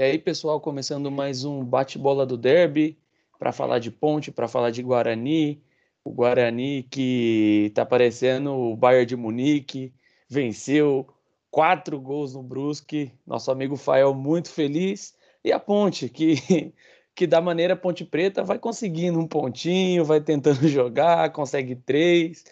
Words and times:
E 0.00 0.02
aí, 0.02 0.18
pessoal, 0.18 0.58
começando 0.58 1.10
mais 1.10 1.44
um 1.44 1.62
bate-bola 1.62 2.24
do 2.24 2.38
Derby 2.38 2.96
para 3.38 3.52
falar 3.52 3.78
de 3.78 3.90
Ponte, 3.90 4.32
para 4.32 4.48
falar 4.48 4.70
de 4.70 4.82
Guarani. 4.82 5.62
O 6.02 6.10
Guarani 6.10 6.84
que 6.84 7.66
está 7.68 7.84
parecendo 7.84 8.50
o 8.50 8.74
Bayern 8.74 9.04
de 9.04 9.14
Munique, 9.14 9.92
venceu 10.26 11.06
quatro 11.50 12.00
gols 12.00 12.32
no 12.32 12.42
Brusque. 12.42 13.12
Nosso 13.26 13.50
amigo 13.50 13.76
Fael 13.76 14.14
muito 14.14 14.50
feliz. 14.50 15.14
E 15.44 15.52
a 15.52 15.60
Ponte, 15.60 16.08
que, 16.08 16.72
que 17.14 17.26
da 17.26 17.42
maneira 17.42 17.76
Ponte 17.76 18.02
Preta 18.02 18.42
vai 18.42 18.58
conseguindo 18.58 19.18
um 19.20 19.26
pontinho, 19.26 20.02
vai 20.02 20.22
tentando 20.22 20.64
jogar, 20.66 21.30
consegue 21.30 21.76
três. 21.76 22.46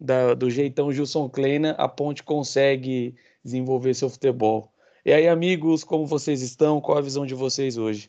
Da, 0.00 0.34
do 0.34 0.48
jeitão 0.48 0.92
Gilson 0.92 1.28
Kleina, 1.28 1.72
a 1.72 1.88
Ponte 1.88 2.22
consegue 2.22 3.16
desenvolver 3.44 3.92
seu 3.92 4.08
futebol. 4.08 4.72
E 5.04 5.12
aí, 5.12 5.26
amigos, 5.26 5.82
como 5.82 6.06
vocês 6.06 6.42
estão? 6.42 6.80
Qual 6.80 6.96
a 6.96 7.00
visão 7.00 7.26
de 7.26 7.34
vocês 7.34 7.76
hoje? 7.76 8.08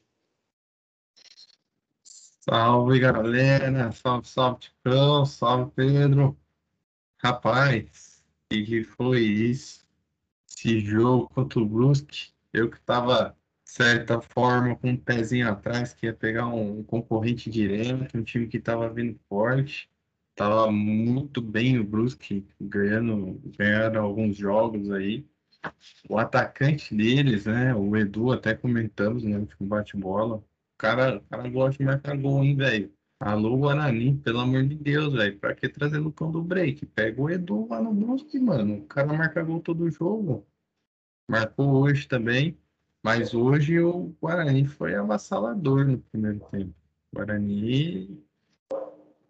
Salve, 2.03 2.99
galera! 2.99 3.91
Salve, 3.91 4.27
salve, 4.27 4.59
Ticão! 4.59 5.25
Salve, 5.25 5.71
Pedro! 5.75 6.37
Rapaz, 7.17 8.23
o 8.45 8.49
que 8.49 8.83
foi 8.83 9.21
isso? 9.21 9.83
Esse 10.47 10.81
jogo 10.81 11.27
contra 11.29 11.59
o 11.59 11.65
Brusque, 11.65 12.31
eu 12.53 12.69
que 12.69 12.79
tava, 12.81 13.35
de 13.65 13.71
certa 13.71 14.21
forma, 14.21 14.75
com 14.75 14.91
um 14.91 14.97
pezinho 14.97 15.49
atrás, 15.49 15.95
que 15.95 16.05
ia 16.05 16.13
pegar 16.13 16.45
um 16.45 16.83
concorrente 16.83 17.49
direto, 17.49 18.15
um 18.15 18.23
time 18.23 18.45
que 18.45 18.59
tava 18.59 18.87
vindo 18.87 19.19
forte. 19.27 19.89
Tava 20.35 20.71
muito 20.71 21.41
bem 21.41 21.79
o 21.79 21.83
Brusque, 21.83 22.47
ganhando, 22.61 23.41
ganhando 23.57 23.97
alguns 23.97 24.37
jogos 24.37 24.91
aí. 24.91 25.25
O 26.09 26.17
atacante 26.17 26.93
deles, 26.95 27.45
né? 27.45 27.73
O 27.73 27.95
Edu, 27.95 28.31
até 28.31 28.53
comentamos 28.53 29.23
no 29.23 29.39
último 29.39 29.67
bate-bola. 29.67 30.37
O 30.37 30.43
cara, 30.77 31.17
o 31.17 31.21
cara 31.21 31.49
gosta 31.49 31.77
de 31.77 31.85
marcar 31.85 32.17
gol, 32.17 32.43
hein, 32.43 32.55
velho? 32.55 32.93
Alô, 33.19 33.57
Guarani, 33.57 34.17
pelo 34.17 34.39
amor 34.39 34.63
de 34.65 34.75
Deus, 34.75 35.13
velho. 35.13 35.39
Pra 35.39 35.55
que 35.55 35.69
trazer 35.69 35.99
no 35.99 36.11
cão 36.11 36.29
do 36.31 36.41
break? 36.41 36.85
Pega 36.87 37.21
o 37.21 37.29
Edu 37.29 37.67
lá 37.69 37.81
no 37.81 37.93
Brusque, 37.93 38.39
mano. 38.39 38.79
O 38.79 38.85
cara 38.85 39.13
marca 39.13 39.41
gol 39.41 39.61
todo 39.61 39.89
jogo. 39.89 40.45
Marcou 41.29 41.73
hoje 41.81 42.07
também. 42.07 42.57
Mas 43.01 43.33
hoje 43.33 43.79
o 43.79 44.15
Guarani 44.21 44.65
foi 44.65 44.95
avassalador 44.95 45.85
no 45.85 45.99
primeiro 45.99 46.39
tempo. 46.51 46.73
O 47.11 47.15
Guarani, 47.17 48.21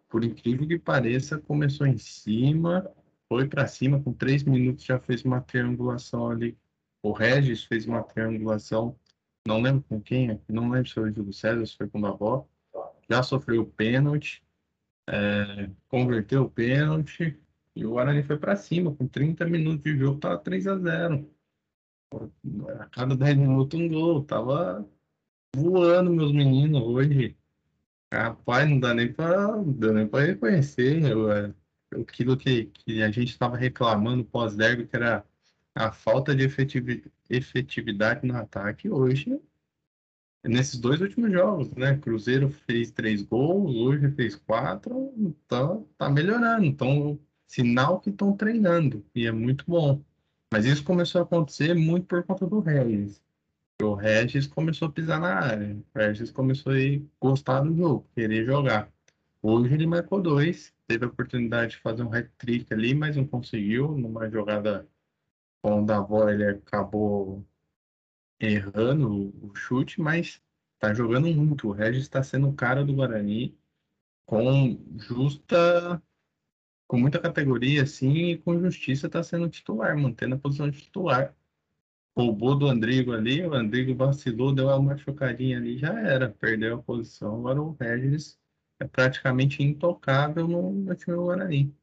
por 0.08 0.24
incrível 0.24 0.66
que 0.66 0.78
pareça, 0.78 1.38
começou 1.38 1.86
em 1.86 1.98
cima 1.98 2.88
foi 3.34 3.48
para 3.48 3.66
cima, 3.66 4.00
com 4.00 4.12
três 4.12 4.44
minutos 4.44 4.84
já 4.84 4.96
fez 4.96 5.24
uma 5.24 5.40
triangulação 5.40 6.30
ali. 6.30 6.56
O 7.02 7.10
Regis 7.10 7.64
fez 7.64 7.84
uma 7.84 8.00
triangulação, 8.00 8.96
não 9.44 9.60
lembro 9.60 9.84
com 9.88 10.00
quem, 10.00 10.40
não 10.48 10.70
lembro 10.70 10.88
se 10.88 10.94
foi 10.94 11.10
o 11.10 11.12
Júlio 11.12 11.32
César, 11.32 11.66
se 11.66 11.76
foi 11.76 11.88
com 11.88 11.98
o 11.98 12.02
Babó. 12.02 12.46
Já 13.10 13.24
sofreu 13.24 13.62
o 13.62 13.66
pênalti, 13.66 14.40
é, 15.10 15.68
converteu 15.88 16.44
o 16.44 16.50
pênalti 16.50 17.36
e 17.74 17.84
o 17.84 17.90
Guarani 17.90 18.22
foi 18.22 18.38
para 18.38 18.54
cima. 18.54 18.94
Com 18.94 19.08
30 19.08 19.44
minutos 19.46 19.82
de 19.82 19.98
jogo, 19.98 20.20
tava 20.20 20.38
3 20.38 20.68
a 20.68 20.78
0 20.78 21.30
A 22.78 22.86
cada 22.86 23.16
10 23.16 23.36
minutos 23.36 23.80
um 23.80 23.88
gol. 23.88 24.24
Tava 24.24 24.88
voando, 25.56 26.12
meus 26.12 26.32
meninos, 26.32 26.80
hoje. 26.82 27.36
Rapaz, 28.12 28.70
não 28.70 28.78
dá 28.78 28.94
nem 28.94 29.12
para 29.12 30.24
reconhecer. 30.24 31.02
Eu, 31.02 31.32
é, 31.32 31.52
aquilo 32.00 32.36
que, 32.36 32.66
que 32.66 33.02
a 33.02 33.10
gente 33.10 33.30
estava 33.30 33.56
reclamando 33.56 34.24
pós-derby, 34.24 34.86
que 34.86 34.96
era 34.96 35.24
a 35.74 35.92
falta 35.92 36.34
de 36.34 36.44
efetividade 37.28 38.26
no 38.26 38.36
ataque, 38.36 38.88
hoje, 38.88 39.40
nesses 40.44 40.78
dois 40.78 41.00
últimos 41.00 41.32
jogos, 41.32 41.70
né? 41.72 41.98
Cruzeiro 41.98 42.48
fez 42.48 42.90
três 42.90 43.22
gols, 43.22 43.74
hoje 43.74 44.10
fez 44.12 44.36
quatro, 44.36 45.12
então 45.16 45.88
tá 45.98 46.08
melhorando. 46.08 46.64
Então, 46.64 47.18
sinal 47.46 48.00
que 48.00 48.10
estão 48.10 48.36
treinando, 48.36 49.04
e 49.14 49.26
é 49.26 49.32
muito 49.32 49.64
bom. 49.66 50.02
Mas 50.52 50.64
isso 50.66 50.84
começou 50.84 51.20
a 51.20 51.24
acontecer 51.24 51.74
muito 51.74 52.06
por 52.06 52.22
conta 52.24 52.46
do 52.46 52.60
Regis. 52.60 53.22
O 53.82 53.94
Regis 53.94 54.46
começou 54.46 54.88
a 54.88 54.92
pisar 54.92 55.20
na 55.20 55.34
área. 55.34 55.76
O 55.94 55.98
Regis 55.98 56.30
começou 56.30 56.72
a 56.72 56.76
gostar 57.20 57.60
do 57.60 57.74
jogo, 57.76 58.08
querer 58.14 58.44
jogar. 58.44 58.93
Hoje 59.46 59.74
ele 59.74 59.86
marcou 59.86 60.22
dois, 60.22 60.74
teve 60.86 61.04
a 61.04 61.08
oportunidade 61.08 61.72
de 61.72 61.82
fazer 61.82 62.02
um 62.02 62.10
hat-trick 62.10 62.72
ali, 62.72 62.94
mas 62.94 63.14
não 63.14 63.26
conseguiu. 63.26 63.92
Numa 63.92 64.26
jogada 64.30 64.88
com 65.62 65.82
o 65.82 65.86
Davó, 65.86 66.30
ele 66.30 66.46
acabou 66.46 67.46
errando 68.40 69.34
o 69.46 69.54
chute, 69.54 70.00
mas 70.00 70.42
tá 70.78 70.94
jogando 70.94 71.28
muito. 71.28 71.68
O 71.68 71.72
Regis 71.72 72.04
está 72.04 72.22
sendo 72.22 72.48
o 72.48 72.54
cara 72.54 72.82
do 72.86 72.94
Guarani 72.94 73.54
com 74.26 74.78
justa, 74.96 76.02
com 76.88 76.98
muita 76.98 77.20
categoria, 77.20 77.82
assim, 77.82 78.30
e 78.30 78.38
com 78.38 78.58
justiça 78.58 79.08
está 79.08 79.22
sendo 79.22 79.48
titular, 79.50 79.94
mantendo 79.94 80.36
a 80.36 80.38
posição 80.38 80.70
de 80.70 80.80
titular. 80.80 81.36
Roubou 82.16 82.58
do 82.58 82.66
Andrigo 82.66 83.12
ali, 83.12 83.44
o 83.46 83.52
Andrigo 83.52 83.94
vacilou, 83.94 84.54
deu 84.54 84.68
uma 84.68 84.80
machucadinha 84.80 85.58
ali, 85.58 85.76
já 85.76 85.92
era, 86.00 86.30
perdeu 86.30 86.76
a 86.76 86.82
posição. 86.82 87.36
Agora 87.40 87.60
o 87.60 87.76
Regis 87.78 88.42
é 88.84 88.88
praticamente 88.88 89.62
intocável 89.62 90.46
no, 90.46 90.70
no 90.72 90.94
time 90.94 91.16
do 91.16 91.24
Guarani. 91.24 91.74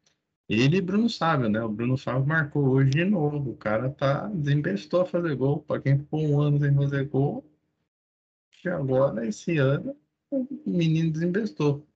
Ele 0.47 0.78
e 0.78 0.81
Bruno 0.81 1.09
Sávio, 1.09 1.50
né? 1.50 1.63
O 1.63 1.69
Bruno 1.69 1.97
Sávio 1.97 2.25
marcou 2.25 2.67
hoje 2.67 2.91
de 2.91 3.06
novo. 3.06 3.51
O 3.51 3.57
cara 3.57 3.89
tá 3.89 4.28
desembestou 4.28 5.01
a 5.01 5.06
fazer 5.06 5.35
gol. 5.35 5.61
Para 5.61 5.81
quem 5.81 5.97
ficou 5.97 6.22
um 6.22 6.41
ano 6.41 6.59
sem 6.59 6.75
fazer 6.75 7.06
gol, 7.06 7.45
que 8.51 8.69
agora, 8.69 9.25
esse 9.25 9.57
ano, 9.57 9.95
o 10.29 10.47
menino 10.66 11.11
desembestou. 11.11 11.88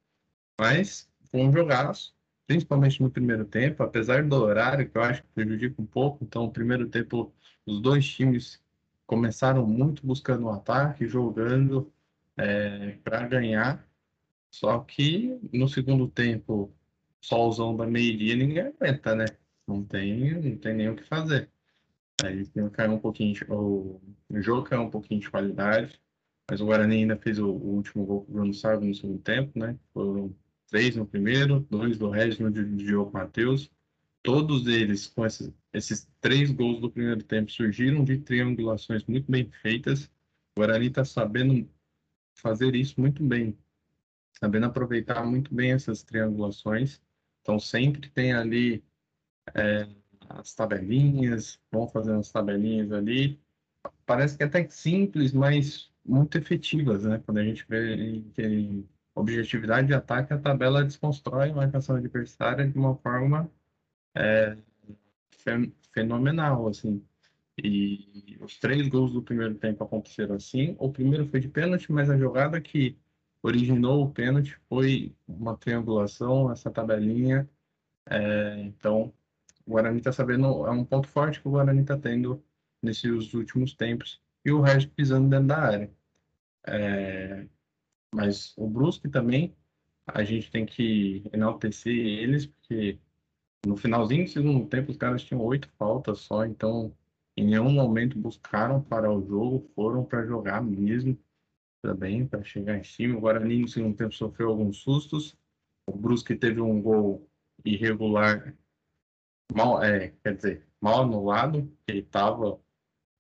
Mas 0.60 1.10
foi 1.30 1.42
um 1.42 1.52
jogaço, 1.52 2.16
principalmente 2.48 3.02
no 3.02 3.12
primeiro 3.12 3.46
tempo, 3.46 3.84
apesar 3.84 4.24
do 4.24 4.36
horário, 4.36 4.90
que 4.90 4.98
eu 4.98 5.04
acho 5.04 5.22
que 5.22 5.30
prejudica 5.30 5.82
um 5.82 5.86
pouco. 5.86 6.24
Então, 6.24 6.44
no 6.44 6.52
primeiro 6.52 6.88
tempo, 6.88 7.34
os 7.66 7.82
dois 7.82 8.08
times 8.08 8.64
começaram 9.06 9.68
muito 9.68 10.06
buscando 10.06 10.46
o 10.46 10.50
ataque, 10.50 11.08
jogando 11.08 11.92
é, 12.38 12.98
para 13.04 13.28
ganhar. 13.28 13.86
Só 14.56 14.80
que 14.80 15.38
no 15.52 15.68
segundo 15.68 16.08
tempo, 16.08 16.74
solzão 17.20 17.76
da 17.76 17.86
meio-dia, 17.86 18.38
ninguém 18.38 18.60
aguenta, 18.60 19.14
né? 19.14 19.26
Não 19.68 19.84
tem, 19.84 20.34
não 20.42 20.58
tem 20.58 20.74
nem 20.74 20.90
o 20.90 20.96
que 20.96 21.04
fazer. 21.04 21.50
Aí 22.24 22.46
caiu 22.72 22.94
um 22.94 23.00
pouquinho, 23.00 23.36
o, 23.50 24.02
o 24.30 24.42
jogo 24.42 24.64
caiu 24.64 24.84
um 24.84 24.90
pouquinho 24.90 25.20
de 25.20 25.30
qualidade, 25.30 26.00
mas 26.50 26.62
o 26.62 26.68
Guarani 26.68 26.96
ainda 26.96 27.18
fez 27.18 27.38
o, 27.38 27.50
o 27.50 27.76
último 27.76 28.06
gol 28.06 28.24
com 28.24 28.32
o 28.32 28.36
Bruno 28.36 28.54
Sávio 28.54 28.88
no 28.88 28.96
segundo 28.96 29.20
tempo, 29.20 29.60
né? 29.60 29.78
Foram 29.94 30.34
três 30.70 30.96
no 30.96 31.06
primeiro, 31.06 31.60
dois 31.70 31.98
do 31.98 32.10
Regis 32.10 32.40
no 32.40 32.50
de 32.50 32.64
Diogo 32.78 33.12
Matheus. 33.12 33.70
Todos 34.24 34.68
eles, 34.68 35.06
com 35.08 35.26
esses, 35.26 35.52
esses 35.74 36.08
três 36.22 36.50
gols 36.50 36.80
do 36.80 36.90
primeiro 36.90 37.22
tempo, 37.24 37.52
surgiram 37.52 38.06
de 38.06 38.20
triangulações 38.20 39.04
muito 39.06 39.30
bem 39.30 39.52
feitas. 39.62 40.06
O 40.56 40.62
Guarani 40.62 40.88
está 40.88 41.04
sabendo 41.04 41.70
fazer 42.36 42.74
isso 42.74 43.02
muito 43.02 43.22
bem 43.22 43.58
sabendo 44.40 44.66
aproveitar 44.66 45.26
muito 45.26 45.54
bem 45.54 45.72
essas 45.72 46.04
triangulações. 46.04 47.02
Então, 47.42 47.60
sempre 47.60 48.10
tem 48.10 48.34
ali 48.34 48.84
é, 49.54 49.88
as 50.30 50.54
tabelinhas, 50.54 51.60
vão 51.72 51.88
fazendo 51.88 52.20
as 52.20 52.32
tabelinhas 52.32 52.92
ali. 52.92 53.40
Parece 54.06 54.38
que 54.38 54.44
é 54.44 54.46
até 54.48 54.68
simples, 54.68 55.32
mas 55.32 55.92
muito 56.04 56.38
efetivas, 56.38 57.04
né? 57.04 57.22
Quando 57.26 57.38
a 57.40 57.44
gente 57.44 57.66
vê 57.68 58.24
que 58.34 58.86
objetividade 59.14 59.88
de 59.88 59.94
ataque, 59.94 60.34
a 60.34 60.38
tabela 60.38 60.84
desconstrói 60.84 61.50
a 61.50 61.56
marcação 61.56 61.96
adversária 61.96 62.68
de 62.68 62.78
uma 62.78 62.96
forma 62.98 63.50
é, 64.14 64.58
fenomenal, 65.94 66.68
assim. 66.68 67.02
E 67.64 68.38
os 68.42 68.58
três 68.60 68.88
gols 68.90 69.14
do 69.14 69.22
primeiro 69.22 69.56
tempo 69.56 69.84
aconteceram 69.84 70.36
assim. 70.36 70.76
O 70.78 70.92
primeiro 70.92 71.26
foi 71.28 71.40
de 71.40 71.48
pênalti, 71.48 71.92
mas 71.92 72.10
a 72.10 72.18
jogada 72.18 72.60
que 72.60 72.98
originou 73.46 74.04
o 74.04 74.12
pênalti 74.12 74.58
foi 74.68 75.16
uma 75.28 75.56
triangulação, 75.56 76.52
essa 76.52 76.72
tabelinha. 76.72 77.48
É, 78.08 78.60
então, 78.62 79.14
o 79.66 79.72
Guarani 79.72 80.00
está 80.00 80.12
sabendo, 80.12 80.66
é 80.66 80.72
um 80.72 80.84
ponto 80.84 81.08
forte 81.08 81.40
que 81.42 81.48
o 81.48 81.52
Guarani 81.52 81.82
está 81.82 81.98
tendo 81.98 82.44
nesses 82.82 83.34
últimos 83.34 83.74
tempos. 83.74 84.22
E 84.44 84.52
o 84.52 84.62
resto 84.62 84.92
pisando 84.92 85.30
dentro 85.30 85.48
da 85.48 85.60
área. 85.60 85.92
É, 86.68 87.48
mas 88.14 88.54
o 88.58 88.68
Brusque 88.68 89.10
também, 89.10 89.56
a 90.08 90.24
gente 90.24 90.50
tem 90.52 90.66
que 90.66 91.24
enaltecer 91.32 91.96
eles, 91.96 92.48
porque 92.48 93.00
no 93.66 93.78
finalzinho 93.78 94.26
do 94.26 94.30
segundo 94.30 94.68
tempo 94.68 94.92
os 94.92 94.98
caras 94.98 95.24
tinham 95.24 95.42
oito 95.44 95.70
faltas 95.78 96.20
só, 96.20 96.46
então 96.46 96.96
em 97.38 97.46
nenhum 97.46 97.72
momento 97.72 98.18
buscaram 98.18 98.82
parar 98.82 99.12
o 99.12 99.26
jogo, 99.26 99.70
foram 99.76 100.04
para 100.04 100.26
jogar 100.26 100.64
mesmo 100.64 101.18
também 101.86 102.28
para 102.28 102.44
chegar 102.44 102.78
em 102.78 102.84
cima. 102.84 103.18
O 103.18 103.22
Guarani 103.22 103.62
no 103.62 103.68
segundo 103.68 103.96
tempo 103.96 104.14
sofreu 104.14 104.50
alguns 104.50 104.78
sustos. 104.78 105.38
O 105.88 105.96
Brusque 105.96 106.36
teve 106.36 106.60
um 106.62 106.82
gol 106.82 107.30
irregular, 107.64 108.56
mal, 109.54 109.84
é, 109.84 110.14
quer 110.24 110.36
dizer, 110.36 110.68
mal 110.82 111.04
anulado, 111.04 111.72
ele 111.88 112.00
estava 112.00 112.60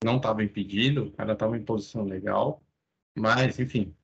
não 0.03 0.17
estava 0.17 0.43
impedido, 0.43 1.05
o 1.05 1.11
cara 1.11 1.33
estava 1.33 1.57
em 1.57 1.63
posição 1.63 2.03
legal, 2.03 2.61
mas, 3.17 3.57
enfim, 3.59 3.95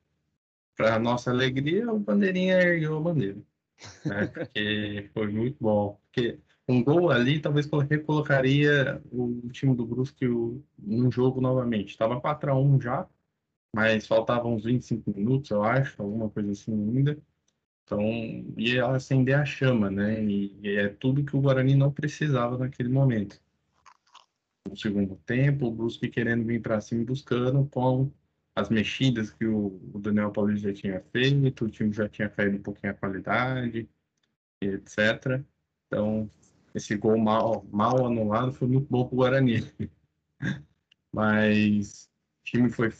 para 0.75 0.97
nossa 0.97 1.29
alegria, 1.29 1.91
o 1.91 1.99
Bandeirinha 1.99 2.55
ergueu 2.55 2.97
a 2.97 3.01
bandeira, 3.01 3.37
né? 4.05 4.27
porque 4.33 5.09
foi 5.13 5.27
muito 5.27 5.57
bom. 5.59 5.99
Porque 6.05 6.39
um 6.67 6.83
gol 6.83 7.11
ali 7.11 7.39
talvez 7.39 7.69
recolocaria 7.89 9.01
o 9.11 9.47
time 9.51 9.75
do 9.75 9.85
Brusque 9.85 10.25
no 10.25 11.11
jogo 11.11 11.39
novamente. 11.39 11.89
Estava 11.89 12.19
4 12.19 12.51
a 12.51 12.59
1 12.59 12.81
já, 12.81 13.07
mas 13.73 14.07
faltavam 14.07 14.55
uns 14.55 14.63
25 14.63 15.11
minutos, 15.15 15.49
eu 15.51 15.63
acho, 15.63 16.01
alguma 16.01 16.29
coisa 16.29 16.51
assim 16.51 16.73
ainda. 16.73 17.17
Então, 17.83 18.01
ia 18.57 18.85
acender 18.87 19.35
a 19.35 19.45
chama, 19.45 19.89
né? 19.89 20.23
E, 20.23 20.57
e 20.61 20.77
é 20.77 20.89
tudo 20.89 21.23
que 21.23 21.35
o 21.35 21.41
Guarani 21.41 21.75
não 21.75 21.91
precisava 21.91 22.57
naquele 22.57 22.89
momento. 22.89 23.41
No 24.69 24.77
segundo 24.77 25.15
tempo, 25.25 25.67
o 25.67 25.71
Brusque 25.71 26.07
querendo 26.09 26.45
vir 26.45 26.61
para 26.61 26.79
cima 26.79 27.03
buscando 27.03 27.67
com 27.69 28.11
as 28.55 28.69
mexidas 28.69 29.31
que 29.31 29.45
o, 29.45 29.79
o 29.93 29.99
Daniel 29.99 30.31
Paulista 30.31 30.69
já 30.69 30.73
tinha 30.73 31.01
feito, 31.11 31.65
o 31.65 31.69
time 31.69 31.91
já 31.91 32.07
tinha 32.07 32.29
caído 32.29 32.57
um 32.57 32.61
pouquinho 32.61 32.93
a 32.93 32.95
qualidade, 32.95 33.89
etc. 34.61 35.43
Então, 35.87 36.29
esse 36.73 36.95
gol 36.95 37.17
mal, 37.17 37.65
mal 37.71 38.05
anulado 38.05 38.53
foi 38.53 38.67
muito 38.67 38.87
bom 38.89 39.05
para 39.05 39.13
o 39.13 39.17
Guarani. 39.17 39.71
Mas 41.13 42.09
o 42.41 42.43
time 42.45 42.69
foi 42.69 42.91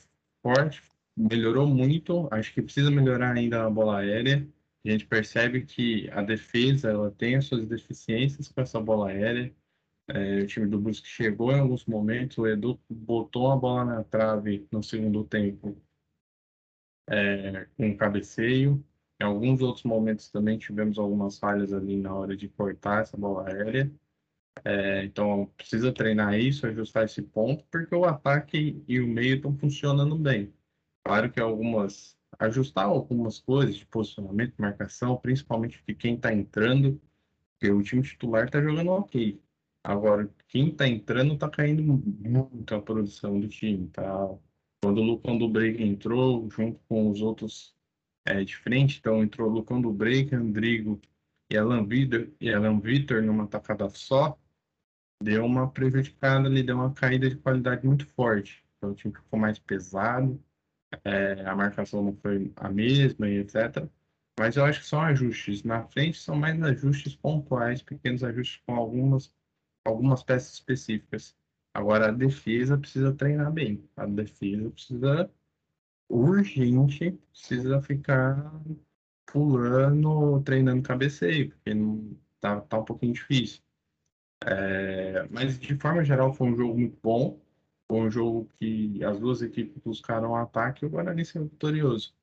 forte, 0.42 0.82
melhorou 1.16 1.68
muito. 1.68 2.28
Acho 2.32 2.54
que 2.54 2.62
precisa 2.62 2.92
melhorar 2.92 3.36
ainda 3.36 3.66
a 3.66 3.70
bola 3.70 4.00
aérea. 4.00 4.48
A 4.86 4.90
gente 4.90 5.06
percebe 5.06 5.66
que 5.66 6.10
a 6.12 6.22
defesa 6.22 6.90
ela 6.90 7.12
tem 7.12 7.36
as 7.36 7.46
suas 7.46 7.68
deficiências 7.68 8.48
com 8.50 8.62
essa 8.62 8.80
bola 8.80 9.10
aérea. 9.10 9.54
É, 10.08 10.42
o 10.42 10.48
time 10.48 10.68
do 10.68 10.80
Brusque 10.80 11.08
chegou 11.08 11.52
em 11.52 11.60
alguns 11.60 11.86
momentos, 11.86 12.38
o 12.38 12.48
Edu 12.48 12.80
botou 12.90 13.52
a 13.52 13.56
bola 13.56 13.86
na 13.86 14.04
trave 14.04 14.68
no 14.72 14.84
segundo 14.84 15.24
tempo 15.24 15.78
é, 17.10 17.66
com 17.78 17.88
um 17.88 17.98
cabeceio. 17.98 18.84
Em 19.20 19.24
alguns 19.24 19.62
outros 19.62 19.84
momentos 19.84 20.30
também 20.30 20.58
tivemos 20.58 20.98
algumas 20.98 21.38
falhas 21.38 21.72
ali 21.72 21.96
na 21.98 22.14
hora 22.14 22.36
de 22.36 22.50
cortar 22.50 23.04
essa 23.04 23.16
bola 23.16 23.48
aérea. 23.48 23.92
É, 24.64 25.06
então 25.06 25.52
precisa 25.58 25.92
treinar 25.94 26.38
isso, 26.38 26.68
ajustar 26.68 27.06
esse 27.06 27.22
ponto, 27.22 27.66
porque 27.72 27.96
o 27.96 28.06
ataque 28.06 28.84
e 28.88 29.00
o 29.00 29.08
meio 29.08 29.36
estão 29.36 29.58
funcionando 29.58 30.16
bem. 30.18 30.54
Claro 31.04 31.32
que 31.32 31.40
algumas 31.40 32.18
ajustar 32.40 32.86
algumas 32.86 33.40
coisas 33.40 33.76
de 33.76 33.86
posicionamento, 33.86 34.56
marcação, 34.58 35.18
principalmente 35.18 35.84
de 35.88 35.94
quem 35.94 36.16
está 36.16 36.34
entrando, 36.34 37.00
porque 37.60 37.72
o 37.72 37.84
time 37.84 38.02
titular 38.02 38.46
está 38.46 38.62
jogando 38.62 38.90
ok. 38.92 39.40
Agora, 39.84 40.30
quem 40.48 40.70
está 40.70 40.88
entrando 40.88 41.34
está 41.34 41.50
caindo 41.50 41.84
muito 41.84 42.74
a 42.74 42.82
produção 42.82 43.40
do 43.40 43.48
time. 43.48 43.88
Tá? 43.90 44.36
Quando 44.84 45.00
o 45.00 45.04
Lucão 45.04 45.38
do 45.38 45.50
Break 45.50 45.82
entrou, 45.82 46.50
junto 46.50 46.80
com 46.88 47.10
os 47.10 47.22
outros 47.22 47.76
é, 48.26 48.44
de 48.44 48.56
frente, 48.56 49.00
então 49.00 49.24
entrou 49.24 49.50
o 49.50 49.54
Lucão 49.54 49.82
do 49.82 49.92
Break, 49.92 50.34
Andrigo 50.36 51.00
e 51.52 51.58
Alan 51.58 51.86
Vitor, 51.86 52.30
e 52.40 52.54
Alan 52.54 52.80
Vitor 52.80 53.22
numa 53.22 53.46
tacada 53.46 53.90
só, 53.90 54.40
deu 55.22 55.46
uma 55.46 55.70
prejudicada 55.70 56.48
ali, 56.48 56.64
deu 56.64 56.78
uma 56.78 56.94
caída 56.94 57.30
de 57.30 57.36
qualidade 57.36 57.86
muito 57.86 58.08
forte. 58.08 58.66
Então 58.78 58.92
o 58.92 58.96
time 58.96 59.14
ficou 59.14 59.38
mais 59.38 59.60
pesado, 59.60 60.42
é, 61.04 61.46
a 61.46 61.54
marcação 61.54 62.02
não 62.04 62.16
foi 62.16 62.54
a 62.56 62.70
mesma 62.70 63.28
e 63.30 63.40
etc. 63.40 63.86
Mas 64.40 64.56
eu 64.56 64.64
acho 64.64 64.80
que 64.80 64.88
são 64.88 65.02
ajustes. 65.02 65.64
Na 65.64 65.86
frente 65.88 66.18
são 66.20 66.36
mais 66.38 66.62
ajustes 66.64 67.16
pontuais, 67.16 67.82
pequenos 67.82 68.24
ajustes 68.24 68.62
com 68.66 68.76
algumas, 68.76 69.34
algumas 69.86 70.24
peças 70.24 70.54
específicas. 70.54 71.36
Agora 71.74 72.08
a 72.08 72.12
defesa 72.12 72.78
precisa 72.78 73.14
treinar 73.14 73.52
bem. 73.52 73.84
A 73.98 74.06
defesa 74.06 74.70
precisa 74.72 75.30
urgente, 76.10 77.12
precisa 77.34 77.82
ficar 77.82 78.54
pulando, 79.32 80.42
treinando 80.44 80.84
cabeceio, 80.84 81.50
porque 81.52 81.74
não, 81.74 82.18
tá, 82.40 82.62
tá 82.62 82.80
um 82.80 82.86
pouquinho 82.86 83.14
difícil. 83.14 83.62
É, 84.46 85.28
mas 85.30 85.60
de 85.60 85.76
forma 85.78 86.04
geral 86.04 86.34
foi 86.34 86.48
um 86.48 86.56
jogo 86.56 86.78
muito 86.78 86.98
bom. 87.02 87.40
Foi 87.88 88.00
um 88.00 88.12
jogo 88.12 88.50
que 88.60 89.04
as 89.04 89.20
duas 89.20 89.42
equipes 89.42 89.78
buscaram 89.84 90.36
ataque 90.36 90.86
e 90.86 90.88
o 90.88 90.90
Guarani 90.90 91.26
saiu 91.26 91.48
vitorioso. 91.48 92.14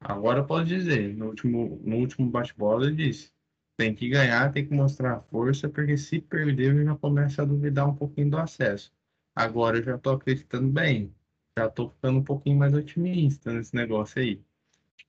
Agora 0.00 0.44
pode 0.44 0.68
dizer, 0.68 1.14
no 1.16 1.28
último, 1.28 1.80
no 1.84 1.96
último 1.96 2.30
bate-bola 2.30 2.86
ele 2.86 2.96
disse, 2.96 3.32
tem 3.76 3.94
que 3.94 4.08
ganhar, 4.08 4.52
tem 4.52 4.66
que 4.66 4.74
mostrar 4.74 5.20
força, 5.22 5.68
porque 5.68 5.96
se 5.98 6.20
perder 6.20 6.74
eu 6.76 6.84
já 6.84 6.96
começo 6.96 7.42
a 7.42 7.44
duvidar 7.44 7.88
um 7.88 7.94
pouquinho 7.96 8.30
do 8.30 8.38
acesso. 8.38 8.92
Agora 9.34 9.78
eu 9.78 9.82
já 9.84 9.96
estou 9.96 10.14
acreditando 10.14 10.68
bem, 10.68 11.14
já 11.58 11.66
estou 11.66 11.90
ficando 11.90 12.18
um 12.20 12.24
pouquinho 12.24 12.58
mais 12.58 12.74
otimista 12.74 13.52
nesse 13.52 13.74
negócio 13.74 14.20
aí. 14.20 14.42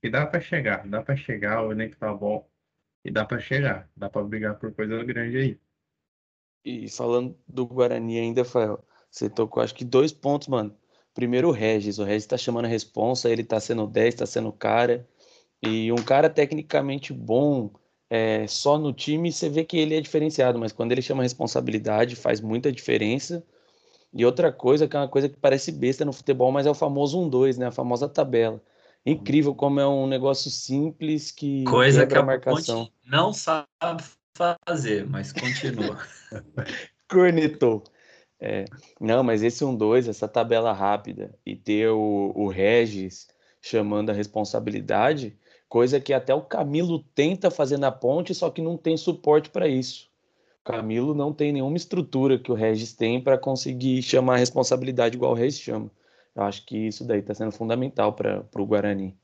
E 0.02 0.10
dá 0.10 0.26
para 0.26 0.40
chegar, 0.40 0.88
dá 0.88 1.02
para 1.02 1.16
chegar, 1.16 1.64
o 1.64 1.72
elenco 1.72 1.96
tá 1.98 2.14
bom, 2.14 2.48
e 3.04 3.12
dá 3.12 3.26
para 3.26 3.40
chegar, 3.40 3.90
dá 3.96 4.10
para 4.10 4.24
brigar 4.24 4.60
por 4.60 4.74
coisa 4.74 5.04
grande 5.04 5.38
aí. 5.38 5.60
E 6.64 6.90
falando 6.90 7.38
do 7.48 7.66
Guarani 7.66 8.20
ainda, 8.20 8.44
Fael, 8.44 8.84
você 9.10 9.30
tocou 9.30 9.64
acho 9.64 9.74
que 9.74 9.86
dois 9.86 10.12
pontos, 10.12 10.48
mano. 10.48 10.76
Primeiro 11.14 11.48
o 11.48 11.52
Regis. 11.52 11.98
O 11.98 12.04
Regis 12.04 12.28
tá 12.28 12.38
chamando 12.38 12.66
a 12.66 12.68
responsa, 12.68 13.30
ele 13.30 13.44
tá 13.44 13.60
sendo 13.60 13.88
10, 13.88 14.16
tá 14.16 14.26
sendo 14.26 14.52
cara. 14.52 15.08
E 15.64 15.92
um 15.92 16.04
cara 16.04 16.30
tecnicamente 16.30 17.14
bom, 17.14 17.72
é, 18.10 18.46
só 18.48 18.78
no 18.78 18.94
time 18.94 19.32
você 19.32 19.50
vê 19.50 19.64
que 19.66 19.78
ele 19.78 19.96
é 19.96 20.02
diferenciado, 20.02 20.60
mas 20.60 20.72
quando 20.72 20.92
ele 20.92 21.02
chama 21.02 21.24
responsabilidade 21.24 22.16
faz 22.16 22.40
muita 22.42 22.72
diferença. 22.72 23.44
E 24.14 24.26
outra 24.26 24.52
coisa, 24.52 24.88
que 24.88 24.96
é 24.96 25.00
uma 25.00 25.08
coisa 25.08 25.30
que 25.30 25.38
parece 25.38 25.72
besta 25.72 26.06
no 26.06 26.14
futebol, 26.14 26.52
mas 26.52 26.66
é 26.66 26.70
o 26.70 26.74
famoso 26.74 27.20
1-2, 27.20 27.58
né? 27.58 27.68
A 27.68 27.72
famosa 27.72 28.08
tabela. 28.10 28.62
Incrível 29.10 29.56
como 29.56 29.80
é 29.80 29.88
um 29.88 30.06
negócio 30.06 30.52
simples 30.52 31.32
que 31.32 31.64
coisa 31.64 32.06
que 32.06 32.18
a 32.18 32.22
marcação. 32.22 32.92
não 33.06 33.32
sabe 33.32 34.04
fazer, 34.68 35.08
mas 35.08 35.32
continua. 35.32 35.98
Cornetou. 37.10 37.86
É, 38.38 38.66
não, 39.00 39.24
mas 39.24 39.44
esse 39.44 39.64
1-2, 39.64 40.10
essa 40.10 40.28
tabela 40.28 40.74
rápida 40.74 41.34
e 41.46 41.56
ter 41.56 41.88
o, 41.88 42.34
o 42.36 42.50
Regis 42.50 43.30
chamando 43.62 44.10
a 44.10 44.14
responsabilidade, 44.14 45.38
coisa 45.70 46.02
que 46.02 46.12
até 46.12 46.36
o 46.36 46.42
Camilo 46.42 47.00
tenta 47.16 47.50
fazer 47.50 47.78
na 47.78 47.94
ponte, 47.94 48.36
só 48.36 48.50
que 48.50 48.62
não 48.62 48.76
tem 48.76 48.98
suporte 48.98 49.50
para 49.50 49.70
isso. 49.70 50.10
O 50.60 50.66
Camilo 50.66 51.16
não 51.16 51.32
tem 51.32 51.54
nenhuma 51.54 51.78
estrutura 51.78 52.38
que 52.38 52.52
o 52.52 52.56
Regis 52.56 52.92
tem 52.92 53.24
para 53.24 53.38
conseguir 53.38 54.02
chamar 54.02 54.34
a 54.34 54.40
responsabilidade 54.40 55.16
igual 55.16 55.32
o 55.32 55.36
Regis 55.36 55.62
chama. 55.62 55.90
Eu 56.38 56.44
acho 56.44 56.64
que 56.68 56.78
isso 56.78 57.04
daí 57.04 57.20
está 57.20 57.34
sendo 57.34 57.52
fundamental 57.52 58.14
para 58.14 58.48
o 58.56 58.66
Guarani. 58.66 59.20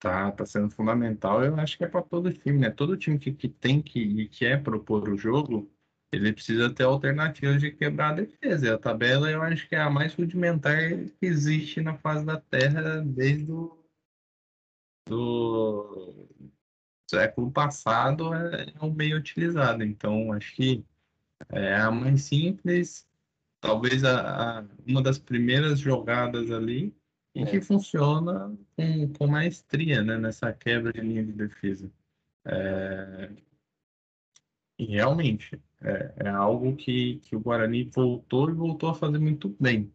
Tá, 0.00 0.32
tá 0.32 0.44
sendo 0.44 0.68
fundamental. 0.68 1.44
Eu 1.44 1.54
acho 1.54 1.78
que 1.78 1.84
é 1.84 1.86
para 1.86 2.02
todo 2.02 2.32
time, 2.32 2.58
né? 2.58 2.70
Todo 2.70 2.96
time 2.96 3.16
que, 3.16 3.32
que 3.32 3.48
tem 3.48 3.80
que 3.80 4.00
e 4.00 4.28
quer 4.28 4.60
propor 4.60 5.08
o 5.08 5.16
jogo, 5.16 5.72
ele 6.12 6.32
precisa 6.32 6.68
ter 6.68 6.82
alternativas 6.82 7.60
de 7.60 7.70
quebrar 7.70 8.10
a 8.10 8.14
defesa. 8.14 8.74
A 8.74 8.78
tabela 8.78 9.30
eu 9.30 9.40
acho 9.40 9.68
que 9.68 9.76
é 9.76 9.80
a 9.80 9.88
mais 9.88 10.12
rudimentar 10.14 10.76
que 11.20 11.26
existe 11.26 11.80
na 11.80 11.96
face 11.96 12.24
da 12.26 12.40
Terra 12.40 13.00
desde 13.00 13.52
o 13.52 13.80
do 15.06 16.26
século 17.08 17.52
passado 17.52 18.34
é, 18.34 18.72
é 18.74 18.84
um 18.84 18.92
meio 18.92 19.16
utilizado. 19.16 19.84
Então 19.84 20.32
acho 20.32 20.56
que 20.56 20.84
é 21.50 21.76
a 21.76 21.88
mais 21.92 22.24
simples, 22.24 23.06
talvez 23.64 24.04
a, 24.04 24.58
a 24.58 24.64
uma 24.86 25.02
das 25.02 25.18
primeiras 25.18 25.78
jogadas 25.78 26.50
ali 26.50 26.94
e 27.34 27.42
é. 27.42 27.46
que 27.46 27.62
funciona 27.62 28.54
com, 28.76 29.12
com 29.14 29.26
maestria 29.26 30.02
né, 30.02 30.18
nessa 30.18 30.52
quebra 30.52 30.92
de 30.92 31.00
linha 31.00 31.24
de 31.24 31.32
defesa. 31.32 31.90
É, 32.44 33.30
e 34.78 34.84
realmente, 34.84 35.58
é, 35.80 36.12
é, 36.16 36.28
algo 36.28 36.76
que, 36.76 37.20
que 37.20 37.34
o 37.34 37.40
Guarani 37.40 37.84
voltou 37.84 38.50
e 38.50 38.52
voltou 38.52 38.90
a 38.90 38.94
fazer 38.94 39.18
muito 39.18 39.56
bem. 39.58 39.90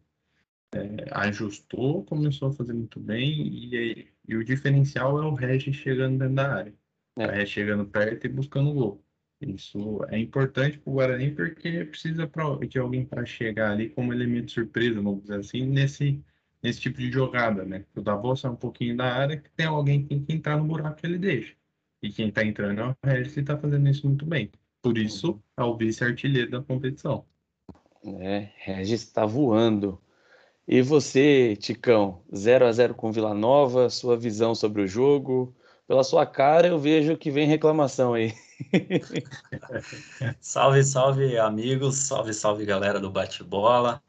É, 0.74 1.08
ajustou, 1.12 2.04
começou 2.04 2.48
a 2.48 2.52
fazer 2.52 2.72
muito 2.72 2.98
bem, 2.98 3.30
e, 3.46 4.08
e 4.26 4.36
o 4.36 4.44
diferencial 4.44 5.20
é 5.22 5.26
o 5.26 5.34
Regis 5.34 5.76
chegando 5.76 6.18
dentro 6.18 6.34
da 6.34 6.54
área. 6.54 6.74
É. 7.16 7.26
O 7.26 7.30
Regis 7.30 7.50
chegando 7.50 7.86
perto 7.86 8.26
e 8.26 8.28
buscando 8.28 8.72
gol. 8.72 9.04
Isso 9.40 10.04
é 10.08 10.18
importante 10.18 10.78
para 10.78 10.90
o 10.90 10.94
Guarani 10.94 11.30
porque 11.30 11.84
precisa 11.86 12.30
de 12.68 12.78
alguém 12.78 13.06
para 13.06 13.24
chegar 13.24 13.72
ali 13.72 13.88
como 13.88 14.12
elemento 14.12 14.52
surpresa, 14.52 15.00
vamos 15.00 15.22
dizer 15.22 15.40
assim, 15.40 15.66
nesse, 15.66 16.22
nesse 16.62 16.80
tipo 16.80 16.98
de 16.98 17.10
jogada, 17.10 17.64
né? 17.64 17.84
O 17.96 18.02
Davos 18.02 18.40
sai 18.40 18.50
um 18.50 18.56
pouquinho 18.56 18.96
da 18.96 19.06
área, 19.06 19.38
que 19.38 19.50
tem 19.50 19.66
alguém 19.66 20.02
que 20.02 20.08
tem 20.08 20.24
que 20.24 20.32
entrar 20.34 20.58
no 20.58 20.64
buraco 20.64 21.00
que 21.00 21.06
ele 21.06 21.18
deixa. 21.18 21.54
E 22.02 22.10
quem 22.10 22.28
está 22.28 22.44
entrando 22.44 22.80
é 22.80 22.86
o 22.86 22.96
Regis 23.02 23.36
e 23.36 23.40
está 23.40 23.56
fazendo 23.56 23.88
isso 23.88 24.06
muito 24.06 24.26
bem. 24.26 24.50
Por 24.82 24.98
isso, 24.98 25.42
é 25.56 25.62
o 25.62 25.76
vice-artilheiro 25.76 26.50
da 26.50 26.62
competição. 26.62 27.24
É, 28.04 28.50
Regis 28.56 29.02
está 29.02 29.24
voando. 29.24 30.00
E 30.68 30.82
você, 30.82 31.56
Ticão, 31.56 32.22
0 32.34 32.66
a 32.66 32.72
0 32.72 32.94
com 32.94 33.10
Vila 33.10 33.34
Nova, 33.34 33.90
sua 33.90 34.16
visão 34.16 34.54
sobre 34.54 34.82
o 34.82 34.86
jogo? 34.86 35.54
Pela 35.86 36.04
sua 36.04 36.26
cara, 36.26 36.68
eu 36.68 36.78
vejo 36.78 37.16
que 37.16 37.30
vem 37.30 37.46
reclamação 37.46 38.14
aí. 38.14 38.32
salve, 40.40 40.82
salve, 40.84 41.38
amigos. 41.38 41.96
Salve, 41.96 42.32
salve, 42.34 42.64
galera 42.64 43.00
do 43.00 43.10
bate-bola. 43.10 44.02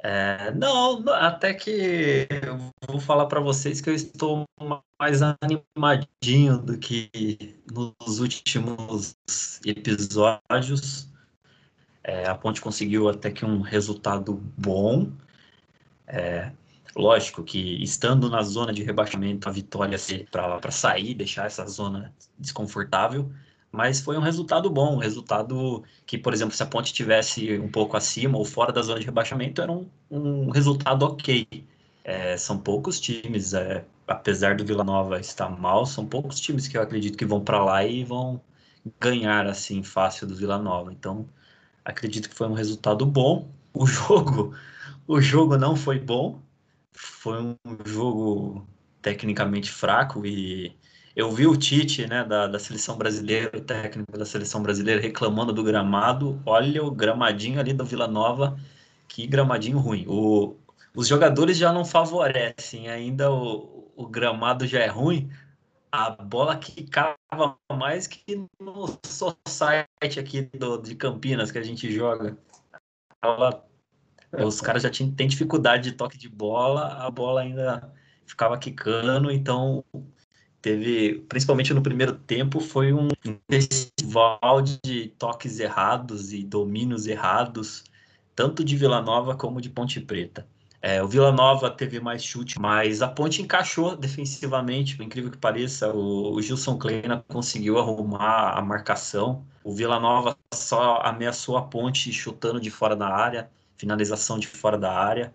É, 0.00 0.52
não, 0.52 1.02
até 1.10 1.52
que 1.52 2.28
eu 2.30 2.56
vou 2.86 3.00
falar 3.00 3.26
para 3.26 3.40
vocês 3.40 3.80
que 3.80 3.90
eu 3.90 3.94
estou 3.94 4.44
mais 5.00 5.20
animadinho 5.22 6.58
do 6.58 6.78
que 6.78 7.10
nos 7.72 8.20
últimos 8.20 9.16
episódios. 9.64 11.08
É, 12.04 12.26
a 12.28 12.34
Ponte 12.34 12.60
conseguiu 12.60 13.08
até 13.08 13.30
que 13.30 13.44
um 13.44 13.60
resultado 13.60 14.34
bom. 14.56 15.10
É, 16.06 16.52
lógico 16.96 17.42
que 17.42 17.82
estando 17.82 18.28
na 18.28 18.42
zona 18.42 18.72
de 18.72 18.82
rebaixamento, 18.82 19.48
a 19.48 19.52
vitória 19.52 19.98
para 20.30 20.70
sair, 20.70 21.14
deixar 21.14 21.46
essa 21.46 21.66
zona 21.66 22.14
desconfortável, 22.38 23.30
mas 23.70 24.00
foi 24.00 24.16
um 24.16 24.20
resultado 24.20 24.70
bom, 24.70 24.96
um 24.96 24.98
resultado 24.98 25.82
que, 26.06 26.16
por 26.16 26.32
exemplo, 26.32 26.54
se 26.54 26.62
a 26.62 26.66
Ponte 26.66 26.92
tivesse 26.92 27.58
um 27.58 27.70
pouco 27.70 27.96
acima 27.96 28.38
ou 28.38 28.44
fora 28.44 28.72
da 28.72 28.82
zona 28.82 28.98
de 29.00 29.06
rebaixamento, 29.06 29.60
era 29.60 29.70
um, 29.70 29.86
um 30.10 30.50
resultado 30.50 31.04
ok. 31.04 31.46
É, 32.02 32.36
são 32.38 32.58
poucos 32.58 32.98
times, 32.98 33.52
é, 33.52 33.84
apesar 34.06 34.56
do 34.56 34.64
Vila 34.64 34.82
Nova 34.82 35.20
estar 35.20 35.50
mal, 35.50 35.84
são 35.84 36.06
poucos 36.06 36.40
times 36.40 36.66
que 36.66 36.78
eu 36.78 36.82
acredito 36.82 37.18
que 37.18 37.26
vão 37.26 37.42
para 37.44 37.62
lá 37.62 37.84
e 37.84 38.04
vão 38.04 38.40
ganhar 38.98 39.46
assim 39.46 39.82
fácil 39.82 40.26
do 40.26 40.34
Vila 40.34 40.58
Nova. 40.58 40.92
Então, 40.92 41.28
acredito 41.84 42.28
que 42.28 42.34
foi 42.34 42.48
um 42.48 42.54
resultado 42.54 43.04
bom. 43.04 43.48
O 43.74 43.86
jogo, 43.86 44.54
o 45.06 45.20
jogo 45.20 45.58
não 45.58 45.76
foi 45.76 45.98
bom, 45.98 46.40
foi 46.98 47.40
um 47.40 47.56
jogo 47.86 48.66
tecnicamente 49.00 49.70
fraco 49.70 50.26
e 50.26 50.76
eu 51.14 51.30
vi 51.30 51.46
o 51.46 51.56
Tite, 51.56 52.06
né, 52.06 52.24
da, 52.24 52.46
da 52.46 52.58
seleção 52.58 52.96
brasileira, 52.96 53.56
o 53.56 53.60
técnico 53.60 54.16
da 54.18 54.24
seleção 54.24 54.62
brasileira, 54.62 55.00
reclamando 55.00 55.52
do 55.52 55.64
gramado. 55.64 56.40
Olha 56.44 56.82
o 56.84 56.90
gramadinho 56.90 57.60
ali 57.60 57.72
do 57.72 57.84
Vila 57.84 58.06
Nova, 58.08 58.58
que 59.08 59.26
gramadinho 59.26 59.78
ruim. 59.78 60.04
O, 60.08 60.56
os 60.94 61.08
jogadores 61.08 61.56
já 61.56 61.72
não 61.72 61.84
favorecem, 61.84 62.88
ainda 62.88 63.32
o, 63.32 63.92
o 63.96 64.06
gramado 64.08 64.66
já 64.66 64.80
é 64.80 64.88
ruim. 64.88 65.30
A 65.90 66.10
bola 66.10 66.56
quicava 66.56 67.16
mais 67.72 68.06
que 68.06 68.46
no 68.60 68.98
site 69.46 70.20
aqui 70.20 70.42
do, 70.42 70.78
de 70.78 70.94
Campinas 70.94 71.50
que 71.50 71.58
a 71.58 71.62
gente 71.62 71.90
joga. 71.90 72.36
Ela, 73.22 73.67
os 74.32 74.60
caras 74.60 74.82
já 74.82 74.90
tinham, 74.90 75.12
têm 75.12 75.28
dificuldade 75.28 75.90
de 75.90 75.96
toque 75.96 76.18
de 76.18 76.28
bola, 76.28 76.94
a 77.04 77.10
bola 77.10 77.40
ainda 77.40 77.92
ficava 78.26 78.58
quicando, 78.58 79.30
então 79.30 79.84
teve, 80.60 81.24
principalmente 81.28 81.72
no 81.72 81.82
primeiro 81.82 82.14
tempo, 82.14 82.60
foi 82.60 82.92
um 82.92 83.08
festival 83.50 84.60
de 84.62 85.08
toques 85.18 85.58
errados 85.60 86.32
e 86.32 86.44
domínios 86.44 87.06
errados, 87.06 87.84
tanto 88.34 88.62
de 88.62 88.76
Vila 88.76 89.00
Nova 89.00 89.36
como 89.36 89.60
de 89.60 89.70
Ponte 89.70 90.00
Preta. 90.00 90.46
É, 90.80 91.02
o 91.02 91.08
Vila 91.08 91.32
Nova 91.32 91.70
teve 91.70 91.98
mais 91.98 92.22
chute, 92.22 92.58
mas 92.60 93.02
a 93.02 93.08
Ponte 93.08 93.42
encaixou 93.42 93.96
defensivamente, 93.96 94.96
por 94.96 95.02
incrível 95.02 95.30
que 95.30 95.38
pareça. 95.38 95.92
O, 95.92 96.34
o 96.34 96.40
Gilson 96.42 96.78
Kleina 96.78 97.24
conseguiu 97.26 97.78
arrumar 97.78 98.56
a 98.56 98.62
marcação. 98.62 99.44
O 99.64 99.72
Vila 99.72 99.98
Nova 99.98 100.36
só 100.54 101.00
ameaçou 101.02 101.56
a 101.56 101.62
Ponte 101.62 102.12
chutando 102.12 102.60
de 102.60 102.70
fora 102.70 102.94
da 102.94 103.08
área, 103.08 103.50
finalização 103.78 104.38
de 104.38 104.46
fora 104.46 104.76
da 104.76 104.92
área. 104.92 105.32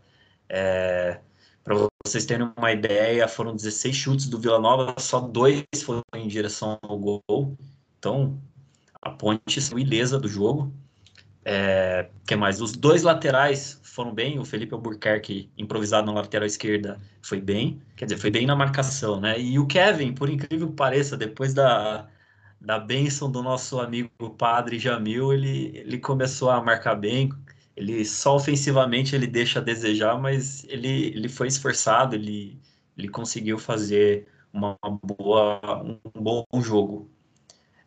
É, 0.47 1.19
para 1.63 1.75
vocês 2.05 2.25
terem 2.25 2.51
uma 2.57 2.71
ideia, 2.71 3.27
foram 3.27 3.55
16 3.55 3.95
chutes 3.95 4.27
do 4.27 4.37
Vila 4.37 4.59
Nova, 4.59 4.93
só 4.99 5.19
dois 5.21 5.63
foram 5.83 6.03
em 6.13 6.27
direção 6.27 6.77
ao 6.81 6.99
gol. 6.99 7.57
Então, 7.97 8.37
a 9.01 9.09
ponte 9.09 9.61
saiu 9.61 9.79
ilesa 9.79 10.19
do 10.19 10.27
jogo. 10.27 10.73
É, 11.45 12.09
que 12.27 12.35
mais? 12.35 12.61
Os 12.61 12.73
dois 12.73 13.03
laterais 13.03 13.79
foram 13.83 14.13
bem. 14.13 14.39
O 14.39 14.45
Felipe 14.45 14.73
Albuquerque, 14.73 15.49
improvisado 15.57 16.07
na 16.07 16.13
lateral 16.19 16.45
esquerda, 16.45 16.99
foi 17.21 17.39
bem. 17.39 17.81
Quer 17.95 18.05
dizer, 18.05 18.17
foi 18.17 18.29
bem 18.29 18.45
na 18.45 18.55
marcação, 18.55 19.19
né? 19.19 19.39
E 19.39 19.57
o 19.57 19.65
Kevin, 19.65 20.13
por 20.13 20.29
incrível 20.29 20.67
que 20.67 20.75
pareça, 20.75 21.15
depois 21.17 21.53
da, 21.53 22.07
da 22.59 22.79
bênção 22.79 23.29
do 23.31 23.43
nosso 23.43 23.79
amigo 23.79 24.09
padre 24.37 24.79
Jamil, 24.79 25.33
ele, 25.33 25.77
ele 25.77 25.97
começou 25.97 26.49
a 26.49 26.61
marcar 26.61 26.95
bem, 26.95 27.29
ele 27.75 28.05
só 28.05 28.35
ofensivamente 28.35 29.15
ele 29.15 29.27
deixa 29.27 29.59
a 29.59 29.61
desejar, 29.61 30.19
mas 30.19 30.63
ele, 30.65 31.07
ele 31.07 31.29
foi 31.29 31.47
esforçado, 31.47 32.15
ele, 32.15 32.59
ele 32.97 33.09
conseguiu 33.09 33.57
fazer 33.57 34.27
uma 34.51 34.77
boa, 35.03 35.83
um 35.83 36.21
bom 36.21 36.45
jogo. 36.61 37.09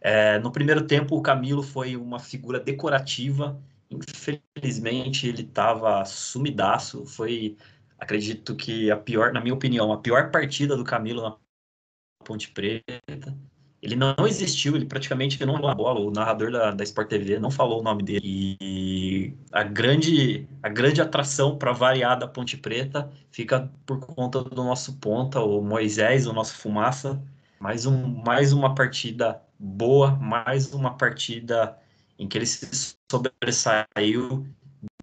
É, 0.00 0.38
no 0.40 0.52
primeiro 0.52 0.86
tempo, 0.86 1.16
o 1.16 1.22
Camilo 1.22 1.62
foi 1.62 1.96
uma 1.96 2.18
figura 2.18 2.60
decorativa. 2.60 3.60
Infelizmente, 3.90 5.28
ele 5.28 5.42
estava 5.42 6.04
sumidaço. 6.04 7.06
Foi, 7.06 7.56
acredito 7.98 8.56
que 8.56 8.90
a 8.90 8.96
pior, 8.96 9.32
na 9.32 9.40
minha 9.40 9.54
opinião, 9.54 9.92
a 9.92 9.98
pior 9.98 10.30
partida 10.30 10.76
do 10.76 10.84
Camilo 10.84 11.22
na 11.22 11.36
Ponte 12.24 12.50
Preta. 12.50 13.36
Ele 13.86 13.94
não 13.94 14.16
existiu, 14.26 14.74
ele 14.74 14.84
praticamente 14.84 15.44
não 15.46 15.64
a 15.64 15.72
bola. 15.72 16.00
O 16.00 16.10
narrador 16.10 16.50
da, 16.50 16.72
da 16.72 16.82
Sport 16.82 17.08
TV 17.08 17.38
não 17.38 17.52
falou 17.52 17.78
o 17.80 17.84
nome 17.84 18.02
dele. 18.02 18.56
E 18.60 19.32
a 19.52 19.62
grande, 19.62 20.44
a 20.60 20.68
grande 20.68 21.00
atração 21.00 21.56
para 21.56 21.70
variar 21.70 22.18
da 22.18 22.26
Ponte 22.26 22.56
Preta 22.56 23.08
fica 23.30 23.70
por 23.86 24.00
conta 24.00 24.42
do 24.42 24.56
nosso 24.64 24.94
ponta, 24.94 25.40
o 25.40 25.62
Moisés, 25.62 26.26
o 26.26 26.32
nosso 26.32 26.56
Fumaça. 26.56 27.22
Mais, 27.60 27.86
um, 27.86 28.08
mais 28.24 28.52
uma 28.52 28.74
partida 28.74 29.40
boa, 29.56 30.10
mais 30.16 30.74
uma 30.74 30.96
partida 30.96 31.78
em 32.18 32.26
que 32.26 32.36
ele 32.36 32.46
se 32.46 32.96
sobressaiu, 33.08 34.44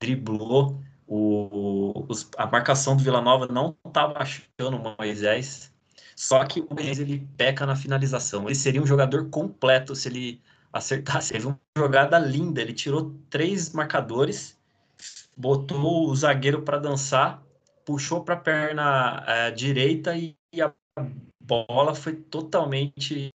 driblou. 0.01 0.77
O, 1.07 2.05
os, 2.09 2.29
a 2.37 2.45
marcação 2.47 2.97
do 2.97 3.03
Vila 3.03 3.21
Nova 3.21 3.47
não 3.47 3.77
estava 3.87 4.19
achando 4.19 4.75
o 4.75 4.95
Moisés 4.99 5.72
só 6.15 6.43
que 6.46 6.60
o 6.60 6.74
Benz 6.74 7.00
ele 7.00 7.27
peca 7.38 7.65
na 7.65 7.75
finalização. 7.75 8.46
Ele 8.46 8.55
seria 8.55 8.82
um 8.82 8.86
jogador 8.86 9.29
completo 9.29 9.96
se 9.96 10.08
ele 10.08 10.41
acertasse. 10.72 11.34
Teve 11.34 11.48
uma 11.48 11.60
jogada 11.77 12.17
linda. 12.20 12.62
Ele 12.62 12.74
tirou 12.74 13.15
três 13.29 13.72
marcadores, 13.72 14.58
botou 15.36 16.10
o 16.10 16.15
zagueiro 16.15 16.62
para 16.62 16.79
dançar, 16.79 17.43
puxou 17.86 18.24
para 18.24 18.36
a 18.36 18.39
perna 18.39 19.24
é, 19.27 19.51
direita 19.51 20.15
e, 20.15 20.36
a 20.62 20.72
bola 21.43 21.96
foi 21.96 22.13
totalmente 22.13 23.34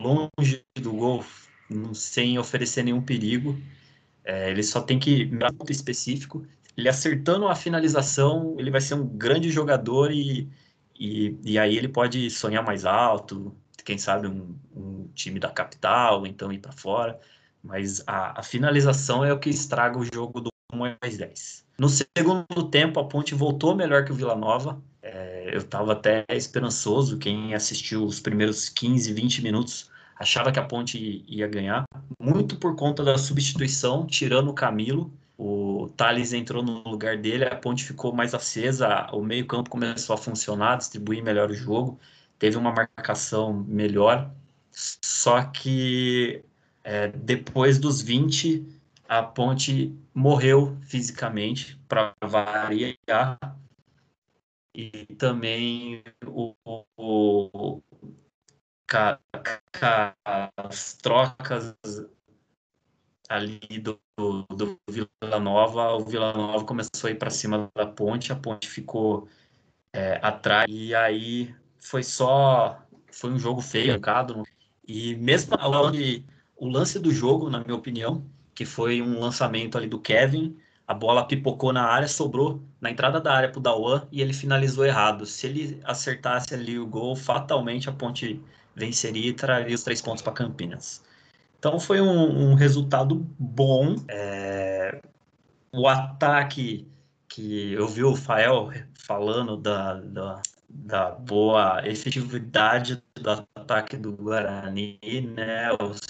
longe 0.00 0.64
do 0.74 0.92
gol, 0.92 1.24
sem 1.94 2.38
oferecer 2.38 2.82
nenhum 2.82 3.02
perigo. 3.02 3.56
É, 4.24 4.50
ele 4.50 4.62
só 4.62 4.80
tem 4.80 4.98
que 4.98 5.26
ponto 5.26 5.70
específico. 5.70 6.46
Ele 6.76 6.88
acertando 6.88 7.46
a 7.48 7.54
finalização, 7.54 8.56
ele 8.58 8.70
vai 8.70 8.80
ser 8.80 8.94
um 8.94 9.06
grande 9.06 9.50
jogador 9.50 10.10
e 10.10 10.48
e, 10.98 11.38
e 11.44 11.58
aí 11.58 11.76
ele 11.76 11.88
pode 11.88 12.30
sonhar 12.30 12.64
mais 12.64 12.84
alto, 12.84 13.56
quem 13.84 13.98
sabe 13.98 14.26
um, 14.26 14.56
um 14.74 15.08
time 15.14 15.40
da 15.40 15.50
capital, 15.50 16.26
então 16.26 16.52
ir 16.52 16.58
para 16.58 16.72
fora. 16.72 17.18
Mas 17.62 18.02
a, 18.06 18.40
a, 18.40 18.42
finalização 18.42 19.24
é 19.24 19.32
o 19.32 19.38
que 19.38 19.50
estraga 19.50 19.98
o 19.98 20.04
jogo 20.04 20.40
do 20.40 20.50
mais 20.74 21.16
10. 21.16 21.64
No 21.78 21.88
segundo 21.88 22.68
tempo, 22.70 22.98
a 22.98 23.04
Ponte 23.04 23.34
voltou 23.34 23.74
melhor 23.74 24.04
que 24.04 24.12
o 24.12 24.14
Vila 24.14 24.34
Nova. 24.34 24.82
É, 25.02 25.50
eu 25.52 25.58
estava 25.58 25.92
até 25.92 26.24
esperançoso. 26.30 27.18
Quem 27.18 27.54
assistiu 27.54 28.04
os 28.04 28.20
primeiros 28.20 28.68
15, 28.68 29.12
20 29.12 29.42
minutos 29.42 29.90
achava 30.16 30.52
que 30.52 30.58
a 30.58 30.64
Ponte 30.64 31.24
ia 31.26 31.48
ganhar, 31.48 31.84
muito 32.20 32.56
por 32.56 32.76
conta 32.76 33.02
da 33.02 33.18
substituição, 33.18 34.06
tirando 34.06 34.48
o 34.48 34.54
Camilo 34.54 35.12
o 35.44 35.88
Thales 35.96 36.32
entrou 36.32 36.62
no 36.62 36.88
lugar 36.88 37.18
dele, 37.18 37.44
a 37.44 37.56
ponte 37.56 37.82
ficou 37.82 38.12
mais 38.14 38.32
acesa, 38.32 39.08
o 39.12 39.20
meio-campo 39.24 39.68
começou 39.68 40.14
a 40.14 40.16
funcionar, 40.16 40.76
distribuir 40.76 41.20
melhor 41.20 41.50
o 41.50 41.54
jogo, 41.54 41.98
teve 42.38 42.56
uma 42.56 42.70
marcação 42.70 43.52
melhor. 43.52 44.32
Só 44.70 45.42
que 45.42 46.44
é, 46.84 47.08
depois 47.08 47.80
dos 47.80 48.00
20, 48.00 48.64
a 49.08 49.20
ponte 49.20 49.92
morreu 50.14 50.76
fisicamente, 50.82 51.76
para 51.88 52.14
variar. 52.24 53.36
E 54.72 55.06
também 55.18 56.04
o, 56.24 56.54
o, 56.64 56.84
o 56.96 57.82
as 60.56 60.94
trocas 60.94 61.74
ali 63.32 63.58
do, 63.78 63.98
do 64.50 64.78
Vila 64.88 65.40
Nova, 65.40 65.92
o 65.94 66.04
Vila 66.04 66.32
Nova 66.32 66.64
começou 66.64 67.08
a 67.08 67.10
ir 67.10 67.16
para 67.16 67.30
cima 67.30 67.70
da 67.74 67.86
ponte, 67.86 68.32
a 68.32 68.36
ponte 68.36 68.68
ficou 68.68 69.28
é, 69.92 70.18
atrás, 70.22 70.66
e 70.68 70.94
aí 70.94 71.54
foi 71.80 72.02
só. 72.02 72.80
Foi 73.10 73.30
um 73.30 73.38
jogo 73.38 73.60
feio, 73.60 73.92
marcado. 73.92 74.42
E 74.86 75.14
mesmo 75.16 75.54
o 76.56 76.68
lance 76.68 76.98
do 76.98 77.10
jogo, 77.10 77.50
na 77.50 77.60
minha 77.60 77.74
opinião, 77.74 78.24
que 78.54 78.64
foi 78.64 79.02
um 79.02 79.18
lançamento 79.20 79.76
ali 79.76 79.86
do 79.88 80.00
Kevin, 80.00 80.56
a 80.86 80.94
bola 80.94 81.26
pipocou 81.26 81.72
na 81.72 81.84
área, 81.84 82.08
sobrou 82.08 82.62
na 82.80 82.90
entrada 82.90 83.20
da 83.20 83.32
área 83.34 83.50
para 83.50 83.58
o 83.58 83.62
Dawan 83.62 84.06
e 84.10 84.20
ele 84.20 84.32
finalizou 84.32 84.84
errado. 84.84 85.26
Se 85.26 85.46
ele 85.46 85.80
acertasse 85.84 86.54
ali 86.54 86.78
o 86.78 86.86
gol, 86.86 87.16
fatalmente 87.16 87.88
a 87.88 87.92
ponte 87.92 88.40
venceria 88.74 89.30
e 89.30 89.32
traria 89.32 89.74
os 89.74 89.82
três 89.82 90.00
pontos 90.00 90.22
para 90.22 90.32
Campinas. 90.32 91.02
Então 91.62 91.78
foi 91.78 92.00
um, 92.00 92.50
um 92.50 92.54
resultado 92.54 93.24
bom. 93.38 93.94
É... 94.08 95.00
o 95.72 95.86
ataque 95.86 96.88
que 97.28 97.72
eu 97.74 97.86
vi 97.86 98.02
o 98.02 98.16
Fael 98.16 98.72
falando 98.94 99.56
da, 99.56 99.94
da, 100.00 100.42
da 100.68 101.10
boa 101.12 101.80
efetividade 101.86 103.00
do 103.14 103.30
ataque 103.54 103.96
do 103.96 104.10
Guarani, 104.10 104.98
né? 105.36 105.68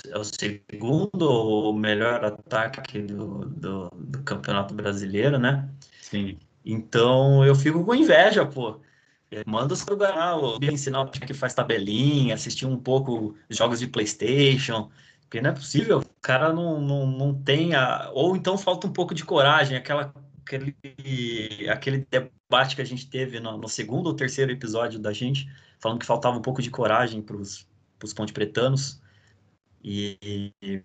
É 0.09 0.19
o 0.19 0.25
segundo 0.25 1.31
ou 1.31 1.75
melhor 1.75 2.25
ataque 2.25 3.03
do, 3.03 3.45
do, 3.45 3.91
do, 3.91 4.23
Campeonato 4.23 4.73
Brasileiro, 4.73 5.39
né? 5.39 5.69
Sim. 6.01 6.39
Então 6.65 7.45
eu 7.45 7.55
fico 7.55 7.85
com 7.85 7.95
inveja, 7.95 8.47
pô. 8.47 8.81
Manda 9.47 9.75
os 9.75 9.85
Guaraná, 9.85 10.35
ensinar 10.63 11.11
que 11.11 11.35
faz 11.35 11.53
tabelinha, 11.53 12.35
assistir 12.35 12.65
um 12.65 12.79
pouco 12.79 13.37
jogos 13.51 13.81
de 13.81 13.87
Playstation, 13.87 14.91
porque 15.33 15.41
não 15.41 15.49
é 15.49 15.55
possível, 15.55 16.01
o 16.01 16.21
cara 16.21 16.53
não, 16.53 16.79
não, 16.79 17.07
não 17.07 17.35
tem 17.35 17.75
a... 17.75 18.11
Ou 18.13 18.37
então 18.37 18.59
falta 18.59 18.87
um 18.87 18.93
pouco 18.93 19.15
de 19.15 19.25
coragem, 19.25 19.79
aquela 19.79 20.13
aquele, 20.45 20.77
aquele 21.71 22.07
debate 22.11 22.77
que 22.77 22.83
a 22.83 22.85
gente 22.85 23.09
teve 23.09 23.41
no, 23.41 23.57
no, 23.57 23.67
segundo 23.67 24.09
ou 24.09 24.15
terceiro 24.15 24.53
episódio 24.53 24.99
da 24.99 25.11
gente, 25.11 25.51
falando 25.81 25.99
que 25.99 26.05
faltava 26.05 26.37
um 26.37 26.43
pouco 26.43 26.61
de 26.61 26.71
coragem 26.71 27.23
para 27.23 27.35
os 27.35 27.67
ponte 28.15 28.31
pretanos. 28.31 29.01
E, 29.83 30.53
e 30.61 30.85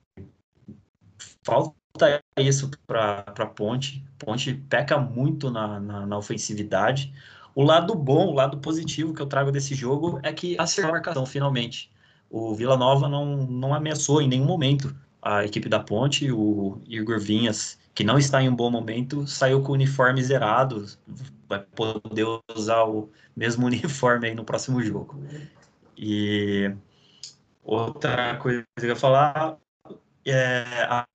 falta 1.44 2.24
isso 2.38 2.72
para 2.88 3.26
a 3.28 3.46
Ponte. 3.48 4.02
Ponte 4.18 4.54
peca 4.54 4.98
muito 4.98 5.52
na, 5.52 5.78
na, 5.78 6.06
na, 6.06 6.18
ofensividade. 6.18 7.14
O 7.54 7.64
lado 7.64 7.94
bom, 7.94 8.28
o 8.28 8.34
lado 8.34 8.60
positivo 8.60 9.14
que 9.14 9.22
eu 9.22 9.28
trago 9.28 9.52
desse 9.52 9.76
jogo 9.76 10.22
é 10.24 10.32
que 10.32 10.58
acertou 10.58 10.92
a 10.92 10.94
marcação 10.94 11.26
finalmente. 11.26 11.92
O 12.30 12.54
Vila 12.56 12.78
Nova 12.78 13.08
não, 13.08 13.48
não 13.48 13.74
ameaçou 13.74 14.22
em 14.22 14.28
nenhum 14.28 14.46
momento 14.46 14.96
a 15.22 15.46
equipe 15.46 15.70
da 15.70 15.80
Ponte. 15.80 16.32
O 16.32 16.82
Igor 16.88 17.20
Vinhas 17.20 17.78
que 17.98 18.04
não 18.04 18.20
está 18.20 18.44
em 18.44 18.48
um 18.48 18.56
bom 18.56 18.70
momento, 18.70 19.26
saiu 19.26 19.64
com 19.64 19.72
o 19.72 19.74
uniforme 19.74 20.22
zerado, 20.22 20.86
vai 21.50 21.60
poder 21.60 22.28
usar 22.56 22.84
o 22.84 23.10
mesmo 23.36 23.66
uniforme 23.66 24.28
aí 24.28 24.36
no 24.36 24.46
próximo 24.46 24.84
jogo. 24.84 25.20
E 25.98 26.72
outra 27.64 28.38
coisa 28.38 28.64
que 28.78 28.86
eu 28.86 28.90
ia 28.90 28.96
falar 28.96 29.58
é 30.24 30.64
a 30.88 31.08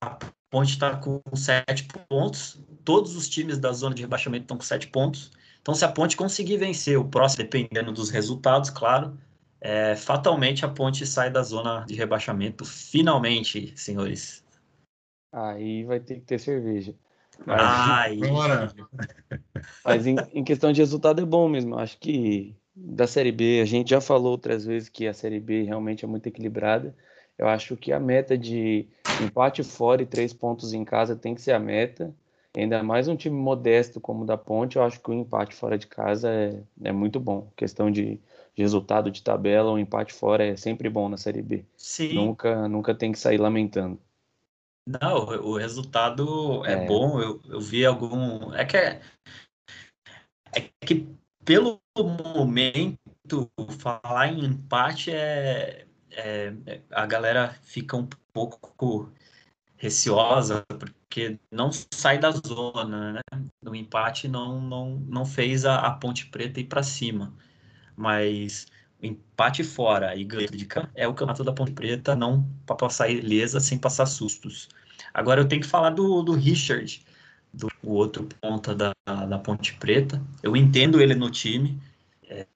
Ponte 0.50 0.73
está 0.73 0.97
com 0.97 1.21
sete 1.35 1.87
pontos, 2.09 2.61
todos 2.85 3.14
os 3.14 3.28
times 3.28 3.59
da 3.59 3.73
zona 3.73 3.95
de 3.95 4.02
rebaixamento 4.02 4.42
estão 4.42 4.57
com 4.57 4.64
sete 4.64 4.88
pontos. 4.88 5.31
Então, 5.61 5.76
se 5.76 5.85
a 5.85 5.88
Ponte 5.88 6.16
conseguir 6.16 6.57
vencer 6.57 6.99
o 6.99 7.04
próximo, 7.04 7.45
dependendo 7.45 7.92
dos 7.92 8.11
resultados, 8.11 8.71
claro, 8.71 9.16
é, 9.64 9.95
fatalmente 9.95 10.64
a 10.64 10.69
Ponte 10.69 11.07
sai 11.07 11.31
da 11.31 11.40
zona 11.40 11.85
de 11.87 11.95
rebaixamento, 11.95 12.64
finalmente, 12.64 13.73
senhores. 13.76 14.45
Aí 15.33 15.85
vai 15.85 16.00
ter 16.00 16.16
que 16.16 16.23
ter 16.23 16.40
cerveja. 16.40 16.92
Mas, 17.47 17.61
Ai, 17.61 18.19
mas 19.85 20.07
em, 20.07 20.16
em, 20.35 20.45
questão 20.45 20.73
de 20.73 20.81
resultado 20.81 21.23
é 21.23 21.25
bom 21.25 21.49
mesmo. 21.49 21.78
Acho 21.78 21.97
que 21.99 22.57
da 22.75 23.07
Série 23.07 23.31
B, 23.31 23.61
a 23.62 23.64
gente 23.64 23.90
já 23.90 24.00
falou 24.00 24.33
outras 24.33 24.66
vezes 24.66 24.88
que 24.88 25.07
a 25.07 25.14
Série 25.14 25.38
B 25.38 25.62
realmente 25.62 26.04
é 26.04 26.09
muito 26.09 26.26
equilibrada. 26.26 26.95
Eu 27.38 27.47
acho 27.47 27.76
que 27.76 27.92
a 27.92 28.00
meta 28.00 28.37
de 28.37 28.88
empate 29.23 29.62
fora 29.62 30.02
e 30.02 30.07
três 30.07 30.33
pontos 30.33 30.73
em 30.73 30.85
casa 30.85 31.14
tem 31.14 31.37
que 31.37 31.40
ser 31.40 31.52
a 31.52 31.59
meta. 31.59 32.12
Ainda 32.54 32.83
mais 32.83 33.07
um 33.09 33.16
time 33.16 33.37
modesto 33.37 34.00
como 34.00 34.25
o 34.25 34.26
da 34.26 34.37
Ponte, 34.37 34.76
eu 34.76 34.83
acho 34.83 35.00
que 35.00 35.11
o 35.11 35.14
empate 35.14 35.54
fora 35.54 35.78
de 35.78 35.87
casa 35.87 36.28
é, 36.28 36.61
é 36.83 36.92
muito 36.92 37.19
bom. 37.19 37.49
Questão 37.57 37.90
de, 37.90 38.21
de 38.55 38.63
resultado 38.63 39.11
de 39.11 39.23
tabela, 39.23 39.71
o 39.71 39.75
um 39.75 39.79
empate 39.79 40.13
fora 40.13 40.45
é 40.45 40.57
sempre 40.57 40.88
bom 40.88 41.09
na 41.09 41.17
Série 41.17 41.43
B. 41.43 41.65
Sim. 41.77 42.15
Nunca, 42.15 42.69
nunca 42.69 42.95
tem 42.95 43.12
que 43.12 43.19
sair 43.19 43.38
lamentando. 43.38 43.99
Não, 44.87 45.25
o 45.27 45.57
resultado 45.57 46.65
é, 46.67 46.73
é. 46.73 46.87
bom. 46.87 47.21
Eu, 47.21 47.41
eu 47.49 47.61
vi 47.61 47.87
algum. 47.87 48.53
É 48.53 48.65
que, 48.65 48.77
é, 48.77 49.01
é 50.55 50.61
que 50.85 51.07
pelo 51.45 51.81
momento, 51.97 52.99
falar 53.79 54.29
em 54.29 54.45
empate 54.45 55.11
é, 55.11 55.87
é, 56.11 56.81
a 56.91 57.07
galera 57.07 57.57
fica 57.62 57.97
um 57.97 58.09
pouco 58.33 59.11
receosa, 59.77 60.65
porque 60.79 61.38
não 61.51 61.71
sai 61.73 62.19
da 62.19 62.31
zona, 62.31 63.15
né? 63.15 63.21
O 63.67 63.75
empate 63.75 64.29
não, 64.29 64.61
não, 64.61 64.91
não 64.91 65.25
fez 65.25 65.65
a, 65.65 65.79
a 65.79 65.93
Ponte 65.93 66.27
Preta 66.27 66.61
ir 66.61 66.65
para 66.65 66.83
cima. 66.83 67.35
Mas 67.96 68.66
empate 69.02 69.64
fora 69.64 70.14
e 70.14 70.24
ganho 70.24 70.50
de 70.50 70.64
cá 70.64 70.88
é 70.94 71.07
o 71.09 71.12
campeonato 71.12 71.44
da 71.44 71.52
Ponte 71.52 71.72
Preta, 71.72 72.14
não 72.14 72.48
para 72.64 72.76
passar 72.76 73.09
ilesa 73.09 73.61
sem 73.61 73.78
passar 73.78 74.07
sustos. 74.07 74.68
Agora 75.12 75.40
eu 75.40 75.48
tenho 75.48 75.61
que 75.62 75.68
falar 75.68 75.90
do, 75.90 76.22
do 76.22 76.33
Richard, 76.33 77.05
do 77.52 77.68
outro 77.83 78.28
ponta 78.40 78.74
da, 78.74 78.94
da 79.05 79.38
Ponte 79.38 79.74
Preta. 79.74 80.22
Eu 80.42 80.57
entendo 80.57 81.00
ele 81.00 81.14
no 81.14 81.31
time, 81.31 81.81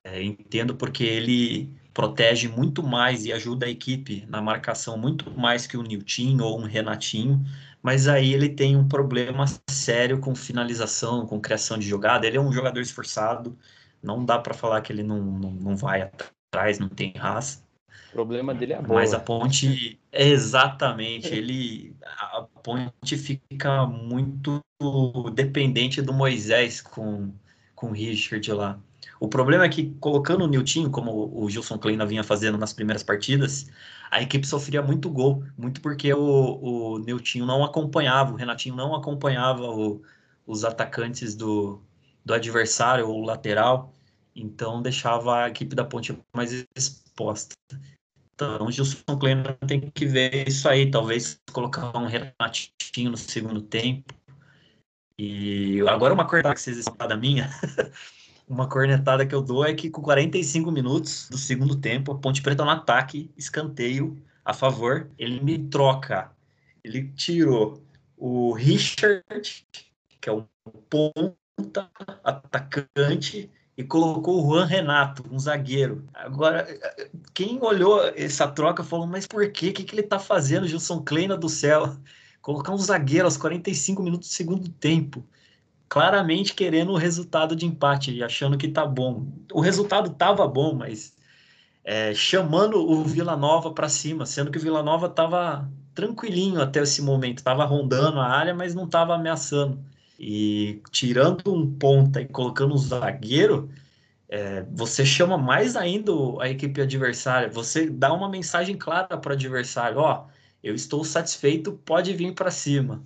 é, 0.05 0.23
entendo 0.23 0.75
porque 0.75 1.05
ele 1.05 1.69
protege 1.93 2.47
muito 2.47 2.83
mais 2.83 3.25
e 3.25 3.33
ajuda 3.33 3.67
a 3.67 3.71
equipe 3.71 4.27
na 4.29 4.41
marcação 4.41 4.99
muito 4.99 5.31
mais 5.31 5.67
que 5.67 5.77
o 5.77 5.83
Nilton 5.83 6.43
ou 6.43 6.61
um 6.61 6.65
Renatinho, 6.65 7.43
mas 7.83 8.07
aí 8.07 8.35
ele 8.35 8.51
tem 8.51 8.77
um 8.77 8.87
problema 8.87 9.47
sério 9.71 10.19
com 10.19 10.35
finalização, 10.35 11.27
com 11.27 11.41
criação 11.41 11.79
de 11.79 11.89
jogada. 11.89 12.27
Ele 12.27 12.37
é 12.37 12.41
um 12.41 12.53
jogador 12.53 12.81
esforçado, 12.81 13.57
não 14.03 14.25
dá 14.25 14.39
para 14.39 14.55
falar 14.55 14.81
que 14.81 14.93
ele 14.93 15.03
não, 15.03 15.21
não, 15.21 15.51
não 15.51 15.77
vai 15.77 16.03
atrás, 16.03 16.79
não 16.79 16.89
tem 16.89 17.13
raça. 17.17 17.65
O 18.11 18.13
problema 18.13 18.55
dele 18.55 18.73
é 18.73 18.77
a 18.77 18.83
bola. 18.83 19.01
Mas 19.01 19.13
a 19.13 19.21
ponte, 19.21 20.01
exatamente, 20.13 21.35
ele, 21.35 21.95
a 22.03 22.47
ponte 22.63 23.17
fica 23.17 23.87
muito 23.87 24.63
dependente 25.35 26.01
do 26.01 26.13
Moisés 26.13 26.81
com, 26.81 27.33
com 27.75 27.89
o 27.89 27.93
Richard 27.93 28.51
lá. 28.53 28.79
O 29.21 29.29
problema 29.29 29.65
é 29.65 29.69
que, 29.69 29.95
colocando 30.01 30.45
o 30.45 30.47
Nilton, 30.47 30.91
como 30.91 31.31
o 31.35 31.49
Gilson 31.49 31.79
Kleina 31.79 32.05
vinha 32.05 32.23
fazendo 32.23 32.59
nas 32.59 32.73
primeiras 32.73 33.03
partidas, 33.03 33.67
a 34.11 34.23
equipe 34.23 34.47
sofria 34.47 34.83
muito 34.83 35.11
gol, 35.11 35.45
muito 35.57 35.81
porque 35.81 36.13
o, 36.13 36.19
o 36.21 36.99
Nilton 36.99 37.47
não 37.47 37.65
acompanhava, 37.65 38.33
o 38.33 38.37
Renatinho 38.37 38.77
não 38.77 38.95
acompanhava 38.95 39.63
o, 39.63 40.03
os 40.47 40.65
atacantes 40.65 41.35
do, 41.35 41.83
do 42.27 42.35
adversário, 42.35 43.09
ou 43.09 43.25
lateral, 43.25 43.95
então 44.35 44.83
deixava 44.83 45.45
a 45.45 45.49
equipe 45.49 45.77
da 45.77 45.85
Ponte 45.85 46.19
mais 46.35 46.67
exposta. 46.77 47.55
Então, 48.35 48.67
o 48.67 48.71
Gilson 48.71 49.17
Kleiner 49.19 49.57
tem 49.67 49.81
que 49.81 50.05
ver 50.05 50.47
isso 50.49 50.69
aí, 50.69 50.91
talvez 50.91 51.41
colocar 51.53 51.97
um 51.97 52.07
Renatinho 52.07 53.13
no 53.13 53.17
segundo 53.17 53.63
tempo. 53.63 54.13
E 55.17 55.81
agora 55.89 56.13
uma 56.13 56.27
cornetada 56.27 56.55
que 56.55 56.61
vocês 56.61 56.77
estão 56.77 56.95
da 56.97 57.17
minha, 57.17 57.49
uma 58.47 58.69
cornetada 58.69 59.25
que 59.25 59.35
eu 59.35 59.41
dou 59.41 59.65
é 59.65 59.73
que 59.73 59.89
com 59.89 60.03
45 60.03 60.71
minutos 60.71 61.29
do 61.31 61.39
segundo 61.39 61.77
tempo, 61.77 62.11
a 62.11 62.19
Ponte 62.19 62.43
Preta 62.43 62.65
no 62.65 62.71
ataque, 62.71 63.31
escanteio 63.37 64.21
a 64.45 64.53
favor, 64.53 65.09
ele 65.17 65.41
me 65.41 65.59
troca. 65.59 66.33
Ele 66.83 67.09
tirou 67.13 67.83
o 68.17 68.53
Richard, 68.53 69.25
que 70.21 70.29
é 70.29 70.33
o 70.33 70.47
atacante, 72.25 73.51
e 73.77 73.85
colocou 73.85 74.43
o 74.43 74.51
Juan 74.51 74.65
Renato, 74.65 75.23
um 75.31 75.39
zagueiro. 75.39 76.09
Agora, 76.15 76.67
quem 77.35 77.61
olhou 77.63 78.03
essa 78.17 78.49
troca 78.49 78.83
falou, 78.83 79.07
mas 79.07 79.27
por 79.27 79.51
quê? 79.53 79.69
O 79.69 79.73
que, 79.75 79.85
que 79.85 79.95
ele 79.95 80.03
tá 80.03 80.19
fazendo, 80.19 80.67
Gilson 80.67 81.03
Kleina 81.03 81.37
do 81.37 81.49
céu? 81.49 81.95
Colocar 82.41 82.73
um 82.73 82.79
zagueiro 82.79 83.27
aos 83.27 83.37
45 83.37 84.03
minutos 84.03 84.29
do 84.31 84.33
segundo 84.33 84.69
tempo. 84.71 85.27
Claramente 85.89 86.55
querendo 86.55 86.93
o 86.93 86.97
resultado 86.97 87.55
de 87.55 87.67
empate 87.67 88.13
e 88.13 88.23
achando 88.23 88.59
que 88.59 88.69
tá 88.69 88.87
bom. 88.87 89.27
O 89.53 89.61
resultado 89.61 90.11
tava 90.15 90.47
bom, 90.49 90.75
mas 90.75 91.15
é, 91.85 92.15
chamando 92.15 92.79
o 92.79 93.05
Vila 93.05 93.37
Nova 93.37 93.73
para 93.73 93.89
cima, 93.89 94.27
sendo 94.27 94.51
que 94.51 94.59
o 94.59 94.61
Vila 94.61 94.83
Nova 94.83 95.09
tava 95.09 95.71
tranquilinho 95.95 96.61
até 96.61 96.81
esse 96.83 97.03
momento, 97.03 97.43
tava 97.43 97.65
rondando 97.65 98.21
a 98.21 98.27
área, 98.27 98.55
mas 98.55 98.75
não 98.75 98.89
tava 98.89 99.15
ameaçando. 99.15 99.85
E 100.19 100.81
tirando 100.91 101.53
um 101.53 101.71
ponta 101.71 102.21
e 102.21 102.27
colocando 102.27 102.75
um 102.75 102.79
zagueiro, 102.79 103.69
é, 104.29 104.63
você 104.71 105.05
chama 105.05 105.37
mais 105.37 105.77
ainda 105.77 106.13
a 106.41 106.49
equipe 106.49 106.81
adversária. 106.81 107.49
Você 107.51 107.89
dá 107.89 108.13
uma 108.13 108.29
mensagem 108.29 108.77
clara 108.77 109.17
para 109.17 109.31
o 109.31 109.35
adversário: 109.35 109.99
ó, 109.99 110.27
eu 110.63 110.75
estou 110.75 111.05
satisfeito, 111.05 111.73
pode 111.85 112.13
vir 112.13 112.35
para 112.35 112.51
cima. 112.51 113.05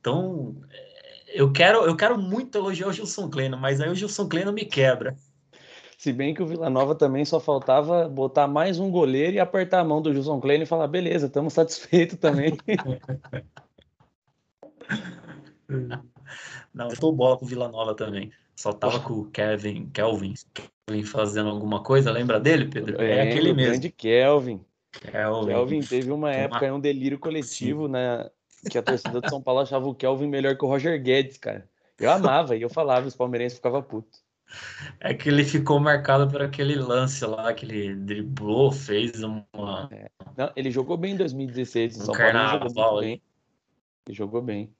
Então, 0.00 0.56
é, 0.70 1.40
eu 1.40 1.52
quero, 1.52 1.84
eu 1.84 1.96
quero 1.96 2.18
muito 2.18 2.56
elogiar 2.58 2.88
o 2.88 2.92
Gilson 2.92 3.28
Kleina, 3.28 3.56
mas 3.56 3.80
aí 3.80 3.88
o 3.90 3.94
Gilson 3.94 4.28
Kleina 4.28 4.52
me 4.52 4.64
quebra. 4.64 5.16
Se 5.98 6.12
bem 6.12 6.32
que 6.32 6.42
o 6.42 6.46
Vila 6.46 6.70
Nova 6.70 6.94
também 6.94 7.24
só 7.24 7.38
faltava 7.38 8.08
botar 8.08 8.46
mais 8.46 8.78
um 8.78 8.90
goleiro 8.90 9.34
e 9.34 9.40
apertar 9.40 9.80
a 9.80 9.84
mão 9.84 10.00
do 10.00 10.12
Gilson 10.12 10.40
Kleina 10.40 10.64
e 10.64 10.66
falar: 10.66 10.86
beleza, 10.88 11.26
estamos 11.26 11.52
satisfeitos 11.52 12.18
também. 12.18 12.56
Não, 16.72 16.88
eu 16.88 16.96
tô 16.96 17.12
bola 17.12 17.36
com 17.36 17.44
o 17.44 17.48
Vila 17.48 17.68
Nova 17.68 17.94
também. 17.94 18.32
Só 18.54 18.72
tava 18.72 19.00
com 19.00 19.14
o 19.14 19.30
Kevin, 19.30 19.88
Kelvin, 19.90 20.34
Kelvin 20.52 21.02
fazendo 21.04 21.48
alguma 21.48 21.82
coisa, 21.82 22.10
lembra 22.10 22.38
dele, 22.38 22.66
Pedro? 22.66 23.00
É, 23.00 23.18
é 23.18 23.22
aquele 23.22 23.52
mesmo. 23.52 23.72
grande 23.72 23.90
Kelvin. 23.90 24.64
Kelvin. 24.92 25.46
Kelvin 25.46 25.80
teve 25.80 26.10
uma 26.10 26.30
época, 26.30 26.66
uma... 26.66 26.74
um 26.74 26.80
delírio 26.80 27.18
coletivo, 27.18 27.88
né? 27.88 28.28
que 28.68 28.76
a 28.76 28.82
torcida 28.82 29.20
de 29.20 29.30
São 29.30 29.40
Paulo 29.40 29.60
achava 29.60 29.88
o 29.88 29.94
Kelvin 29.94 30.26
melhor 30.26 30.56
que 30.56 30.64
o 30.64 30.68
Roger 30.68 31.00
Guedes, 31.00 31.38
cara. 31.38 31.68
Eu 31.98 32.10
amava 32.10 32.56
e 32.56 32.62
eu 32.62 32.68
falava, 32.68 33.06
os 33.06 33.16
palmeirenses 33.16 33.56
ficavam 33.56 33.82
putos. 33.82 34.22
É 34.98 35.14
que 35.14 35.28
ele 35.28 35.44
ficou 35.44 35.78
marcado 35.78 36.28
por 36.28 36.42
aquele 36.42 36.74
lance 36.74 37.24
lá 37.24 37.54
que 37.54 37.64
ele 37.64 37.94
driblou, 37.94 38.72
fez 38.72 39.22
uma. 39.22 39.88
É. 39.92 40.10
Não, 40.36 40.50
ele 40.56 40.70
jogou 40.70 40.96
bem 40.96 41.12
em 41.12 41.16
2016 41.16 41.96
no 41.96 42.02
um 42.02 42.06
São 42.06 42.14
carnaval, 42.14 42.72
Paulo. 42.74 43.02
Ele 43.02 43.12
jogou 43.12 43.12
bem. 43.12 43.22
Ele 44.06 44.16
jogou 44.16 44.42
bem. 44.42 44.74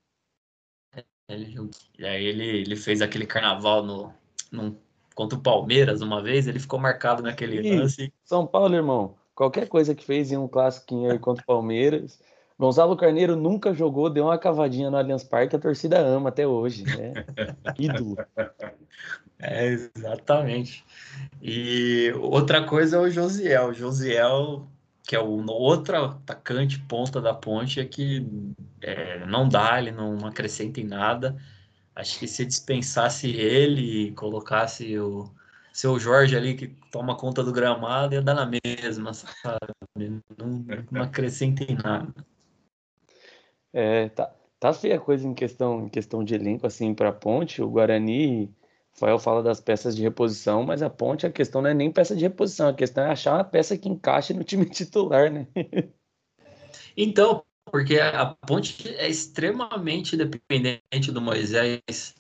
Ele, 1.33 1.71
e 1.99 2.05
aí 2.05 2.25
ele, 2.25 2.45
ele 2.45 2.77
fez 2.77 3.01
aquele 3.01 3.27
carnaval 3.27 3.85
no, 3.85 4.13
no, 4.51 4.77
contra 5.15 5.39
o 5.39 5.43
Palmeiras 5.43 6.01
uma 6.01 6.23
vez, 6.23 6.47
ele 6.47 6.59
ficou 6.59 6.79
marcado 6.79 7.23
naquele 7.23 7.61
Ih, 7.61 7.79
lance. 7.79 8.13
São 8.25 8.47
Paulo, 8.47 8.75
irmão, 8.75 9.15
qualquer 9.35 9.69
coisa 9.69 9.95
que 9.95 10.05
fez 10.05 10.33
em 10.33 10.37
um 10.37 10.49
clássico 10.49 11.07
aí 11.09 11.19
contra 11.19 11.43
o 11.43 11.47
Palmeiras. 11.47 12.19
Gonzalo 12.59 12.95
Carneiro 12.95 13.37
nunca 13.37 13.73
jogou, 13.73 14.11
deu 14.11 14.25
uma 14.25 14.37
cavadinha 14.37 14.91
no 14.91 14.97
Allianz 14.99 15.25
Parque, 15.25 15.57
a 15.57 15.59
torcida 15.59 15.99
ama 15.99 16.29
até 16.29 16.47
hoje. 16.47 16.85
Né? 16.85 17.13
Ídolo. 17.79 18.19
É, 19.39 19.67
exatamente. 19.67 20.85
E 21.41 22.13
outra 22.19 22.63
coisa 22.63 22.99
é 22.99 23.01
o 23.01 23.09
Josiel. 23.09 23.69
O 23.69 23.73
Josiel, 23.73 24.69
que 25.11 25.17
é 25.17 25.21
o 25.21 25.45
outro 25.51 25.97
atacante 25.97 26.79
ponta 26.79 27.21
da 27.21 27.35
ponte, 27.35 27.81
é 27.81 27.85
que 27.85 28.25
é, 28.81 29.27
não 29.27 29.49
dá, 29.49 29.77
ele 29.77 29.91
não 29.91 30.25
acrescenta 30.25 30.81
em 30.81 30.85
nada. 30.85 31.37
Acho 31.97 32.17
que 32.17 32.29
se 32.29 32.47
dispensasse 32.47 33.29
ele 33.29 34.07
e 34.07 34.13
colocasse 34.13 34.97
o 35.01 35.29
seu 35.73 35.99
Jorge 35.99 36.37
ali 36.37 36.55
que 36.55 36.69
toma 36.93 37.17
conta 37.17 37.43
do 37.43 37.53
gramado, 37.53 38.15
ia 38.15 38.23
dar 38.23 38.35
na 38.35 38.49
mesma, 38.65 39.13
sabe? 39.13 40.23
Não, 40.39 40.65
não 40.93 41.03
acrescenta 41.03 41.65
em 41.65 41.75
nada. 41.75 42.15
É, 43.73 44.11
tá, 44.11 44.33
tá 44.61 44.73
feia 44.73 44.95
a 44.95 45.01
coisa 45.01 45.27
em 45.27 45.35
questão, 45.35 45.87
em 45.87 45.89
questão 45.89 46.23
de 46.23 46.37
elenco, 46.37 46.69
assim, 46.69 46.95
para 46.95 47.11
Ponte. 47.11 47.61
O 47.61 47.69
Guarani 47.69 48.49
Rafael 49.01 49.19
fala 49.19 49.43
das 49.43 49.61
peças 49.61 49.97
de 49.97 50.03
reposição, 50.03 50.63
mas 50.63 50.83
a 50.83 50.91
ponte, 50.91 51.27
a 51.27 51.33
questão 51.33 51.63
não 51.63 51.71
é 51.71 51.75
nem 51.75 51.91
peça 51.91 52.15
de 52.15 52.23
reposição, 52.23 52.69
a 52.69 52.75
questão 52.75 53.05
é 53.05 53.11
achar 53.11 53.35
uma 53.35 53.45
peça 53.45 53.79
que 53.79 53.89
encaixe 53.89 54.35
no 54.35 54.45
time 54.45 54.67
titular, 54.69 55.31
né? 55.31 55.47
Então, 56.95 57.43
porque 57.65 57.99
a 57.99 58.27
ponte 58.47 58.87
é 58.97 59.09
extremamente 59.09 60.17
dependente 60.19 61.11
do 61.11 61.21
Moisés. 61.21 62.15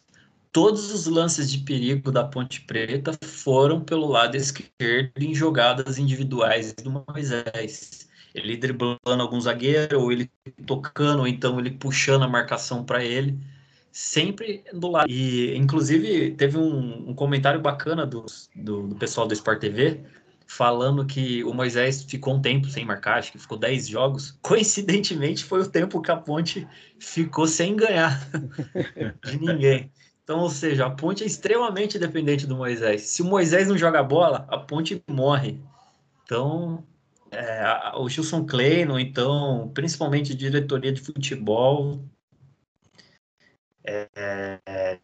Todos 0.50 0.90
os 0.90 1.06
lances 1.06 1.50
de 1.50 1.58
perigo 1.58 2.10
da 2.10 2.24
Ponte 2.24 2.62
Preta 2.62 3.12
foram 3.24 3.80
pelo 3.80 4.08
lado 4.08 4.36
esquerdo 4.36 5.12
em 5.20 5.34
jogadas 5.34 5.98
individuais 5.98 6.72
do 6.72 6.90
Moisés. 6.90 8.08
Ele 8.34 8.56
driblando 8.56 8.98
algum 9.04 9.40
zagueiro, 9.40 10.00
ou 10.00 10.10
ele 10.10 10.30
tocando, 10.66 11.20
ou 11.20 11.26
então 11.28 11.60
ele 11.60 11.70
puxando 11.70 12.22
a 12.22 12.28
marcação 12.28 12.84
para 12.84 13.04
ele 13.04 13.38
sempre 13.92 14.64
do 14.72 14.88
lado. 14.88 15.11
E, 15.11 15.57
inclusive, 15.57 16.33
teve 16.33 16.57
um, 16.57 17.11
um 17.11 17.14
comentário 17.14 17.61
bacana 17.61 18.07
do, 18.07 18.24
do, 18.55 18.88
do, 18.88 18.96
pessoal 18.96 19.26
do 19.26 19.35
Sport 19.35 19.61
TV 19.61 20.00
falando 20.46 21.07
que 21.07 21.44
o 21.44 21.55
Moisés 21.55 22.03
ficou 22.03 22.35
um 22.35 22.42
tempo 22.42 22.68
sem 22.68 22.85
marcar, 22.85 23.18
acho 23.18 23.31
que 23.31 23.38
ficou 23.38 23.57
10 23.57 23.87
jogos. 23.87 24.37
Coincidentemente, 24.42 25.44
foi 25.44 25.61
o 25.61 25.68
tempo 25.68 26.03
que 26.03 26.11
a 26.11 26.16
Ponte 26.16 26.66
ficou 26.98 27.46
sem 27.46 27.76
ganhar 27.76 28.20
de 29.24 29.38
ninguém. 29.38 29.92
Então, 30.24 30.40
ou 30.40 30.50
seja, 30.50 30.87
a 30.87 30.90
Ponte 30.90 31.22
é 31.22 31.26
extremamente 31.26 31.98
dependente 31.98 32.46
do 32.46 32.57
Moisés. 32.57 33.03
Se 33.03 33.22
o 33.22 33.24
Moisés 33.24 33.68
não 33.68 33.79
joga 33.79 34.03
bola, 34.03 34.46
a 34.48 34.59
Ponte 34.59 35.03
morre. 35.09 35.61
Então, 36.24 36.85
é, 37.31 37.92
o 37.96 38.09
Gilson 38.09 38.44
Kleino, 38.44 38.98
então, 38.98 39.70
principalmente 39.72 40.35
diretoria 40.35 40.92
de 40.92 41.00
futebol, 41.00 42.05
é, 43.84 44.98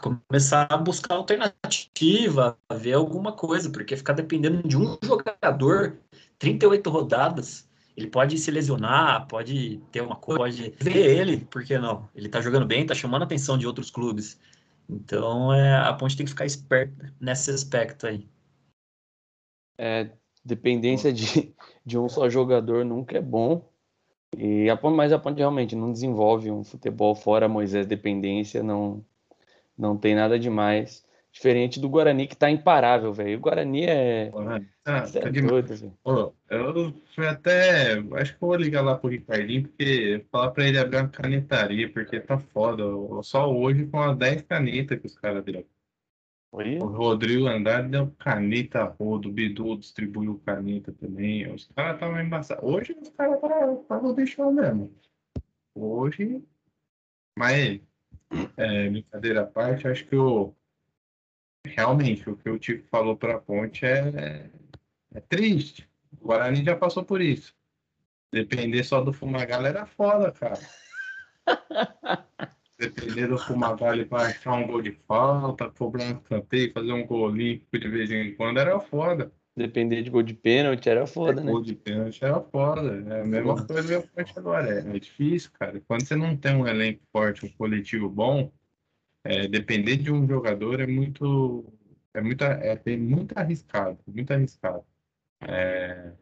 começar 0.00 0.66
a 0.70 0.76
buscar 0.76 1.14
alternativa, 1.14 2.58
ver 2.72 2.94
alguma 2.94 3.32
coisa, 3.32 3.70
porque 3.70 3.96
ficar 3.96 4.12
dependendo 4.12 4.66
de 4.66 4.76
um 4.76 4.96
jogador, 5.02 5.98
38 6.38 6.90
rodadas, 6.90 7.68
ele 7.96 8.06
pode 8.06 8.38
se 8.38 8.50
lesionar, 8.50 9.26
pode 9.26 9.78
ter 9.90 10.00
uma 10.00 10.16
coisa, 10.16 10.38
pode 10.38 10.74
ver 10.80 11.18
ele, 11.18 11.38
por 11.46 11.64
que 11.64 11.76
não? 11.78 12.08
Ele 12.14 12.28
tá 12.28 12.40
jogando 12.40 12.66
bem, 12.66 12.86
tá 12.86 12.94
chamando 12.94 13.22
a 13.22 13.24
atenção 13.24 13.58
de 13.58 13.66
outros 13.66 13.90
clubes. 13.90 14.38
Então 14.88 15.52
é, 15.52 15.76
a 15.76 15.92
Ponte 15.92 16.16
tem 16.16 16.24
que 16.24 16.30
ficar 16.30 16.46
esperta 16.46 17.12
nesse 17.20 17.50
aspecto 17.50 18.06
aí. 18.06 18.28
É, 19.76 20.10
dependência 20.44 21.12
de, 21.12 21.54
de 21.84 21.98
um 21.98 22.08
só 22.08 22.28
jogador 22.30 22.84
nunca 22.84 23.18
é 23.18 23.22
bom. 23.22 23.67
E 24.36 24.68
a 24.68 24.76
Ponte, 24.76 24.96
mas 24.96 25.12
a 25.12 25.18
Ponte 25.18 25.38
realmente 25.38 25.74
não 25.74 25.92
desenvolve 25.92 26.50
um 26.50 26.62
futebol 26.62 27.14
fora 27.14 27.48
Moisés 27.48 27.86
dependência, 27.86 28.62
não 28.62 29.04
não 29.76 29.96
tem 29.96 30.14
nada 30.14 30.38
demais. 30.38 31.06
Diferente 31.30 31.78
do 31.78 31.88
Guarani, 31.88 32.26
que 32.26 32.36
tá 32.36 32.50
imparável, 32.50 33.12
velho. 33.12 33.38
O 33.38 33.40
Guarani 33.40 33.84
é. 33.84 34.32
Ah, 34.84 35.02
tá 35.02 35.20
é 35.20 35.30
doido, 35.30 35.92
Pô, 36.02 36.34
eu 36.50 36.92
fui 37.14 37.26
até. 37.28 37.92
Acho 38.14 38.36
que 38.36 38.42
eu 38.42 38.48
vou 38.48 38.56
ligar 38.56 38.80
lá 38.80 38.96
pro 38.96 39.10
Ricardinho, 39.10 39.68
porque 39.68 40.24
falar 40.32 40.50
pra 40.50 40.66
ele 40.66 40.78
abrir 40.78 40.96
uma 40.96 41.08
canetaria, 41.08 41.92
porque 41.92 42.18
tá 42.18 42.38
foda. 42.38 42.82
Só 43.22 43.52
hoje 43.54 43.86
com 43.86 44.00
as 44.00 44.16
10 44.16 44.42
canetas 44.42 44.98
que 44.98 45.06
os 45.06 45.16
caras 45.16 45.44
O 46.50 46.86
Rodrigo 46.86 47.46
Andrade 47.46 47.88
deu 47.88 48.10
caneta 48.18 48.84
rodo, 48.84 49.28
o 49.28 49.32
Bidu 49.32 49.76
distribuiu 49.76 50.40
caneta 50.46 50.92
também. 50.92 51.52
Os 51.52 51.66
caras 51.74 51.94
estavam 51.94 52.20
embaçados. 52.20 52.64
Hoje 52.64 52.96
os 53.00 53.10
caras 53.10 53.38
estavam 53.80 54.14
deixando 54.14 54.52
mesmo. 54.52 54.92
Hoje. 55.74 56.42
Mas, 57.38 57.80
é, 58.56 58.88
brincadeira 58.88 59.42
à 59.42 59.46
parte, 59.46 59.86
acho 59.86 60.06
que 60.06 60.16
o. 60.16 60.54
Realmente, 61.66 62.28
o 62.30 62.36
que 62.36 62.48
o 62.48 62.58
Tico 62.58 62.88
falou 62.88 63.16
para 63.16 63.36
a 63.36 63.40
ponte 63.40 63.84
é, 63.84 64.50
é 65.14 65.20
triste. 65.20 65.88
O 66.18 66.28
Guarani 66.28 66.64
já 66.64 66.74
passou 66.74 67.04
por 67.04 67.20
isso. 67.20 67.54
Depender 68.32 68.82
só 68.84 69.02
do 69.02 69.12
Fumagalli 69.12 69.66
era 69.66 69.84
foda, 69.84 70.32
cara. 70.32 70.58
depender 72.78 73.26
do 73.26 73.36
Fumagalli 73.36 74.04
para 74.04 74.28
achar 74.28 74.52
um 74.54 74.66
gol 74.66 74.80
de 74.80 74.92
falta, 75.06 75.68
cobrar 75.70 76.04
um 76.04 76.18
escanteio, 76.18 76.72
fazer 76.72 76.92
um 76.92 77.06
gol 77.06 77.22
olímpico 77.22 77.78
de 77.78 77.88
vez 77.88 78.10
em 78.10 78.34
quando, 78.34 78.58
era 78.58 78.78
foda. 78.78 79.32
Depender 79.56 80.02
de 80.02 80.10
gol 80.10 80.22
de 80.22 80.34
pênalti 80.34 80.88
era 80.88 81.04
foda, 81.04 81.40
é, 81.40 81.44
né? 81.44 81.50
Gol 81.50 81.62
de 81.62 81.74
pênalti 81.74 82.24
era 82.24 82.40
foda. 82.40 83.04
É 83.12 83.22
a 83.22 83.24
mesma 83.24 83.66
coisa 83.66 84.02
que 84.02 84.20
eu 84.20 84.26
agora. 84.36 84.72
É, 84.72 84.96
é 84.96 84.98
difícil, 85.00 85.50
cara. 85.52 85.82
Quando 85.88 86.06
você 86.06 86.14
não 86.14 86.36
tem 86.36 86.54
um 86.54 86.66
elenco 86.66 87.02
forte, 87.12 87.44
um 87.44 87.50
coletivo 87.50 88.08
bom, 88.08 88.52
é, 89.24 89.48
depender 89.48 89.96
de 89.96 90.12
um 90.12 90.28
jogador 90.28 90.80
é 90.80 90.86
muito. 90.86 91.64
É 92.14 92.20
muito, 92.20 92.44
é, 92.44 92.96
muito 92.96 93.36
arriscado. 93.36 93.98
Muito 94.06 94.32
arriscado. 94.32 94.84
É... 95.40 96.12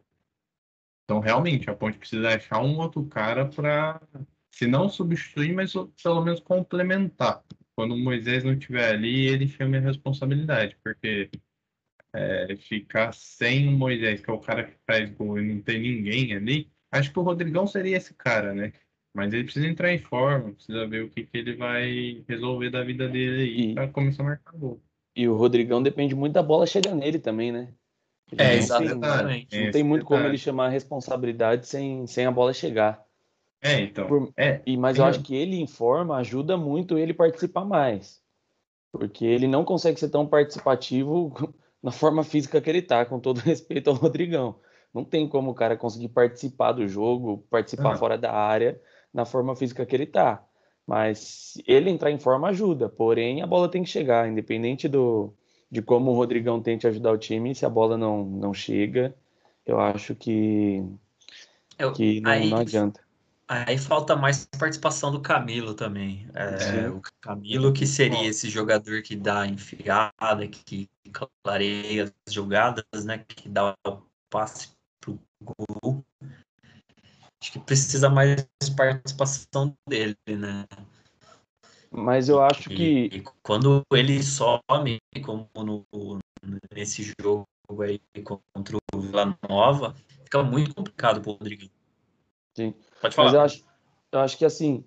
Então, 1.03 1.19
realmente, 1.19 1.69
a 1.69 1.75
Ponte 1.75 1.97
precisa 1.97 2.35
achar 2.35 2.59
um 2.59 2.77
outro 2.79 3.05
cara 3.05 3.45
para 3.47 4.01
se 4.51 4.67
não 4.67 4.89
substituir, 4.89 5.53
mas 5.53 5.73
pelo 6.01 6.23
menos 6.23 6.39
complementar. 6.39 7.43
Quando 7.75 7.93
o 7.93 7.97
Moisés 7.97 8.43
não 8.43 8.53
estiver 8.53 8.89
ali, 8.89 9.27
ele 9.27 9.47
chama 9.47 9.77
a 9.77 9.81
responsabilidade, 9.81 10.75
porque 10.83 11.29
é, 12.13 12.55
ficar 12.57 13.13
sem 13.13 13.67
o 13.67 13.71
Moisés, 13.71 14.21
que 14.21 14.29
é 14.29 14.33
o 14.33 14.39
cara 14.39 14.63
que 14.63 14.75
faz 14.85 15.09
gol 15.11 15.39
e 15.39 15.53
não 15.53 15.61
tem 15.61 15.79
ninguém 15.79 16.33
ali, 16.33 16.71
acho 16.91 17.11
que 17.11 17.19
o 17.19 17.23
Rodrigão 17.23 17.67
seria 17.67 17.97
esse 17.97 18.13
cara, 18.13 18.53
né? 18.53 18.73
Mas 19.13 19.33
ele 19.33 19.43
precisa 19.43 19.67
entrar 19.67 19.93
em 19.93 19.99
forma, 19.99 20.53
precisa 20.53 20.87
ver 20.87 21.03
o 21.03 21.09
que, 21.09 21.23
que 21.23 21.37
ele 21.37 21.55
vai 21.55 22.23
resolver 22.27 22.69
da 22.69 22.83
vida 22.83 23.07
dele 23.07 23.41
aí 23.41 23.73
para 23.73 23.87
começar 23.87 24.23
a 24.23 24.25
marcar 24.27 24.57
gol. 24.57 24.81
E 25.15 25.27
o 25.27 25.35
Rodrigão 25.35 25.81
depende 25.81 26.13
muito 26.13 26.33
da 26.33 26.43
bola 26.43 26.67
chegar 26.67 26.93
nele 26.93 27.17
também, 27.17 27.51
né? 27.51 27.73
Ele 28.31 28.41
é, 28.41 28.55
exatamente. 28.55 29.59
Não 29.59 29.71
tem 29.71 29.83
muito 29.83 30.05
como 30.05 30.23
ele 30.25 30.37
chamar 30.37 30.67
a 30.67 30.69
responsabilidade 30.69 31.67
sem, 31.67 32.05
sem 32.05 32.25
a 32.25 32.31
bola 32.31 32.53
chegar. 32.53 33.06
É, 33.61 33.81
então. 33.81 34.07
Por, 34.07 34.31
é, 34.37 34.61
e, 34.65 34.77
mas 34.77 34.97
eu 34.97 35.05
acho 35.05 35.21
que 35.21 35.35
ele 35.35 35.59
informa 35.59 36.17
ajuda 36.17 36.57
muito 36.57 36.97
ele 36.97 37.13
participar 37.13 37.65
mais. 37.65 38.21
Porque 38.91 39.25
ele 39.25 39.47
não 39.47 39.65
consegue 39.65 39.99
ser 39.99 40.09
tão 40.09 40.25
participativo 40.25 41.33
na 41.81 41.91
forma 41.91 42.23
física 42.23 42.61
que 42.61 42.69
ele 42.69 42.81
tá, 42.81 43.05
com 43.05 43.19
todo 43.19 43.39
respeito 43.41 43.89
ao 43.89 43.95
Rodrigão. 43.95 44.55
Não 44.93 45.03
tem 45.03 45.27
como 45.27 45.51
o 45.51 45.55
cara 45.55 45.77
conseguir 45.77 46.09
participar 46.09 46.71
do 46.71 46.87
jogo, 46.87 47.45
participar 47.49 47.91
uhum. 47.91 47.97
fora 47.97 48.17
da 48.17 48.31
área, 48.31 48.79
na 49.13 49.25
forma 49.25 49.55
física 49.55 49.85
que 49.85 49.95
ele 49.95 50.05
tá. 50.05 50.43
Mas 50.85 51.61
ele 51.67 51.89
entrar 51.89 52.11
em 52.11 52.19
forma 52.19 52.47
ajuda, 52.47 52.87
porém 52.87 53.41
a 53.41 53.47
bola 53.47 53.69
tem 53.69 53.83
que 53.83 53.89
chegar, 53.89 54.29
independente 54.29 54.87
do, 54.87 55.33
de 55.69 55.81
como 55.81 56.11
o 56.11 56.15
Rodrigão 56.15 56.61
tente 56.61 56.87
ajudar 56.87 57.11
o 57.11 57.17
time, 57.17 57.53
se 57.53 57.65
a 57.65 57.69
bola 57.69 57.97
não, 57.97 58.23
não 58.23 58.53
chega, 58.53 59.13
eu 59.65 59.79
acho 59.79 60.15
que, 60.15 60.81
eu, 61.77 61.91
que 61.91 62.21
não, 62.21 62.31
aí, 62.31 62.49
não 62.49 62.57
adianta. 62.59 63.01
Aí 63.49 63.77
falta 63.77 64.13
mais 64.13 64.45
participação 64.59 65.09
do 65.09 65.21
Camilo 65.21 65.73
também. 65.73 66.27
É, 66.33 66.89
o 66.89 67.01
Camilo 67.21 67.71
que 67.71 67.87
seria 67.87 68.27
esse 68.27 68.49
jogador 68.49 69.01
que 69.01 69.15
dá 69.15 69.47
enfiada, 69.47 70.45
que 70.49 70.89
clareia 71.41 72.13
as 72.27 72.33
jogadas, 72.33 73.05
né? 73.05 73.19
Que 73.19 73.47
dá 73.47 73.73
o 73.87 74.01
passe 74.29 74.71
pro 74.99 75.17
gol. 75.41 76.03
acho 77.41 77.53
que 77.53 77.59
precisa 77.59 78.09
mais 78.09 78.45
participação 78.75 79.73
dele, 79.87 80.17
né? 80.27 80.65
Mas 81.89 82.27
eu 82.27 82.43
acho 82.43 82.69
e, 82.73 82.75
que. 82.75 83.17
E 83.17 83.23
quando 83.41 83.81
ele 83.93 84.21
some, 84.23 84.97
como 85.23 85.49
no, 85.55 86.19
nesse 86.75 87.13
jogo 87.21 87.47
aí 87.81 88.01
contra 88.23 88.77
o 88.93 88.99
Vila 88.99 89.37
Nova, 89.47 89.95
fica 90.25 90.43
muito 90.43 90.75
complicado 90.75 91.21
pro 91.21 91.31
Rodriguinho. 91.31 91.76
Sim. 92.57 92.73
Pode 92.99 93.13
falar. 93.13 93.27
Mas 93.27 93.35
eu 93.35 93.41
acho, 93.41 93.63
eu 94.11 94.19
acho 94.19 94.37
que 94.37 94.43
assim, 94.43 94.83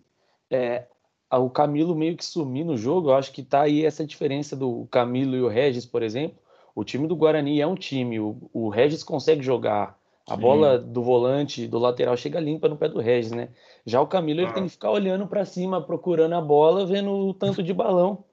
é, 0.50 0.86
o 1.32 1.48
Camilo 1.48 1.94
meio 1.94 2.16
que 2.16 2.24
sumir 2.24 2.64
no 2.64 2.76
jogo, 2.76 3.10
eu 3.10 3.14
acho 3.14 3.30
que 3.30 3.44
tá 3.44 3.62
aí 3.62 3.86
essa 3.86 4.04
diferença 4.04 4.56
do 4.56 4.88
Camilo 4.90 5.36
e 5.36 5.42
o 5.42 5.48
Regis, 5.48 5.86
por 5.86 6.02
exemplo. 6.02 6.36
O 6.74 6.82
time 6.82 7.06
do 7.06 7.14
Guarani 7.14 7.60
é 7.60 7.66
um 7.66 7.76
time, 7.76 8.18
o, 8.18 8.50
o 8.52 8.68
Regis 8.68 9.04
consegue 9.04 9.42
jogar. 9.42 9.98
A 10.28 10.34
Sim. 10.34 10.40
bola 10.40 10.78
do 10.78 11.02
volante, 11.02 11.66
do 11.66 11.78
lateral, 11.78 12.16
chega 12.16 12.38
limpa 12.38 12.68
no 12.68 12.76
pé 12.76 12.88
do 12.88 13.00
Regis, 13.00 13.32
né? 13.32 13.48
Já 13.86 14.00
o 14.00 14.06
Camilo, 14.06 14.40
ele 14.40 14.50
ah. 14.50 14.52
tem 14.52 14.64
que 14.64 14.70
ficar 14.70 14.90
olhando 14.90 15.26
para 15.26 15.44
cima, 15.44 15.80
procurando 15.80 16.34
a 16.34 16.40
bola, 16.40 16.86
vendo 16.86 17.10
o 17.10 17.34
tanto 17.34 17.62
de 17.62 17.72
balão. 17.72 18.24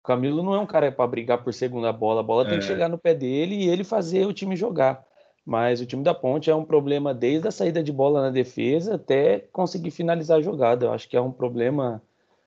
O 0.00 0.06
Camilo 0.06 0.42
não 0.42 0.54
é 0.54 0.58
um 0.58 0.66
cara 0.66 0.92
para 0.92 1.06
brigar 1.06 1.42
por 1.42 1.52
segunda 1.52 1.92
bola, 1.92 2.20
a 2.20 2.24
bola 2.24 2.44
é. 2.44 2.50
tem 2.50 2.58
que 2.58 2.64
é. 2.64 2.68
chegar 2.68 2.88
no 2.88 2.98
pé 2.98 3.14
dele 3.14 3.54
e 3.54 3.68
ele 3.68 3.84
fazer 3.84 4.26
o 4.26 4.32
time 4.32 4.54
jogar. 4.54 5.04
Mas 5.44 5.80
o 5.80 5.86
time 5.86 6.02
da 6.02 6.14
Ponte 6.14 6.50
é 6.50 6.54
um 6.54 6.64
problema 6.64 7.12
desde 7.12 7.46
a 7.46 7.50
saída 7.50 7.82
de 7.82 7.92
bola 7.92 8.22
na 8.22 8.30
defesa 8.30 8.94
até 8.94 9.40
conseguir 9.52 9.90
finalizar 9.90 10.38
a 10.38 10.42
jogada. 10.42 10.86
Eu 10.86 10.92
acho 10.92 11.08
que 11.08 11.16
é 11.16 11.20
um 11.20 11.30
problema. 11.30 12.02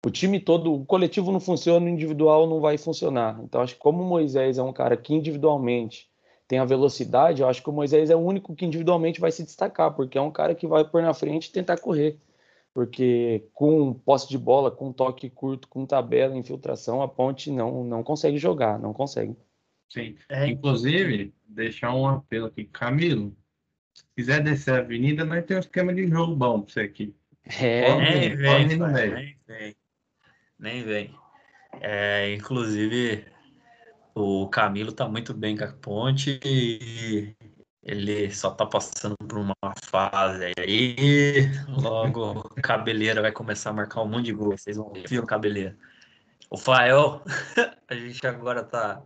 O 0.05 0.09
time 0.09 0.39
todo, 0.39 0.73
o 0.73 0.85
coletivo 0.85 1.31
não 1.31 1.39
funciona, 1.39 1.85
o 1.85 1.89
individual 1.89 2.47
não 2.47 2.59
vai 2.59 2.77
funcionar. 2.77 3.39
Então, 3.43 3.61
acho 3.61 3.75
que 3.75 3.79
como 3.79 4.01
o 4.03 4.05
Moisés 4.05 4.57
é 4.57 4.63
um 4.63 4.73
cara 4.73 4.97
que 4.97 5.13
individualmente 5.13 6.09
tem 6.47 6.59
a 6.59 6.65
velocidade, 6.65 7.41
eu 7.41 7.47
acho 7.47 7.61
que 7.61 7.69
o 7.69 7.73
Moisés 7.73 8.09
é 8.09 8.15
o 8.15 8.19
único 8.19 8.55
que 8.55 8.65
individualmente 8.65 9.19
vai 9.19 9.31
se 9.31 9.43
destacar, 9.43 9.93
porque 9.93 10.17
é 10.17 10.21
um 10.21 10.31
cara 10.31 10.55
que 10.55 10.65
vai 10.65 10.85
por 10.85 11.01
na 11.01 11.13
frente 11.13 11.47
e 11.47 11.51
tentar 11.51 11.77
correr. 11.77 12.17
Porque 12.73 13.43
com 13.53 13.93
posse 13.93 14.29
de 14.29 14.37
bola, 14.37 14.71
com 14.71 14.93
toque 14.93 15.29
curto, 15.29 15.67
com 15.67 15.85
tabela, 15.85 16.37
infiltração, 16.37 17.01
a 17.01 17.07
Ponte 17.07 17.51
não, 17.51 17.83
não 17.83 18.03
consegue 18.03 18.37
jogar, 18.37 18.79
não 18.79 18.93
consegue. 18.93 19.35
Sim. 19.89 20.15
É, 20.29 20.47
Inclusive, 20.47 21.33
deixar 21.47 21.93
um 21.93 22.07
apelo 22.07 22.47
aqui. 22.47 22.65
Camilo, 22.65 23.35
se 23.93 24.03
quiser 24.15 24.43
descer 24.43 24.73
a 24.75 24.77
avenida, 24.79 25.25
nós 25.25 25.45
temos 25.45 25.65
um 25.65 25.67
esquema 25.67 25.93
de 25.93 26.07
jogo 26.07 26.35
bom 26.35 26.61
para 26.61 26.73
você 26.73 26.81
aqui. 26.81 27.15
É, 27.59 27.95
nem 27.95 28.35
vem, 28.35 28.67
nem 28.67 28.93
vem. 29.45 29.77
Nem 30.59 30.83
vem. 30.83 31.15
É, 31.79 32.33
inclusive, 32.33 33.25
o 34.13 34.47
Camilo 34.49 34.91
tá 34.91 35.07
muito 35.07 35.33
bem 35.33 35.55
com 35.55 35.63
a 35.63 35.71
ponte 35.71 36.39
e 36.43 37.35
ele 37.83 38.29
só 38.31 38.51
tá 38.51 38.65
passando 38.65 39.15
por 39.15 39.37
uma 39.37 39.55
fase 39.83 40.51
aí. 40.59 41.49
Logo, 41.69 42.39
o 42.39 42.61
Cabeleira 42.61 43.21
vai 43.21 43.31
começar 43.31 43.69
a 43.69 43.73
marcar 43.73 44.01
um 44.01 44.07
monte 44.07 44.25
de 44.25 44.33
gol. 44.33 44.57
Vocês 44.57 44.75
vão 44.75 44.91
ver 44.91 45.19
o 45.19 45.25
Cabeleira. 45.25 45.77
O 46.49 46.57
Fael, 46.57 47.21
a 47.87 47.95
gente 47.95 48.25
agora 48.25 48.63
tá 48.63 49.01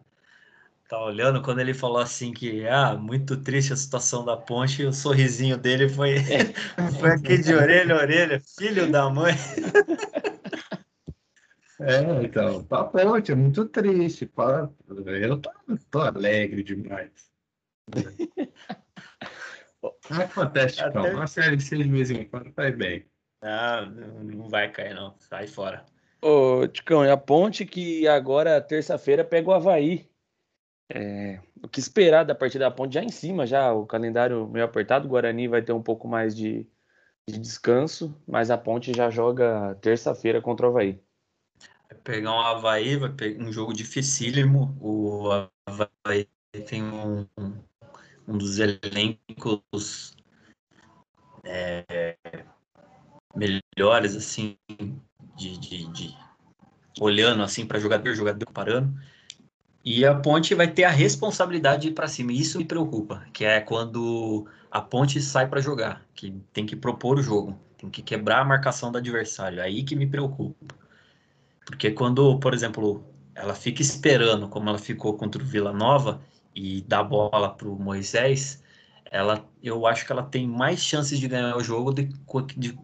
tá 0.91 1.01
olhando 1.01 1.41
quando 1.41 1.62
ele 1.62 1.73
falou 1.73 1.99
assim 1.99 2.34
que 2.34 2.67
ah, 2.67 2.95
muito 2.95 3.38
triste 3.38 3.71
a 3.71 3.77
situação 3.77 4.25
da 4.25 4.36
ponte, 4.36 4.84
o 4.84 4.91
sorrisinho 4.91 5.58
dele 5.58 5.88
foi, 5.88 6.17
é. 6.17 6.51
foi 6.99 7.12
aqui 7.12 7.38
de 7.38 7.54
orelha 7.54 7.95
a 7.95 7.99
orelha, 7.99 8.41
filho 8.60 8.91
da 8.91 9.10
mãe. 9.10 9.34
É, 11.84 12.23
então, 12.23 12.63
tá 12.65 12.84
ponte, 12.84 13.32
é 13.32 13.36
muito 13.36 13.65
triste. 13.65 14.32
Eu 15.08 15.41
tô, 15.41 15.49
tô 15.89 15.99
alegre 15.99 16.62
demais. 16.62 17.10
Acontece, 20.12 20.80
Até... 20.80 20.99
Não. 20.99 21.15
Uma 21.15 21.25
série 21.25 21.56
de 21.56 21.63
seis 21.63 21.88
meses 21.88 22.15
em 22.15 22.25
quando 22.25 22.54
faz 22.54 22.77
bem. 22.77 23.08
Ah, 23.41 23.84
não 24.21 24.47
vai 24.47 24.71
cair, 24.71 24.93
não. 24.93 25.15
Sai 25.17 25.47
fora. 25.47 25.84
Ô, 26.21 26.67
Ticão, 26.67 27.04
é 27.04 27.10
a 27.10 27.17
ponte 27.17 27.65
que 27.65 28.08
agora, 28.08 28.62
terça-feira, 28.62 29.25
pega 29.25 29.49
o 29.49 29.54
Havaí. 29.54 30.11
É, 30.93 31.39
o 31.63 31.69
que 31.69 31.80
esperar 31.80 32.25
da 32.25 32.36
partida 32.36 32.65
da 32.65 32.71
Ponte? 32.71 32.95
Já 32.95 33.04
em 33.04 33.10
cima, 33.10 33.47
já 33.47 33.71
o 33.71 33.86
calendário 33.86 34.47
meio 34.47 34.65
apertado, 34.65 35.06
o 35.06 35.10
Guarani 35.10 35.47
vai 35.47 35.62
ter 35.62 35.71
um 35.71 35.82
pouco 35.82 36.06
mais 36.06 36.36
de, 36.36 36.67
de 37.25 37.39
descanso, 37.39 38.13
mas 38.27 38.51
a 38.51 38.58
Ponte 38.58 38.91
já 38.93 39.10
joga 39.10 39.75
terça-feira 39.82 40.41
contra 40.41 40.67
o 40.67 40.69
Havaí. 40.69 40.99
Vai 41.89 41.97
pegar 42.04 42.34
um 42.34 42.41
Havaí, 42.41 42.97
vai 42.97 43.10
pegar 43.10 43.41
um 43.41 43.51
jogo 43.54 43.73
dificílimo, 43.73 44.77
o 44.82 45.30
Havaí 45.65 46.27
tem 46.67 46.84
um, 46.84 47.25
um 48.27 48.38
dos 48.38 48.60
elencos 48.60 50.13
é, 51.45 52.17
melhores, 53.34 54.13
assim, 54.13 54.58
de, 55.38 55.58
de, 55.58 55.91
de 55.93 56.17
olhando 56.99 57.43
assim 57.43 57.65
para 57.65 57.80
jogador, 57.80 58.13
jogador 58.13 58.45
parando, 58.51 58.93
e 59.84 60.06
a 60.06 60.13
ponte 60.13 60.54
vai 60.54 60.67
ter 60.67 60.84
a 60.84 60.89
responsabilidade 60.89 61.84
de 61.84 61.88
ir 61.89 61.94
para 61.94 62.08
cima. 62.08 62.32
Isso 62.32 62.58
me 62.58 62.65
preocupa, 62.65 63.26
que 63.34 63.44
é 63.46 63.60
quando 63.60 64.48
a 64.70 64.82
ponte 64.82 65.22
sai 65.22 65.48
para 65.48 65.62
jogar, 65.62 66.04
que 66.13 66.32
tem 66.54 66.65
que 66.65 66.76
propor 66.76 67.17
o 67.17 67.24
jogo, 67.24 67.60
tem 67.78 67.89
que 67.89 68.02
quebrar 68.02 68.41
a 68.41 68.46
marcação 68.46 68.91
do 68.91 68.98
adversário. 68.98 69.60
É 69.60 69.63
aí 69.63 69.84
que 69.84 69.96
me 69.96 70.08
preocupa. 70.08 70.76
Porque 71.65 71.91
quando, 71.91 72.39
por 72.39 72.54
exemplo, 72.54 73.04
ela 73.34 73.56
fica 73.56 73.82
esperando, 73.82 74.48
como 74.48 74.70
ela 74.70 74.80
ficou 74.80 75.15
contra 75.15 75.41
o 75.41 75.46
Vila 75.46 75.74
Nova, 75.74 76.22
e 76.56 76.82
dá 76.82 77.04
bola 77.04 77.50
para 77.50 77.67
o 77.67 77.80
Moisés, 77.80 78.62
ela, 79.10 79.46
eu 79.63 79.88
acho 79.88 80.06
que 80.06 80.12
ela 80.12 80.24
tem 80.24 80.48
mais 80.48 80.80
chances 80.80 81.20
de 81.20 81.28
ganhar 81.28 81.56
o 81.56 81.63
jogo 81.63 81.94
de, 81.94 82.10
de 82.58 82.78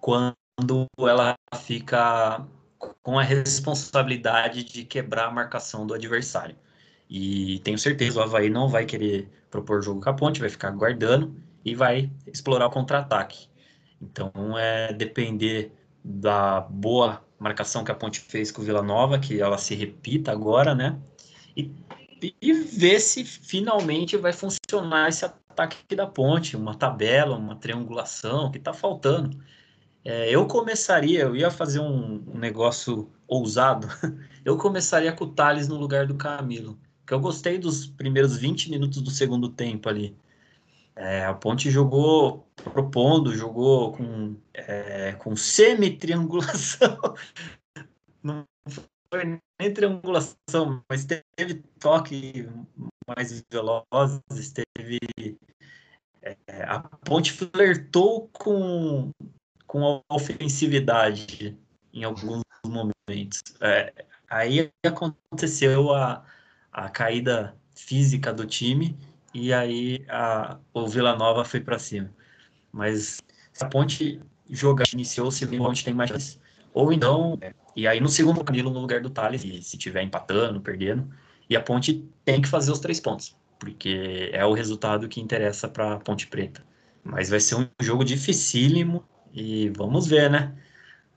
quando 0.00 0.86
ela 0.98 1.34
fica 1.56 2.46
com 3.02 3.18
a 3.18 3.22
responsabilidade 3.22 4.64
de 4.64 4.84
quebrar 4.84 5.26
a 5.26 5.30
marcação 5.30 5.86
do 5.86 5.94
adversário. 5.94 6.56
E 7.08 7.60
tenho 7.60 7.78
certeza 7.78 8.20
o 8.20 8.22
Havaí 8.22 8.50
não 8.50 8.68
vai 8.68 8.84
querer 8.86 9.28
propor 9.50 9.82
jogo 9.82 10.00
com 10.00 10.10
a 10.10 10.14
ponte, 10.14 10.40
vai 10.40 10.48
ficar 10.48 10.70
guardando 10.70 11.34
e 11.64 11.74
vai 11.74 12.10
explorar 12.26 12.66
o 12.66 12.70
contra-ataque. 12.70 13.48
Então 14.00 14.58
é 14.58 14.92
depender 14.92 15.72
da 16.04 16.60
boa 16.60 17.24
marcação 17.38 17.84
que 17.84 17.90
a 17.90 17.94
ponte 17.94 18.20
fez 18.20 18.50
com 18.50 18.62
o 18.62 18.64
Vila 18.64 18.82
Nova, 18.82 19.18
que 19.18 19.40
ela 19.40 19.58
se 19.58 19.74
repita 19.74 20.32
agora, 20.32 20.74
né? 20.74 20.98
E, 21.56 21.70
e 22.40 22.52
ver 22.52 23.00
se 23.00 23.24
finalmente 23.24 24.16
vai 24.16 24.32
funcionar 24.32 25.08
esse 25.08 25.24
ataque 25.24 25.94
da 25.94 26.06
ponte, 26.06 26.56
uma 26.56 26.74
tabela, 26.74 27.36
uma 27.36 27.56
triangulação 27.56 28.50
que 28.50 28.58
está 28.58 28.72
faltando. 28.72 29.38
É, 30.04 30.30
eu 30.30 30.46
começaria, 30.46 31.20
eu 31.22 31.34
ia 31.34 31.50
fazer 31.50 31.80
um, 31.80 32.22
um, 32.28 32.38
negócio 32.38 33.10
ousado. 33.26 33.88
Eu 34.44 34.58
começaria 34.58 35.10
com 35.10 35.24
o 35.24 35.32
Thales 35.32 35.66
no 35.68 35.76
lugar 35.76 36.06
do 36.06 36.14
Camilo. 36.16 36.78
Que 37.06 37.14
eu 37.14 37.20
gostei 37.20 37.58
dos 37.58 37.86
primeiros 37.86 38.36
20 38.36 38.70
minutos 38.70 39.00
do 39.00 39.10
segundo 39.10 39.48
tempo 39.48 39.88
ali. 39.88 40.14
É, 40.94 41.24
a 41.24 41.32
Ponte 41.32 41.70
jogou 41.70 42.46
propondo, 42.56 43.34
jogou 43.34 43.92
com, 43.92 44.36
é, 44.52 45.12
com 45.12 45.34
semi-triangulação. 45.34 46.98
Não 48.22 48.44
foi 49.10 49.40
nem 49.58 49.72
triangulação, 49.72 50.84
mas 50.88 51.06
teve 51.06 51.62
toque 51.80 52.48
mais 53.06 53.42
velozes, 53.50 54.52
teve. 54.52 54.98
É, 56.22 56.36
a 56.64 56.80
Ponte 56.80 57.32
flertou 57.32 58.28
com 58.28 59.10
com 59.74 60.04
ofensividade 60.08 61.58
em 61.92 62.04
alguns 62.04 62.44
momentos. 62.64 63.42
É, 63.60 63.92
aí 64.30 64.70
aconteceu 64.86 65.92
a, 65.92 66.24
a 66.72 66.88
caída 66.88 67.56
física 67.74 68.32
do 68.32 68.46
time 68.46 68.96
e 69.34 69.52
aí 69.52 70.04
a, 70.08 70.58
o 70.72 70.86
Vila 70.86 71.16
Nova 71.16 71.44
foi 71.44 71.58
para 71.58 71.76
cima. 71.80 72.08
Mas 72.70 73.20
a 73.60 73.64
Ponte 73.64 74.20
jogar, 74.48 74.84
iniciou, 74.92 75.32
se 75.32 75.44
a 75.44 75.48
Ponte 75.48 75.84
tem 75.84 75.92
mais 75.92 76.38
Ou 76.72 76.92
então, 76.92 77.36
e 77.74 77.88
aí 77.88 77.98
no 77.98 78.08
segundo 78.08 78.44
Camilo 78.44 78.70
no 78.70 78.78
lugar 78.78 79.00
do 79.00 79.10
Thales, 79.10 79.42
se 79.66 79.76
tiver 79.76 80.04
empatando, 80.04 80.60
perdendo, 80.60 81.10
e 81.50 81.56
a 81.56 81.60
Ponte 81.60 82.08
tem 82.24 82.40
que 82.40 82.46
fazer 82.46 82.70
os 82.70 82.78
três 82.78 83.00
pontos, 83.00 83.36
porque 83.58 84.30
é 84.32 84.46
o 84.46 84.52
resultado 84.52 85.08
que 85.08 85.20
interessa 85.20 85.66
para 85.66 85.94
a 85.94 85.98
Ponte 85.98 86.28
Preta. 86.28 86.64
Mas 87.02 87.28
vai 87.28 87.40
ser 87.40 87.56
um 87.56 87.66
jogo 87.82 88.04
dificílimo, 88.04 89.04
e 89.34 89.68
vamos 89.70 90.06
ver, 90.06 90.30
né? 90.30 90.54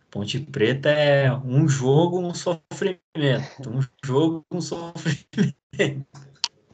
Ponte 0.10 0.40
Preta 0.40 0.90
é 0.90 1.32
um 1.32 1.68
jogo, 1.68 2.20
um 2.20 2.34
sofrimento. 2.34 3.70
Um 3.70 3.82
jogo, 4.04 4.46
um 4.52 4.60
sofrimento. 4.60 6.06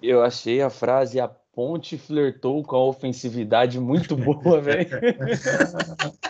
Eu 0.01 0.23
achei 0.23 0.61
a 0.61 0.69
frase 0.69 1.19
a 1.19 1.27
Ponte 1.27 1.97
flertou 1.97 2.63
com 2.63 2.75
a 2.75 2.85
ofensividade 2.85 3.79
muito 3.79 4.15
boa, 4.15 4.59
velho. 4.59 4.89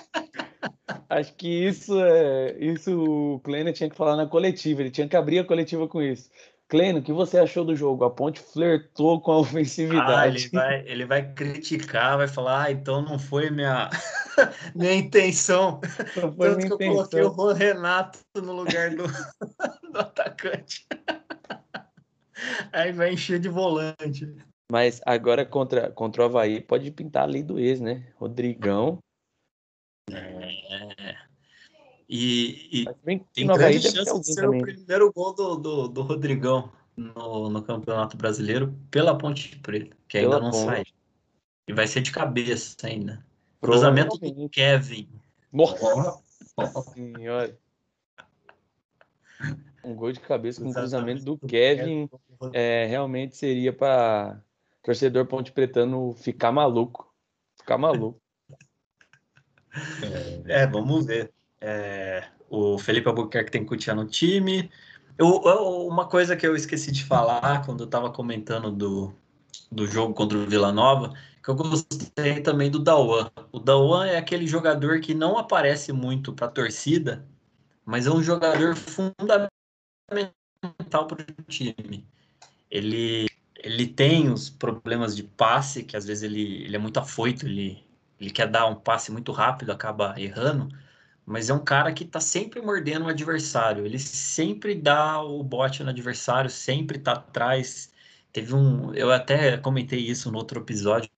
Acho 1.08 1.34
que 1.36 1.48
isso 1.48 2.02
é 2.02 2.58
isso 2.60 3.36
o 3.36 3.40
Kleiner 3.42 3.74
tinha 3.74 3.90
que 3.90 3.96
falar 3.96 4.16
na 4.16 4.26
coletiva, 4.26 4.82
ele 4.82 4.90
tinha 4.90 5.08
que 5.08 5.16
abrir 5.16 5.40
a 5.40 5.44
coletiva 5.44 5.88
com 5.88 6.02
isso. 6.02 6.30
Cleno, 6.74 6.98
o 6.98 7.04
que 7.04 7.14
você 7.14 7.38
achou 7.38 7.64
do 7.64 7.76
jogo? 7.76 8.04
A 8.04 8.10
Ponte 8.10 8.40
flertou 8.40 9.22
com 9.22 9.32
a 9.32 9.38
ofensividade. 9.42 10.12
Ah, 10.12 10.28
ele 10.28 10.50
vai, 10.50 10.88
ele 10.88 11.06
vai 11.06 11.34
criticar, 11.34 12.18
vai 12.18 12.28
falar, 12.28 12.64
ah, 12.64 12.72
então 12.72 13.00
não 13.00 13.20
foi 13.20 13.52
minha, 13.52 13.92
minha 14.74 14.96
intenção. 14.96 15.80
Não 16.16 16.34
foi 16.34 16.50
Tanto 16.50 16.58
minha 16.58 16.70
que 16.70 16.86
intenção. 16.86 17.20
eu 17.20 17.32
coloquei 17.32 17.70
o 17.70 17.74
Renato 17.74 18.18
no 18.38 18.54
lugar 18.54 18.90
do, 18.90 19.04
do 19.94 20.00
atacante. 20.00 20.88
Aí 22.72 22.92
vai 22.92 23.14
encher 23.14 23.40
de 23.40 23.50
volante. 23.50 24.36
Mas 24.72 25.00
agora 25.06 25.46
contra, 25.46 25.92
contra 25.92 26.24
o 26.24 26.26
Havaí 26.26 26.60
pode 26.60 26.90
pintar 26.90 27.22
a 27.22 27.28
lei 27.28 27.44
do 27.44 27.60
ex, 27.60 27.80
né? 27.80 28.12
Rodrigão. 28.16 28.98
É. 30.12 31.33
E, 32.16 32.84
e 32.84 32.86
tem 33.34 33.48
grande 33.48 33.82
chance 33.82 34.20
de 34.20 34.34
ser 34.36 34.42
também. 34.42 34.62
o 34.62 34.64
primeiro 34.64 35.12
gol 35.12 35.34
do, 35.34 35.56
do, 35.56 35.88
do 35.88 36.02
Rodrigão 36.04 36.72
no, 36.96 37.50
no, 37.50 37.64
Campeonato 37.64 38.16
Brasileiro 38.16 38.72
pela 38.92 39.18
Ponte 39.18 39.58
Preta, 39.58 39.98
que 40.08 40.20
ainda 40.20 40.40
não 40.40 40.52
ponte. 40.52 40.64
sai. 40.64 40.84
E 41.68 41.74
vai 41.74 41.88
ser 41.88 42.02
de 42.02 42.12
cabeça 42.12 42.76
ainda. 42.84 43.26
Cruzamento 43.60 44.16
do 44.20 44.48
Kevin. 44.48 45.10
Nossa 45.52 46.84
senhora. 46.94 47.58
Um 49.84 49.96
gol 49.96 50.12
de 50.12 50.20
cabeça 50.20 50.64
com 50.64 50.72
cruzamento 50.72 51.26
do 51.26 51.36
Kevin 51.40 52.08
é, 52.54 52.86
realmente 52.86 53.36
seria 53.36 53.74
para 53.74 54.40
torcedor 54.84 55.26
Ponte 55.26 55.52
Pretano 55.52 56.14
ficar 56.14 56.52
maluco. 56.52 57.12
Ficar 57.58 57.80
maluco. 57.80 58.22
É, 60.46 60.68
vamos 60.68 61.08
ver. 61.08 61.34
É, 61.66 62.26
o 62.50 62.78
Felipe 62.78 63.08
Albuquerque 63.08 63.50
tem 63.50 63.66
Cutia 63.66 63.96
no 63.96 64.06
time. 64.06 64.70
Eu, 65.18 65.42
eu, 65.46 65.88
uma 65.88 66.06
coisa 66.06 66.36
que 66.36 66.46
eu 66.46 66.58
esqueci 66.58 66.92
de 66.92 67.06
falar 67.06 67.66
quando 67.66 67.80
eu 67.80 67.86
estava 67.86 68.12
comentando 68.12 68.70
do, 68.70 69.16
do 69.72 69.88
jogo 69.88 70.14
contra 70.14 70.38
o 70.38 70.46
Vila 70.46 70.74
Nova, 70.74 71.14
que 71.42 71.50
eu 71.50 71.56
gostei 71.56 72.42
também 72.42 72.70
do 72.70 72.80
Dawan. 72.80 73.32
O 73.50 73.60
Dawan 73.60 74.08
é 74.08 74.18
aquele 74.18 74.46
jogador 74.46 75.00
que 75.00 75.14
não 75.14 75.38
aparece 75.38 75.94
muito 75.94 76.34
para 76.34 76.48
a 76.48 76.52
torcida, 76.52 77.26
mas 77.86 78.08
é 78.08 78.12
um 78.12 78.22
jogador 78.22 78.76
fundamental 78.76 79.50
para 81.08 81.22
o 81.22 81.44
time. 81.48 82.06
Ele, 82.70 83.28
ele 83.56 83.88
tem 83.88 84.30
os 84.30 84.50
problemas 84.50 85.16
de 85.16 85.24
passe, 85.24 85.84
que 85.84 85.96
às 85.96 86.06
vezes 86.06 86.24
ele, 86.24 86.66
ele 86.66 86.76
é 86.76 86.80
muito 86.80 87.00
afoito, 87.00 87.46
ele, 87.46 87.82
ele 88.20 88.32
quer 88.32 88.48
dar 88.48 88.66
um 88.66 88.76
passe 88.76 89.14
muito 89.14 89.32
rápido, 89.32 89.72
acaba 89.72 90.20
errando, 90.20 90.68
mas 91.26 91.50
é 91.50 91.54
um 91.54 91.64
cara 91.64 91.94
que 91.94 92.06
tá 92.06 92.20
sempre 92.20 92.62
mordendo 92.62 93.06
o 93.06 93.10
adversário. 93.10 93.86
Ele 93.86 94.00
sempre 94.00 94.76
dá 94.76 95.22
o 95.22 95.44
bote 95.44 95.84
no 95.84 95.90
adversário, 95.90 96.50
sempre 96.50 97.00
tá 97.00 97.14
atrás. 97.14 97.92
Teve 98.32 98.54
um. 98.54 98.94
Eu 98.94 99.12
até 99.12 99.58
comentei 99.58 100.00
isso 100.00 100.32
no 100.32 100.38
outro 100.38 100.60
episódio. 100.60 101.10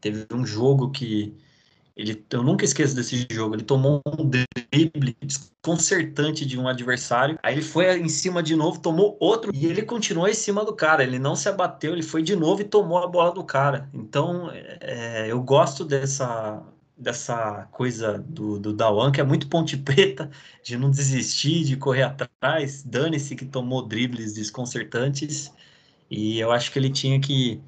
Teve 0.00 0.26
um 0.32 0.46
jogo 0.46 0.90
que. 0.90 1.36
Ele, 1.96 2.24
eu 2.30 2.42
nunca 2.42 2.64
esqueço 2.64 2.94
desse 2.94 3.26
jogo. 3.30 3.54
Ele 3.54 3.64
tomou 3.64 4.00
um 4.18 4.28
drible 4.28 5.16
desconcertante 5.20 6.46
de 6.46 6.58
um 6.58 6.66
adversário. 6.68 7.38
Aí 7.42 7.54
ele 7.54 7.62
foi 7.62 7.98
em 7.98 8.08
cima 8.08 8.42
de 8.42 8.56
novo, 8.56 8.80
tomou 8.80 9.16
outro 9.20 9.50
e 9.54 9.66
ele 9.66 9.82
continuou 9.82 10.28
em 10.28 10.34
cima 10.34 10.64
do 10.64 10.74
cara. 10.74 11.02
Ele 11.02 11.18
não 11.18 11.36
se 11.36 11.48
abateu, 11.48 11.92
ele 11.92 12.02
foi 12.02 12.22
de 12.22 12.34
novo 12.34 12.62
e 12.62 12.64
tomou 12.64 12.98
a 12.98 13.06
bola 13.06 13.32
do 13.32 13.44
cara. 13.44 13.90
Então 13.92 14.50
é, 14.80 15.30
eu 15.30 15.42
gosto 15.42 15.84
dessa 15.84 16.62
dessa 16.96 17.68
coisa 17.72 18.18
do, 18.18 18.58
do 18.58 18.72
Dawan, 18.72 19.12
que 19.12 19.20
é 19.20 19.24
muito 19.24 19.48
ponte 19.48 19.76
preta, 19.78 20.30
de 20.62 20.76
não 20.76 20.90
desistir, 20.90 21.64
de 21.64 21.76
correr 21.76 22.02
atrás. 22.02 22.82
Dane-se 22.82 23.36
que 23.36 23.44
tomou 23.46 23.86
dribles 23.86 24.34
desconcertantes. 24.34 25.52
E 26.10 26.38
eu 26.38 26.52
acho 26.52 26.70
que 26.72 26.78
ele 26.78 26.90
tinha 26.90 27.20
que 27.20 27.62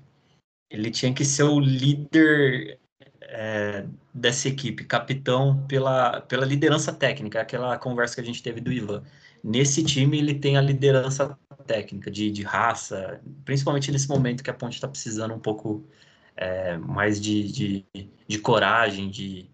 ele 0.71 0.91
tinha 0.91 1.15
que 1.15 1.25
ser 1.25 1.45
o 1.45 1.61
líder 1.61 2.81
é, 3.23 3.87
dessa 4.13 4.49
equipe, 4.49 4.85
capitão 4.85 5.65
pela, 5.67 6.21
pela 6.23 6.45
liderança 6.45 6.93
técnica, 6.93 7.41
aquela 7.41 7.79
conversa 7.79 8.17
que 8.17 8.21
a 8.21 8.25
gente 8.25 8.43
teve 8.43 8.61
do 8.61 8.73
Ivan. 8.73 9.03
Nesse 9.43 9.85
time 9.85 10.19
ele 10.19 10.35
tem 10.35 10.57
a 10.57 10.61
liderança 10.61 11.39
técnica 11.67 12.11
de, 12.11 12.31
de 12.31 12.43
raça, 12.43 13.21
principalmente 13.45 13.91
nesse 13.91 14.09
momento 14.09 14.43
que 14.43 14.51
a 14.51 14.55
Ponte 14.55 14.75
está 14.75 14.89
precisando 14.89 15.35
um 15.35 15.39
pouco 15.39 15.87
é, 16.37 16.77
mais 16.77 17.21
de, 17.21 17.51
de, 17.51 17.87
de, 18.27 18.39
coragem, 18.39 19.11
de, 19.11 19.51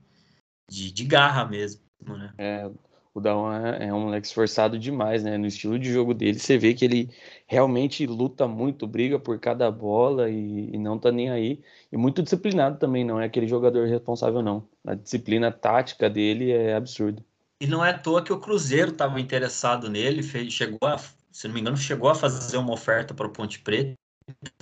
de, 0.71 0.93
de 0.93 1.05
garra 1.05 1.45
mesmo, 1.45 1.81
né? 2.07 2.33
É, 2.38 2.71
o 3.12 3.21
Dawan 3.21 3.77
é, 3.77 3.88
é 3.88 3.95
um 3.95 4.01
moleque 4.01 4.27
esforçado 4.27 4.79
demais, 4.79 5.25
né? 5.25 5.37
No 5.37 5.47
estilo 5.47 5.79
de 5.79 5.93
jogo 5.93 6.14
dele, 6.14 6.38
você 6.38 6.57
vê 6.57 6.75
que 6.75 6.85
ele 6.85 7.11
realmente 7.47 8.07
luta 8.07 8.47
muito, 8.47 8.87
briga 8.87 9.19
por 9.19 9.38
cada 9.38 9.71
bola 9.71 10.31
e, 10.31 10.71
e, 10.73 10.79
não 10.79 10.99
tá 10.99 11.11
nem 11.11 11.31
aí. 11.31 11.61
E 11.90 11.97
muito 11.97 12.23
disciplinado 12.23 12.79
também, 12.79 13.05
não 13.05 13.21
é 13.21 13.27
aquele 13.27 13.49
jogador 13.49 13.88
responsável, 13.88 14.43
não. 14.43 14.69
A 14.87 14.95
disciplina 14.95 15.51
tática 15.51 16.09
dele 16.09 16.53
é 16.53 16.75
absurda. 16.75 17.25
E 17.61 17.66
não 17.66 17.85
é 17.85 17.90
à 17.90 17.99
toa 17.99 18.23
que 18.23 18.33
o 18.33 18.40
Cruzeiro 18.40 18.93
estava 18.93 19.21
interessado 19.21 19.90
nele, 19.90 20.23
fez, 20.23 20.53
chegou 20.53 20.88
a, 20.88 20.97
se 21.31 21.47
não 21.47 21.55
me 21.55 21.61
engano, 21.61 21.77
chegou 21.77 22.09
a 22.09 22.14
fazer 22.14 22.57
uma 22.57 22.73
oferta 22.73 23.12
para 23.12 23.27
o 23.27 23.31
Ponte 23.31 23.59
Preta. 23.61 23.99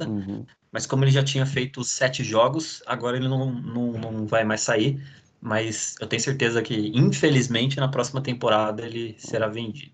Uhum 0.07 0.45
mas 0.71 0.87
como 0.87 1.05
ele 1.05 1.11
já 1.11 1.25
tinha 1.25 1.47
feito 1.47 1.83
sete 1.83 2.23
jogos, 2.23 2.83
agora 2.87 3.17
ele 3.17 3.29
não, 3.29 3.51
não, 3.51 3.93
não 3.93 4.27
vai 4.27 4.45
mais 4.45 4.61
sair. 4.61 5.03
Mas 5.41 5.95
eu 6.01 6.07
tenho 6.07 6.21
certeza 6.21 6.61
que, 6.63 6.91
infelizmente, 6.95 7.79
na 7.79 7.89
próxima 7.89 8.21
temporada 8.21 8.85
ele 8.85 9.15
será 9.19 9.47
vendido. 9.47 9.93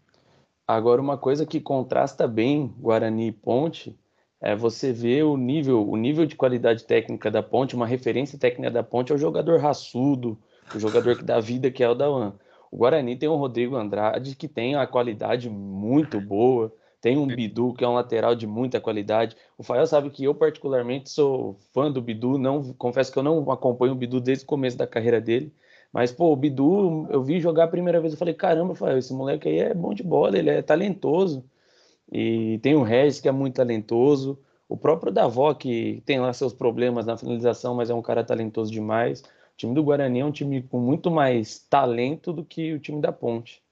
Agora, 0.67 1.01
uma 1.01 1.19
coisa 1.19 1.45
que 1.45 1.61
contrasta 1.61 2.27
bem 2.27 2.75
Guarani 2.79 3.29
e 3.29 3.33
Ponte 3.33 3.99
é 4.41 4.57
você 4.57 4.93
ver 4.93 5.25
o 5.25 5.37
nível, 5.37 5.87
o 5.87 5.97
nível 5.97 6.25
de 6.25 6.35
qualidade 6.35 6.85
técnica 6.85 7.31
da 7.31 7.43
Ponte, 7.43 7.77
uma 7.77 7.87
referência 7.87 8.39
técnica 8.39 8.71
da 8.71 8.83
Ponte 8.83 9.13
é 9.13 9.15
o 9.15 9.19
jogador 9.19 9.61
raçudo, 9.61 10.39
o 10.75 10.79
jogador 10.79 11.17
que 11.17 11.25
dá 11.25 11.39
vida, 11.41 11.71
que 11.71 11.85
é 11.85 11.89
o 11.89 11.95
Dawan. 11.95 12.33
O 12.71 12.79
Guarani 12.79 13.15
tem 13.17 13.29
o 13.29 13.37
Rodrigo 13.37 13.77
Andrade, 13.77 14.35
que 14.35 14.49
tem 14.49 14.75
a 14.75 14.87
qualidade 14.87 15.51
muito 15.51 16.21
boa, 16.21 16.73
tem 17.05 17.19
um 17.19 17.27
Bidu, 17.27 17.75
que 17.75 17.85
é 17.85 17.89
um 17.89 17.93
lateral 17.93 18.35
de 18.35 18.47
muita 18.47 18.81
qualidade. 18.81 19.37
O 19.59 19.63
Fael 19.63 19.87
sabe 19.87 20.09
que 20.09 20.25
eu, 20.25 20.35
particularmente, 20.35 21.11
sou 21.11 21.59
fã 21.75 21.93
do 21.93 22.01
Bidu. 22.01 22.39
Não, 22.39 22.73
confesso 22.73 23.13
que 23.13 23.19
eu 23.19 23.23
não 23.23 23.51
acompanho 23.51 23.93
o 23.93 23.95
Bidu 23.95 24.23
desde 24.23 24.45
o 24.45 24.47
começo 24.47 24.79
da 24.79 24.87
carreira 24.87 25.21
dele. 25.21 25.53
Mas, 25.93 26.11
pô, 26.11 26.33
o 26.33 26.37
Bidu, 26.37 27.07
eu 27.11 27.23
vi 27.23 27.41
jogar 27.41 27.65
a 27.65 27.69
primeira 27.69 28.01
vez, 28.01 28.15
eu 28.15 28.19
falei, 28.19 28.33
caramba, 28.33 28.75
Fael, 28.75 28.97
esse 28.97 29.13
moleque 29.13 29.47
aí 29.47 29.59
é 29.59 29.75
bom 29.75 29.93
de 29.93 30.03
bola, 30.03 30.39
ele 30.39 30.49
é 30.49 30.63
talentoso. 30.63 31.45
E 32.11 32.59
tem 32.63 32.75
o 32.75 32.83
Regis, 32.83 33.21
que 33.21 33.29
é 33.29 33.33
muito 33.33 33.57
talentoso. 33.57 34.39
O 34.67 34.75
próprio 34.75 35.13
Davó, 35.13 35.53
que 35.53 36.03
tem 36.07 36.19
lá 36.19 36.33
seus 36.33 36.55
problemas 36.55 37.05
na 37.05 37.19
finalização, 37.19 37.75
mas 37.75 37.91
é 37.91 37.95
um 37.95 38.01
cara 38.01 38.25
talentoso 38.25 38.73
demais. 38.73 39.21
O 39.21 39.57
time 39.59 39.75
do 39.75 39.85
Guarani 39.85 40.21
é 40.21 40.25
um 40.25 40.33
time 40.33 40.63
com 40.63 40.81
muito 40.81 41.11
mais 41.11 41.59
talento 41.69 42.33
do 42.33 42.43
que 42.43 42.73
o 42.73 42.81
time 42.81 43.03
da 43.03 43.13
Ponte. 43.13 43.63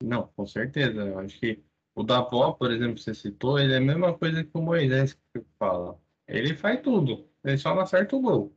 Não, 0.00 0.28
com 0.36 0.46
certeza. 0.46 1.00
Eu 1.00 1.18
acho 1.18 1.40
que 1.40 1.65
o 1.96 2.02
Davó, 2.02 2.52
por 2.52 2.70
exemplo, 2.70 2.98
você 2.98 3.14
citou, 3.14 3.58
ele 3.58 3.72
é 3.72 3.78
a 3.78 3.80
mesma 3.80 4.16
coisa 4.16 4.44
que 4.44 4.50
o 4.52 4.60
Moisés 4.60 5.14
que 5.14 5.42
fala. 5.58 5.98
Ele 6.28 6.54
faz 6.54 6.82
tudo, 6.82 7.26
ele 7.42 7.56
só 7.56 7.74
não 7.74 7.82
acerta 7.82 8.14
o 8.14 8.20
gol. 8.20 8.54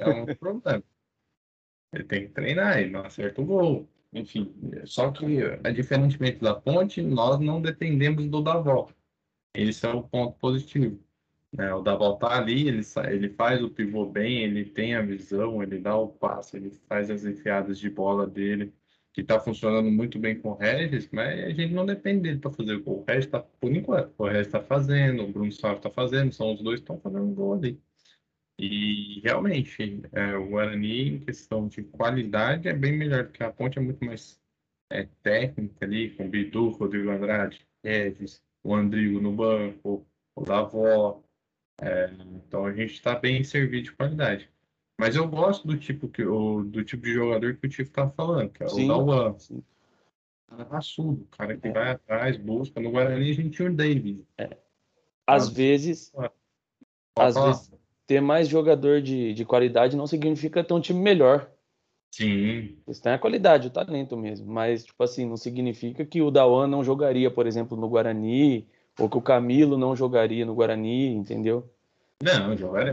É 0.00 0.08
um 0.08 0.26
problema. 0.34 0.82
Ele 1.92 2.04
tem 2.04 2.26
que 2.26 2.32
treinar, 2.32 2.80
ele 2.80 2.90
não 2.90 3.02
acerta 3.02 3.40
o 3.40 3.46
gol. 3.46 3.88
Enfim, 4.12 4.52
só 4.84 5.12
que, 5.12 5.26
diferentemente 5.72 6.40
da 6.40 6.54
ponte, 6.54 7.00
nós 7.02 7.38
não 7.38 7.62
dependemos 7.62 8.26
do 8.26 8.42
Davó. 8.42 8.88
Esse 9.54 9.86
é 9.86 9.90
o 9.90 10.02
ponto 10.02 10.36
positivo. 10.38 10.98
Né? 11.52 11.72
O 11.72 11.82
Davó 11.82 12.16
tá 12.16 12.36
ali, 12.36 12.66
ele, 12.66 12.82
ele 13.08 13.28
faz 13.30 13.62
o 13.62 13.70
pivô 13.70 14.06
bem, 14.06 14.42
ele 14.42 14.64
tem 14.64 14.96
a 14.96 15.02
visão, 15.02 15.62
ele 15.62 15.78
dá 15.78 15.96
o 15.96 16.08
passe, 16.08 16.56
ele 16.56 16.70
faz 16.88 17.10
as 17.10 17.24
enfiadas 17.24 17.78
de 17.78 17.88
bola 17.88 18.26
dele 18.26 18.74
que 19.16 19.22
está 19.22 19.40
funcionando 19.40 19.90
muito 19.90 20.18
bem 20.18 20.38
com 20.38 20.50
o 20.50 20.54
Regis, 20.54 21.08
mas 21.10 21.42
a 21.42 21.48
gente 21.48 21.72
não 21.72 21.86
depende 21.86 22.20
dele 22.24 22.38
para 22.38 22.50
fazer 22.52 22.74
o 22.74 22.82
gol. 22.82 23.00
O 23.00 23.04
Regis 23.08 23.24
está, 23.24 23.40
por 23.40 23.74
enquanto, 23.74 24.12
o 24.18 24.26
Regis 24.26 24.48
está 24.48 24.62
fazendo, 24.62 25.24
o 25.24 25.32
Bruno 25.32 25.50
Sávio 25.50 25.78
está 25.78 25.90
fazendo, 25.90 26.34
são 26.34 26.52
os 26.52 26.62
dois 26.62 26.80
que 26.80 26.82
estão 26.82 27.00
fazendo 27.00 27.34
gol 27.34 27.54
ali. 27.54 27.80
E 28.58 29.20
realmente, 29.24 30.02
é, 30.12 30.36
o 30.36 30.50
Guarani, 30.50 31.08
em 31.08 31.20
questão 31.20 31.66
de 31.66 31.82
qualidade, 31.84 32.68
é 32.68 32.74
bem 32.74 32.92
melhor, 32.92 33.24
porque 33.24 33.42
a 33.42 33.50
ponte 33.50 33.78
é 33.78 33.80
muito 33.80 34.04
mais 34.04 34.38
é, 34.92 35.08
técnica 35.22 35.86
ali, 35.86 36.10
com 36.10 36.26
o 36.26 36.28
Bidu, 36.28 36.68
Rodrigo 36.68 37.10
Andrade, 37.10 37.66
Regis, 37.82 38.42
o 38.62 38.74
Andrigo 38.74 39.18
no 39.18 39.32
banco, 39.32 40.06
o 40.34 40.44
Davó. 40.44 41.22
É, 41.80 42.10
então 42.34 42.66
a 42.66 42.72
gente 42.74 42.92
está 42.92 43.14
bem 43.18 43.42
servido 43.42 43.84
de 43.84 43.92
qualidade. 43.92 44.50
Mas 44.98 45.14
eu 45.14 45.28
gosto 45.28 45.66
do 45.66 45.76
tipo 45.76 46.08
que 46.08 46.24
o 46.24 46.62
do 46.62 46.84
tipo 46.84 47.04
de 47.04 47.12
jogador 47.12 47.54
que 47.56 47.66
o 47.66 47.70
Tico 47.70 47.90
tá 47.90 48.08
falando, 48.08 48.50
que 48.50 48.64
é 48.64 48.68
sim, 48.68 48.84
o 48.84 48.88
Dauan. 48.88 49.36
Cara 50.48 50.64
raçudo, 50.64 51.26
cara 51.30 51.56
que 51.56 51.68
é. 51.68 51.72
vai 51.72 51.90
atrás, 51.90 52.36
busca. 52.36 52.80
No 52.80 52.90
Guarani 52.90 53.30
a 53.30 53.34
gente 53.34 53.50
tinha 53.50 53.68
o 53.68 53.74
Davis. 53.74 54.18
É. 54.38 54.56
Às 55.26 55.48
vezes, 55.48 56.12
às 57.16 57.34
vezes, 57.34 57.72
ter 58.06 58.20
mais 58.20 58.48
jogador 58.48 59.02
de, 59.02 59.34
de 59.34 59.44
qualidade 59.44 59.96
não 59.96 60.06
significa 60.06 60.62
ter 60.62 60.72
um 60.72 60.80
time 60.80 61.00
melhor. 61.00 61.50
Sim. 62.12 62.78
Isso 62.86 63.02
tem 63.02 63.12
a 63.12 63.18
qualidade, 63.18 63.66
o 63.66 63.70
talento 63.70 64.16
mesmo. 64.16 64.46
Mas, 64.46 64.84
tipo 64.84 65.02
assim, 65.02 65.26
não 65.26 65.36
significa 65.36 66.04
que 66.06 66.22
o 66.22 66.30
Dawan 66.30 66.68
não 66.68 66.84
jogaria, 66.84 67.30
por 67.30 67.46
exemplo, 67.46 67.76
no 67.76 67.88
Guarani 67.88 68.66
ou 68.98 69.10
que 69.10 69.18
o 69.18 69.22
Camilo 69.22 69.76
não 69.76 69.94
jogaria 69.94 70.46
no 70.46 70.54
Guarani, 70.54 71.08
entendeu? 71.08 71.68
Não, 72.22 72.56
jogaria. 72.56 72.92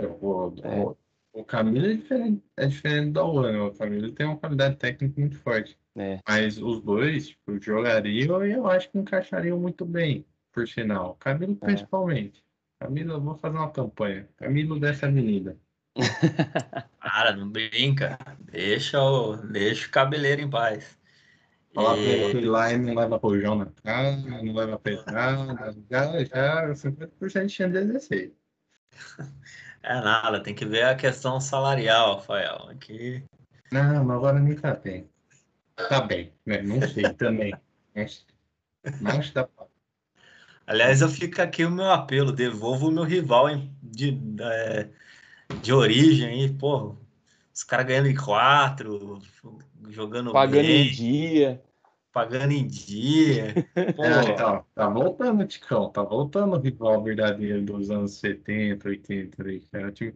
É. 0.64 1.03
o, 1.34 1.44
Camilo 1.44 1.86
é 1.88 1.94
diferente, 1.96 2.44
é 2.56 2.66
diferente 2.68 3.12
do 3.12 3.20
Alano. 3.20 3.68
O 3.68 3.76
Camilo 3.78 4.12
tem 4.12 4.26
uma 4.26 4.38
qualidade 4.38 4.78
técnica 4.78 5.20
muito 5.20 5.38
forte. 5.40 5.78
É. 5.96 6.20
Mas 6.28 6.58
os 6.58 6.82
dois, 6.82 7.30
tipo, 7.30 7.60
jogariam 7.62 8.46
e 8.46 8.52
eu 8.52 8.68
acho 8.68 8.90
que 8.92 8.98
encaixariam 8.98 9.60
muito 9.60 9.86
bem, 9.86 10.26
por 10.52 10.68
sinal. 10.68 11.12
O 11.12 11.16
Camilo 11.16 11.58
É. 11.62 11.66
principalmente. 11.66 12.44
Camilo, 12.80 13.14
eu 13.14 13.22
vou 13.22 13.36
fazer 13.36 13.58
uma 13.58 13.72
campanha. 13.72 14.28
Camilo 14.38 14.80
dessa 14.80 15.08
avenida. 15.08 15.58
Cara, 17.00 17.36
não 17.36 17.50
brinca. 17.50 18.18
Deixa 18.40 19.02
o, 19.02 19.36
deixa 19.38 19.88
o 19.88 19.92
cabeleiro 19.92 20.42
em 20.42 20.50
paz. 20.50 20.98
Fala 21.74 21.94
pra 21.94 22.02
E- 22.04 22.08
ele 22.10 22.40
que 22.42 22.46
lá 22.46 22.72
e 22.72 22.78
não 22.78 22.94
leva 22.94 23.18
rojão 23.18 23.56
na 23.56 23.66
cara, 23.66 24.16
não 24.18 24.54
leva 24.54 24.78
pedrada, 24.78 25.76
já, 25.90 26.24
já 26.24 26.76
50% 26.76 27.46
de 27.48 27.54
chance 27.54 27.72
de 27.72 27.78
exercer. 27.80 28.34
É 29.84 29.94
nada, 30.00 30.42
tem 30.42 30.56
que 30.56 30.66
ver 30.66 30.84
a 30.86 30.96
questão 30.96 31.40
salarial, 31.40 32.16
Rafael. 32.16 32.70
Aqui, 32.70 33.24
Não, 33.72 34.06
mas 34.06 34.18
agora 34.18 34.40
nem 34.40 34.56
tá 34.56 34.74
bem. 34.74 35.10
Tá 35.76 36.02
bem, 36.02 36.34
né? 36.46 36.62
Não 36.62 36.82
sei 36.82 37.14
também. 37.14 37.54
Mas, 37.96 38.26
mas 39.02 39.32
dá 39.32 39.46
pra... 39.46 39.68
aliás, 40.66 41.02
eu 41.02 41.10
fico 41.10 41.42
aqui 41.42 41.66
o 41.66 41.72
meu 41.72 41.90
apelo, 41.92 42.32
devolva 42.32 42.86
o 42.88 42.92
meu 42.92 43.04
rival 43.04 43.50
em- 43.50 43.76
de, 43.82 44.18
é, 44.42 44.90
de 45.62 45.74
origem 45.74 46.28
aí, 46.30 46.54
pô. 46.54 46.98
Os 47.54 47.64
caras 47.64 47.88
ganhando 47.88 48.10
em 48.10 48.16
quatro, 48.16 49.20
jogando 49.90 50.32
Pagando 50.34 50.70
em 50.70 50.86
bem, 50.86 50.92
dia. 50.92 51.64
Pagando 52.14 52.52
em 52.54 52.66
dia. 52.66 53.54
Pô, 53.98 54.06
É, 54.06 54.34
tá, 54.36 54.64
tá 54.76 54.88
voltando, 54.88 55.46
Ticão. 55.46 55.90
Tá 55.92 56.04
voltando 56.04 56.56
o 56.56 56.60
rival 56.60 57.04
verdadeiro 57.04 57.62
dos 57.64 57.90
anos 57.90 58.14
70, 58.20 58.88
80 58.88 59.44
aí. 59.44 59.60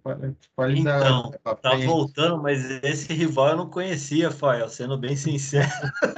Quali- 0.01 0.35
de 0.39 0.49
qualidade. 0.55 1.05
Então, 1.09 1.31
né, 1.31 1.37
tá 1.61 1.75
voltando, 1.75 2.41
mas 2.41 2.63
esse 2.83 3.11
rival 3.13 3.49
eu 3.49 3.57
não 3.57 3.69
conhecia, 3.69 4.29
Rafael, 4.29 4.69
sendo 4.69 4.97
bem 4.97 5.15
sincero. 5.15 5.67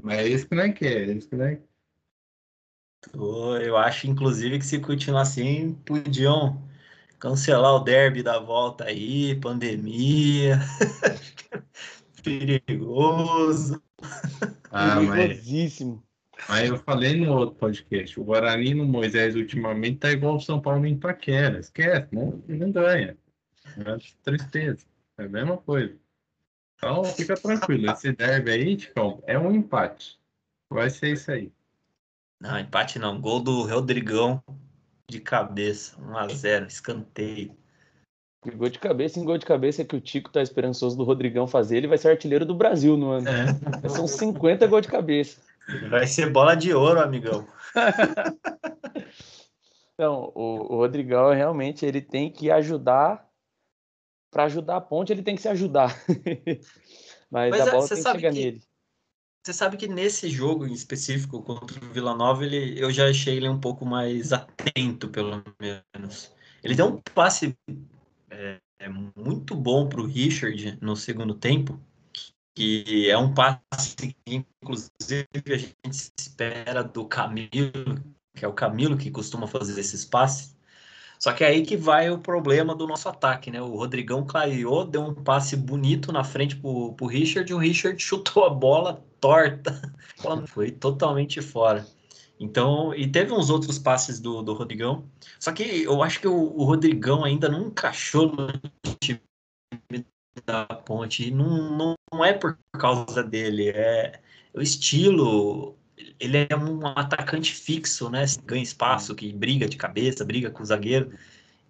Mas 0.00 0.18
é 0.20 0.28
isso 0.28 0.46
que 0.48 0.54
não 0.54 0.62
é 0.62 0.72
que 0.72 0.86
é, 0.86 1.10
é 1.10 1.12
isso 1.12 1.28
que 1.28 1.34
não 1.34 1.44
é. 1.44 1.60
Eu 3.64 3.76
acho, 3.76 4.06
inclusive, 4.06 4.58
que 4.60 4.64
se 4.64 4.78
continuar 4.78 5.22
assim, 5.22 5.74
podiam 5.84 6.62
cancelar 7.18 7.74
o 7.74 7.80
derby 7.80 8.22
da 8.22 8.38
volta 8.38 8.84
aí, 8.84 9.34
pandemia. 9.40 10.60
Perigoso. 12.22 13.82
Ah, 14.70 15.00
mas, 15.00 15.16
Perigosíssimo. 15.16 16.02
mas 16.48 16.68
eu 16.68 16.78
falei 16.78 17.16
no 17.16 17.32
outro 17.32 17.56
podcast, 17.56 18.20
o 18.20 18.24
Guarani 18.24 18.74
no 18.74 18.86
Moisés 18.86 19.34
ultimamente 19.34 19.98
tá 19.98 20.10
igual 20.10 20.36
o 20.36 20.40
São 20.40 20.60
Paulo 20.60 20.86
em 20.86 20.94
Itaquera. 20.94 21.58
Esquece, 21.58 22.08
não, 22.12 22.42
não 22.46 22.70
ganha. 22.70 23.16
É 23.76 23.96
tristeza. 24.22 24.86
É 25.18 25.24
a 25.24 25.28
mesma 25.28 25.56
coisa. 25.58 25.96
Então 26.76 27.02
fica 27.04 27.34
tranquilo, 27.34 27.90
esse 27.90 28.12
derby 28.12 28.50
aí, 28.52 28.76
Ticão, 28.76 29.22
é 29.26 29.36
um 29.36 29.52
empate. 29.52 30.18
Vai 30.70 30.88
ser 30.90 31.12
isso 31.12 31.30
aí. 31.32 31.52
Não, 32.40 32.58
empate 32.58 32.98
não. 32.98 33.20
Gol 33.20 33.40
do 33.40 33.62
Rodrigão 33.62 34.42
de 35.08 35.20
cabeça. 35.20 35.96
1x0, 35.96 36.66
escanteio. 36.68 37.56
E 38.46 38.50
Gol 38.50 38.68
de 38.68 38.78
cabeça 38.78 39.18
em 39.18 39.24
gol 39.24 39.36
de 39.36 39.44
cabeça 39.44 39.84
que 39.84 39.96
o 39.96 40.00
Tico 40.00 40.30
tá 40.30 40.40
esperançoso 40.40 40.96
do 40.96 41.04
Rodrigão 41.04 41.46
fazer, 41.46 41.78
ele 41.78 41.88
vai 41.88 41.98
ser 41.98 42.08
artilheiro 42.08 42.46
do 42.46 42.54
Brasil 42.54 42.96
no 42.96 43.10
ano. 43.10 43.26
É. 43.28 43.88
São 43.88 44.06
50 44.06 44.66
gol 44.66 44.80
de 44.80 44.88
cabeça. 44.88 45.40
Vai 45.90 46.06
ser 46.06 46.30
bola 46.30 46.54
de 46.54 46.72
ouro, 46.72 47.00
amigão. 47.00 47.46
Então, 50.00 50.30
o, 50.32 50.74
o 50.74 50.76
Rodrigão 50.76 51.32
realmente 51.34 51.84
ele 51.84 52.00
tem 52.00 52.30
que 52.30 52.52
ajudar. 52.52 53.28
Para 54.30 54.44
ajudar 54.44 54.76
a 54.76 54.80
ponte, 54.80 55.12
ele 55.12 55.24
tem 55.24 55.34
que 55.34 55.42
se 55.42 55.48
ajudar. 55.48 55.92
Mas, 57.28 57.50
Mas, 57.50 57.60
a 57.60 57.66
é, 57.66 57.70
bola 57.72 57.82
você 57.82 57.94
tem 57.94 57.96
que 57.96 58.02
sabe 58.04 58.20
chegar 58.20 58.32
que- 58.32 58.38
nele. 58.38 58.62
Você 59.44 59.52
sabe 59.52 59.76
que 59.76 59.88
nesse 59.88 60.28
jogo 60.28 60.68
em 60.68 60.72
específico 60.72 61.42
contra 61.42 61.84
o 61.84 61.88
Vila 61.88 62.14
Nova, 62.14 62.44
ele, 62.44 62.80
eu 62.80 62.92
já 62.92 63.08
achei 63.08 63.38
ele 63.38 63.48
um 63.48 63.58
pouco 63.58 63.84
mais 63.84 64.32
atento, 64.32 65.08
pelo 65.08 65.42
menos. 65.58 66.32
Ele 66.62 66.76
deu 66.76 66.86
um 66.86 67.00
passe 67.14 67.56
é, 68.30 68.58
é 68.78 68.88
muito 68.88 69.54
bom 69.54 69.88
para 69.88 70.00
o 70.00 70.06
Richard 70.06 70.78
no 70.80 70.96
segundo 70.96 71.34
tempo, 71.34 71.80
que 72.54 73.08
é 73.08 73.16
um 73.16 73.32
passe 73.32 73.94
que, 73.96 74.16
inclusive, 74.26 75.28
a 75.46 75.56
gente 75.56 76.12
espera 76.18 76.82
do 76.82 77.06
Camilo, 77.06 78.02
que 78.34 78.44
é 78.44 78.48
o 78.48 78.52
Camilo 78.52 78.96
que 78.96 79.10
costuma 79.10 79.46
fazer 79.46 79.78
esses 79.78 80.04
passes. 80.04 80.56
Só 81.18 81.32
que 81.32 81.42
é 81.42 81.48
aí 81.48 81.64
que 81.64 81.76
vai 81.76 82.10
o 82.10 82.18
problema 82.18 82.74
do 82.74 82.86
nosso 82.86 83.08
ataque, 83.08 83.50
né? 83.50 83.60
O 83.60 83.76
Rodrigão 83.76 84.24
clareou, 84.24 84.84
deu 84.84 85.02
um 85.02 85.14
passe 85.14 85.56
bonito 85.56 86.12
na 86.12 86.22
frente 86.22 86.56
pro, 86.56 86.92
pro 86.94 87.06
Richard, 87.06 87.50
e 87.50 87.54
o 87.54 87.58
Richard 87.58 87.98
chutou 88.02 88.44
a 88.44 88.50
bola 88.50 89.04
torta. 89.20 89.80
Foi 90.46 90.70
totalmente 90.70 91.40
fora. 91.40 91.86
Então, 92.40 92.94
e 92.94 93.10
teve 93.10 93.32
uns 93.32 93.50
outros 93.50 93.78
passes 93.78 94.20
do, 94.20 94.42
do 94.42 94.54
Rodrigão. 94.54 95.08
Só 95.40 95.52
que 95.52 95.62
eu 95.82 96.02
acho 96.02 96.20
que 96.20 96.28
o, 96.28 96.34
o 96.34 96.64
Rodrigão 96.64 97.24
ainda 97.24 97.48
não 97.48 97.66
encaixou 97.68 98.30
no 98.30 98.48
time 99.02 99.20
da 100.44 100.64
ponte. 100.66 101.28
E 101.28 101.30
não, 101.30 101.76
não, 101.76 101.94
não 102.12 102.24
é 102.24 102.32
por 102.32 102.58
causa 102.72 103.22
dele, 103.22 103.70
é 103.70 104.20
o 104.54 104.60
estilo. 104.60 105.76
Ele 106.20 106.46
é 106.48 106.56
um 106.56 106.86
atacante 106.86 107.52
fixo, 107.52 108.08
né? 108.10 108.24
Ganha 108.44 108.62
espaço, 108.62 109.14
que 109.14 109.32
briga 109.32 109.68
de 109.68 109.76
cabeça, 109.76 110.24
briga 110.24 110.50
com 110.50 110.62
o 110.62 110.66
zagueiro. 110.66 111.12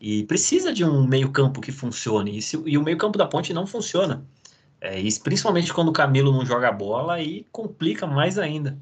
E 0.01 0.25
precisa 0.27 0.73
de 0.73 0.85
um 0.85 1.07
meio-campo 1.07 1.61
que 1.61 1.73
funcione. 1.73 2.39
E, 2.39 2.43
se- 2.43 2.63
e 2.67 2.79
o 2.79 2.83
meio-campo 2.85 3.19
da 3.19 3.27
ponte 3.27 3.53
não 3.55 3.67
funciona. 3.67 4.27
É, 4.81 5.03
principalmente 5.23 5.73
quando 5.75 5.89
o 5.89 5.93
Camilo 5.93 6.33
não 6.33 6.47
joga 6.47 6.73
bola, 6.73 7.15
aí 7.15 7.47
complica 7.53 8.07
mais 8.07 8.39
ainda. 8.39 8.79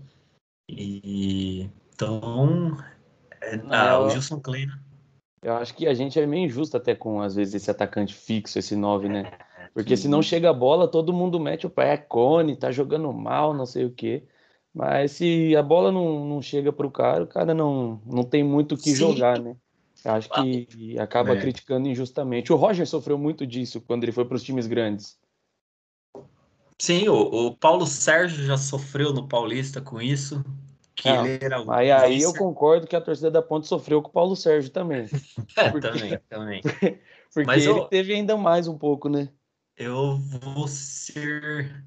E 0.69 1.71
então. 1.95 2.77
é, 3.41 3.57
Não, 3.57 3.75
ah, 3.75 4.01
o 4.01 4.11
Gilson 4.11 4.41
Kleina. 4.41 4.81
Eu 5.43 5.55
acho 5.55 5.75
que 5.75 5.87
a 5.87 5.95
gente 5.95 6.19
é 6.19 6.27
meio 6.27 6.47
injusto 6.47 6.77
até 6.77 6.95
com, 6.95 7.21
às 7.21 7.37
vezes, 7.37 7.55
esse 7.55 7.71
atacante 7.71 8.13
fixo, 8.15 8.59
esse 8.59 8.75
9, 8.75 9.09
né? 9.09 9.31
Porque 9.73 9.97
se 9.97 10.09
não 10.09 10.23
chega 10.23 10.51
a 10.51 10.55
bola, 10.55 10.89
todo 10.89 11.13
mundo 11.13 11.39
mete 11.39 11.67
o 11.67 11.71
pé, 11.71 11.93
é 11.93 11.97
cone, 11.97 12.57
tá 12.57 12.73
jogando 12.73 13.13
mal, 13.13 13.55
não 13.55 13.67
sei 13.67 13.85
o 13.85 13.91
quê. 13.91 14.25
Mas 14.75 15.13
se 15.13 15.55
a 15.55 15.63
bola 15.63 15.93
não, 15.93 16.27
não 16.27 16.43
chega 16.43 16.73
pro 16.73 16.91
cara, 16.91 17.25
o 17.25 17.27
cara 17.27 17.55
não, 17.55 18.01
não 18.05 18.25
tem 18.25 18.43
muito 18.43 18.75
o 18.75 18.79
que 18.79 18.91
Sim. 18.91 18.97
jogar, 18.97 19.39
né? 19.39 19.55
Eu 20.05 20.13
acho 20.13 20.29
que 20.31 20.99
acaba 20.99 21.35
É. 21.35 21.37
criticando 21.37 21.89
injustamente. 21.89 22.53
O 22.53 22.57
Roger 22.57 22.87
sofreu 22.87 23.19
muito 23.19 23.47
disso 23.47 23.81
quando 23.81 24.03
ele 24.05 24.13
foi 24.13 24.25
para 24.25 24.37
os 24.37 24.43
times 24.43 24.67
grandes. 24.67 25.19
Sim, 26.81 27.09
o, 27.09 27.15
o 27.47 27.57
Paulo 27.57 27.87
Sérgio 27.87 28.45
já 28.45 28.57
sofreu 28.59 29.13
no 29.13 29.27
Paulista 29.27 29.81
com 29.81 30.01
isso. 30.01 30.45
Que 30.95 31.09
ele 31.09 31.39
era 31.45 31.61
o 31.61 31.71
Aí, 31.71 31.91
aí 31.91 32.23
eu 32.23 32.33
concordo 32.35 32.87
que 32.87 32.97
a 32.97 33.01
torcida 33.01 33.31
da 33.31 33.43
Ponte 33.43 33.67
sofreu 33.67 34.01
com 34.03 34.09
o 34.09 34.13
Paulo 34.13 34.35
Sérgio 34.35 34.71
também. 34.71 35.07
É, 35.57 35.71
porque- 35.71 35.89
também, 35.91 36.19
também. 36.29 36.63
Porque 37.33 37.47
Mas 37.47 37.67
ele 37.67 37.81
eu- 37.81 37.85
teve 37.89 38.15
ainda 38.15 38.35
mais 38.37 38.67
um 38.67 38.79
pouco, 38.79 39.09
né? 39.11 39.29
Eu 39.77 40.17
vou 40.17 40.67
ser, 40.67 41.85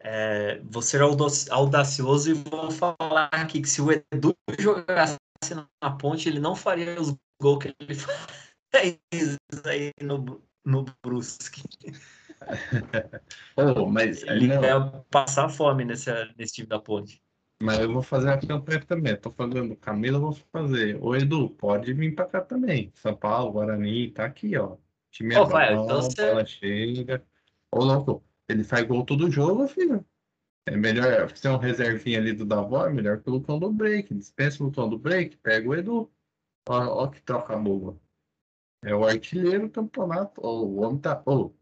é, 0.00 0.60
vou 0.64 0.82
ser 0.82 1.00
audaci- 1.02 1.48
audacioso 1.52 2.30
e 2.30 2.34
vou 2.34 2.68
falar 2.72 3.28
aqui 3.30 3.60
que 3.60 3.68
se 3.68 3.80
o 3.80 3.92
Edu 3.92 4.34
jogasse 4.58 5.16
na 5.80 5.90
ponte, 5.90 6.28
ele 6.28 6.40
não 6.40 6.56
faria 6.56 7.00
os 7.00 7.14
gols 7.40 7.62
que 7.62 7.74
ele 7.78 7.94
fez 8.74 9.36
aí 9.64 9.92
no, 10.02 10.42
no 10.64 10.84
Brusque. 11.04 11.62
Pô, 13.54 13.86
mas, 13.86 14.22
Ele 14.22 14.48
não, 14.48 14.62
ia 14.62 14.80
passar 15.10 15.48
fome 15.48 15.84
nesse, 15.84 16.10
nesse 16.36 16.54
time 16.54 16.68
da 16.68 16.78
ponte. 16.78 17.22
mas 17.62 17.78
eu 17.80 17.92
vou 17.92 18.02
fazer 18.02 18.30
a 18.30 18.38
campanha 18.38 18.84
também. 18.84 19.16
Tô 19.16 19.30
falando 19.32 19.68
do 19.68 19.76
Camilo, 19.76 20.16
eu 20.16 20.20
vou 20.20 20.32
fazer. 20.52 20.96
Ô, 21.02 21.14
Edu, 21.16 21.50
pode 21.50 21.92
vir 21.92 22.14
pra 22.14 22.26
cá 22.26 22.40
também. 22.40 22.92
São 22.94 23.14
Paulo, 23.16 23.52
Guarani, 23.52 24.10
tá 24.10 24.24
aqui, 24.24 24.56
ó. 24.56 24.76
Time 25.10 25.34
é 25.34 25.40
Ô, 25.40 25.46
vai, 25.46 25.74
bom, 25.74 25.84
então 25.84 26.02
você- 26.02 26.26
bola 26.30 26.44
chega. 26.46 27.24
Ô, 27.72 27.84
louco, 27.84 28.24
ele 28.48 28.62
faz 28.64 28.86
gol 28.86 29.04
todo 29.04 29.30
jogo, 29.30 29.66
filho. 29.68 30.04
É 30.66 30.76
melhor 30.76 31.34
ser 31.34 31.48
um 31.48 31.56
reservinha 31.56 32.18
ali 32.18 32.32
do 32.34 32.44
Davó, 32.44 32.86
é 32.86 32.90
melhor 32.92 33.22
que 33.22 33.28
o 33.30 33.32
Lucão 33.32 33.58
do 33.58 33.72
break. 33.72 34.12
Dispensa 34.14 34.62
o 34.62 34.66
Lucão 34.66 34.88
do 34.88 34.98
break, 34.98 35.36
pega 35.38 35.68
o 35.68 35.74
Edu. 35.74 36.10
Ó, 36.68 37.04
ó 37.04 37.06
que 37.06 37.22
troca 37.22 37.56
boa. 37.56 37.98
É 38.84 38.94
o 38.94 39.04
artilheiro 39.04 39.66
do 39.66 39.70
campeonato. 39.72 40.40
O 40.46 40.82
homem 40.82 40.98
tá. 41.00 41.22
Ô, 41.26 41.52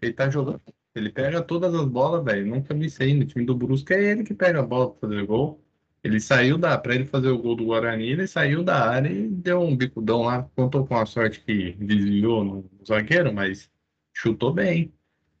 ele 0.00 0.12
tá 0.12 0.28
jogando. 0.30 0.60
Ele 0.94 1.10
pega 1.10 1.42
todas 1.42 1.74
as 1.74 1.84
bolas, 1.84 2.24
velho. 2.24 2.46
Nunca 2.46 2.74
vi 2.74 2.86
isso 2.86 3.02
aí. 3.02 3.12
No 3.12 3.26
time 3.26 3.44
do 3.44 3.54
Brusque 3.54 3.92
é 3.92 4.02
ele 4.02 4.24
que 4.24 4.34
pega 4.34 4.60
a 4.60 4.62
bola 4.62 4.90
pra 4.90 5.08
fazer 5.08 5.26
gol. 5.26 5.62
Ele 6.02 6.20
saiu 6.20 6.56
da. 6.56 6.78
Pra 6.78 6.94
ele 6.94 7.04
fazer 7.04 7.28
o 7.28 7.38
gol 7.38 7.56
do 7.56 7.66
Guarani, 7.66 8.08
ele 8.08 8.26
saiu 8.26 8.62
da 8.62 8.88
área 8.88 9.10
e 9.10 9.28
deu 9.28 9.60
um 9.60 9.76
bicudão 9.76 10.22
lá. 10.22 10.48
Contou 10.54 10.86
com 10.86 10.96
a 10.96 11.04
sorte 11.04 11.40
que 11.40 11.72
desviou 11.72 12.44
no 12.44 12.70
zagueiro, 12.86 13.32
mas 13.32 13.70
chutou 14.14 14.52
bem. 14.52 14.92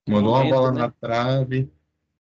Mandou 0.08 0.34
uma 0.34 0.44
bola 0.44 0.72
né? 0.72 0.80
na 0.80 0.90
trave. 0.90 1.70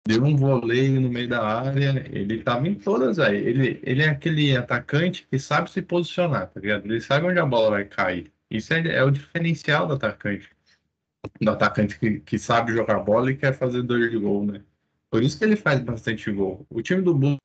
deu 0.08 0.24
um 0.24 0.36
voleio 0.36 1.02
no 1.02 1.10
meio 1.10 1.28
da 1.28 1.44
área, 1.44 2.06
ele 2.12 2.44
tava 2.44 2.68
em 2.68 2.76
todas 2.76 3.20
aí. 3.20 3.38
Ele, 3.38 3.80
ele 3.84 4.04
é 4.04 4.10
aquele 4.10 4.56
atacante 4.56 5.28
que 5.30 5.40
sabe 5.40 5.70
se 5.72 5.82
posicionar, 5.82 6.50
tá 6.52 6.60
ligado? 6.60 6.86
Ele 6.86 7.02
sabe 7.02 7.26
onde 7.26 7.40
a 7.40 7.46
bola 7.46 7.72
vai 7.72 7.86
cair. 7.86 8.32
Isso 8.50 8.74
é, 8.74 8.88
é 8.88 9.04
o 9.04 9.12
diferencial 9.12 9.88
do 9.88 9.94
atacante. 9.94 10.55
Do 11.42 11.52
atacante 11.52 12.00
que, 12.00 12.20
que 12.20 12.40
sabe 12.40 12.74
jogar 12.74 13.00
bola 13.00 13.32
e 13.32 13.38
quer 13.38 13.58
fazer 13.58 13.82
dois 13.82 14.10
de 14.10 14.18
gol, 14.18 14.46
né? 14.46 14.62
Por 15.10 15.24
isso 15.24 15.38
que 15.38 15.44
ele 15.46 15.56
faz 15.56 15.80
bastante 15.80 16.32
gol. 16.32 16.66
O 16.70 16.82
time 16.82 17.02
do 17.02 17.14
Bulls 17.14 17.40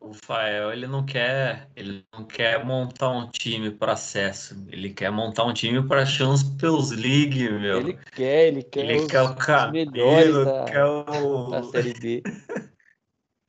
o 0.00 0.14
Fael, 0.14 0.72
ele 0.72 0.86
não 0.86 1.04
quer, 1.04 1.68
ele 1.76 2.04
não 2.12 2.24
quer 2.24 2.64
montar 2.64 3.10
um 3.10 3.28
time 3.28 3.70
para 3.70 3.92
acesso, 3.92 4.56
ele 4.68 4.90
quer 4.90 5.10
montar 5.10 5.44
um 5.44 5.52
time 5.52 5.86
para 5.86 6.04
Champions 6.04 6.90
League, 6.90 7.48
meu. 7.48 7.78
Ele 7.78 7.98
quer, 8.12 8.48
ele 8.48 8.62
quer, 8.62 8.84
ele 8.84 8.98
os, 9.00 9.06
quer 9.06 9.22
o 9.22 10.44
da, 10.44 10.64
quer 10.64 10.84
o... 10.84 11.48
da 11.50 11.62
Série 11.64 11.92
B. 11.94 12.22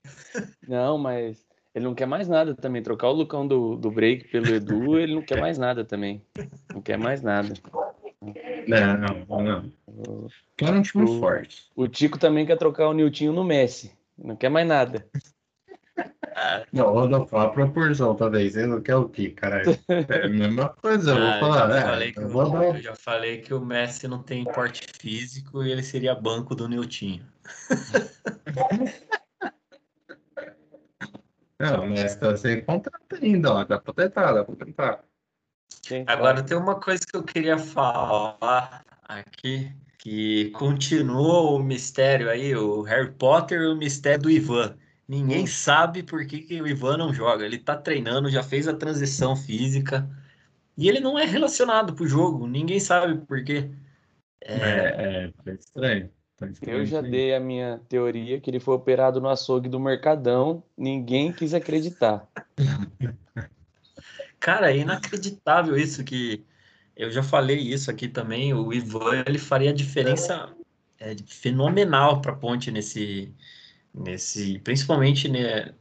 não, 0.68 0.98
mas 0.98 1.44
ele 1.74 1.86
não 1.86 1.96
quer 1.96 2.06
mais 2.06 2.28
nada 2.28 2.54
também. 2.54 2.84
Trocar 2.84 3.10
o 3.10 3.14
Lucão 3.14 3.48
do, 3.48 3.76
do 3.76 3.90
break 3.90 4.28
pelo 4.28 4.54
Edu, 4.54 5.00
ele 5.00 5.16
não 5.16 5.22
quer 5.22 5.40
mais 5.40 5.58
nada 5.58 5.86
também. 5.86 6.22
Não 6.74 6.82
quer 6.82 6.98
mais 6.98 7.22
nada. 7.22 7.54
Não, 8.68 9.42
não. 9.42 9.72
O, 9.88 10.28
quer 10.58 10.72
um 10.74 10.82
time 10.82 11.04
o, 11.04 11.20
forte. 11.20 11.72
O 11.76 11.88
Tico 11.88 12.20
também 12.20 12.46
quer 12.46 12.58
trocar 12.58 12.88
o 12.88 12.94
Niltinho 12.94 13.34
no 13.34 13.44
Messi. 13.44 13.92
Não 14.18 14.36
quer 14.36 14.50
mais 14.50 14.68
nada. 14.68 15.06
Não, 16.72 17.08
não 17.08 17.26
fala 17.26 17.46
a 17.46 17.50
proporção, 17.50 18.16
talvez. 18.16 18.56
Ele 18.56 18.68
não 18.68 18.82
quer 18.82 18.96
o 18.96 19.10
quê, 19.10 19.30
caralho? 19.30 19.78
É 19.88 20.26
a 20.26 20.30
mesma 20.30 20.70
coisa, 20.70 21.12
eu 21.12 21.18
vou 21.18 21.28
Ah, 21.28 21.40
falar. 21.40 21.66
eu, 21.66 21.74
já 21.74 21.78
é, 21.78 21.82
falei 21.82 22.12
que 22.12 22.20
eu 22.20 22.30
vou 22.30 22.64
eu 22.64 22.82
já 22.82 22.96
falei 22.96 23.38
que 23.40 23.54
o 23.54 23.60
Messi 23.60 24.08
não 24.08 24.22
tem 24.24 24.44
porte 24.44 24.88
físico 24.98 25.64
e 25.64 25.72
ele 25.72 25.84
seria 25.84 26.16
banco 26.16 26.56
do 26.56 26.68
Niltinho. 26.68 27.26
Não, 31.62 31.88
mas 31.88 32.16
tá 32.16 32.36
sem 32.36 32.64
contrato 32.64 33.16
ainda, 33.22 33.54
ó. 33.54 33.64
Dá 33.64 33.80
pra 33.80 33.94
tentar, 33.94 34.34
dá 34.34 34.44
pra 34.44 34.56
tentar. 34.56 35.04
Quem 35.84 36.04
Agora 36.08 36.44
tem 36.44 36.58
uma 36.58 36.80
coisa 36.80 37.06
que 37.06 37.16
eu 37.16 37.24
queria 37.24 37.58
falar 37.58 38.84
aqui, 39.04 39.72
que 39.98 40.52
continua 40.52 41.42
o 41.52 41.60
mistério 41.60 42.30
aí, 42.30 42.56
o 42.56 42.82
Harry 42.82 43.12
Potter 43.12 43.62
e 43.62 43.68
o 43.68 43.76
mistério 43.76 44.24
do 44.24 44.32
Ivan. 44.32 44.78
Ninguém 45.08 45.44
Hum. 45.44 45.48
sabe 45.48 46.04
por 46.04 46.26
que, 46.26 46.40
que 46.40 46.62
o 46.62 46.68
Ivan 46.68 46.98
não 46.98 47.14
joga. 47.14 47.46
Ele 47.46 47.58
tá 47.58 47.76
treinando, 47.76 48.30
já 48.30 48.42
fez 48.42 48.68
a 48.68 48.74
transição 48.74 49.36
física 49.36 50.10
e 50.78 50.88
ele 50.88 51.00
não 51.00 51.20
é 51.20 51.26
relacionado 51.26 51.94
pro 51.94 52.08
jogo. 52.08 52.48
Ninguém 52.48 52.80
sabe 52.80 53.18
por 53.26 53.44
quê. 53.44 53.70
É, 54.42 55.26
é, 55.26 55.34
tá 55.44 55.52
estranho. 55.52 56.10
Tá 56.42 56.72
Eu 56.72 56.84
já 56.88 57.02
dei 57.02 57.36
a 57.36 57.40
minha 57.40 57.80
teoria 57.88 58.40
que 58.40 58.50
ele 58.50 58.60
foi 58.60 58.74
operado 58.74 59.22
no 59.22 59.30
açougue 59.30 59.70
do 59.70 59.80
Mercadão. 59.80 60.64
Ninguém 60.76 61.32
quis 61.32 61.54
acreditar. 61.54 62.28
Cara, 64.40 64.72
é 64.72 64.78
inacreditável 64.78 65.78
isso 65.78 66.04
que 66.04 66.44
eu 66.96 67.12
já 67.12 67.22
falei 67.22 67.60
isso 67.60 67.92
aqui 67.92 68.08
também. 68.08 68.56
O 68.56 68.74
Ivan 68.74 69.24
ele 69.28 69.38
faria 69.38 69.72
diferença 69.72 70.52
é, 71.00 71.16
fenomenal 71.28 72.22
para 72.22 72.32
a 72.32 72.36
Ponte 72.36 72.72
nesse, 72.72 73.32
nesse, 73.94 74.58
principalmente 74.60 75.30
né, 75.30 75.76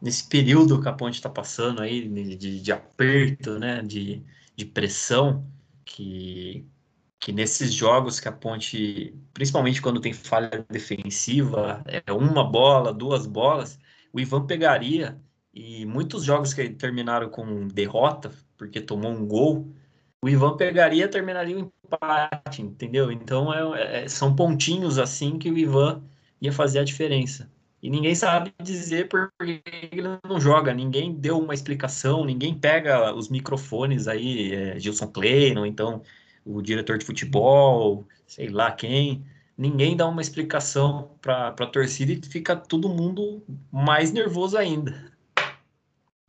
nesse 0.00 0.26
período 0.26 0.80
que 0.80 0.88
a 0.88 0.92
Ponte 0.92 1.16
está 1.16 1.28
passando 1.28 1.82
aí 1.82 2.08
de, 2.08 2.34
de, 2.34 2.60
de 2.62 2.72
aperto, 2.72 3.58
né, 3.58 3.82
de, 3.82 4.22
de 4.56 4.64
pressão 4.64 5.46
que 5.84 6.66
que 7.20 7.32
nesses 7.32 7.72
jogos 7.72 8.20
que 8.20 8.28
a 8.28 8.32
Ponte, 8.32 9.14
principalmente 9.34 9.82
quando 9.82 10.00
tem 10.00 10.12
falha 10.12 10.64
defensiva, 10.70 11.82
é 11.86 12.12
uma 12.12 12.44
bola, 12.44 12.92
duas 12.92 13.26
bolas, 13.26 13.78
o 14.12 14.20
Ivan 14.20 14.46
pegaria 14.46 15.20
e 15.52 15.84
muitos 15.86 16.24
jogos 16.24 16.54
que 16.54 16.68
terminaram 16.70 17.28
com 17.28 17.66
derrota, 17.68 18.30
porque 18.56 18.80
tomou 18.80 19.10
um 19.10 19.26
gol, 19.26 19.68
o 20.22 20.28
Ivan 20.28 20.56
pegaria 20.56 21.04
e 21.04 21.08
terminaria 21.08 21.56
o 21.56 21.72
empate, 21.84 22.62
entendeu? 22.62 23.10
Então 23.10 23.52
é, 23.52 24.04
é, 24.04 24.08
são 24.08 24.34
pontinhos 24.34 24.98
assim 24.98 25.38
que 25.38 25.50
o 25.50 25.58
Ivan 25.58 26.02
ia 26.40 26.52
fazer 26.52 26.80
a 26.80 26.84
diferença. 26.84 27.50
E 27.80 27.88
ninguém 27.90 28.14
sabe 28.14 28.52
dizer 28.62 29.08
por 29.08 29.32
que 29.40 29.62
ele 29.92 30.08
não 30.24 30.40
joga, 30.40 30.74
ninguém 30.74 31.14
deu 31.14 31.38
uma 31.38 31.54
explicação, 31.54 32.24
ninguém 32.24 32.58
pega 32.58 33.14
os 33.14 33.28
microfones 33.28 34.08
aí, 34.08 34.52
é, 34.52 34.78
Gilson 34.80 35.06
Klein, 35.08 35.56
ou 35.58 35.66
então 35.66 36.02
o 36.48 36.62
diretor 36.62 36.96
de 36.98 37.04
futebol, 37.04 38.04
sei 38.26 38.48
lá 38.48 38.70
quem, 38.72 39.24
ninguém 39.56 39.94
dá 39.96 40.06
uma 40.08 40.22
explicação 40.22 41.10
para 41.20 41.48
a 41.48 41.66
torcida 41.66 42.12
e 42.12 42.20
fica 42.26 42.56
todo 42.56 42.88
mundo 42.88 43.42
mais 43.70 44.12
nervoso 44.12 44.56
ainda. 44.56 45.12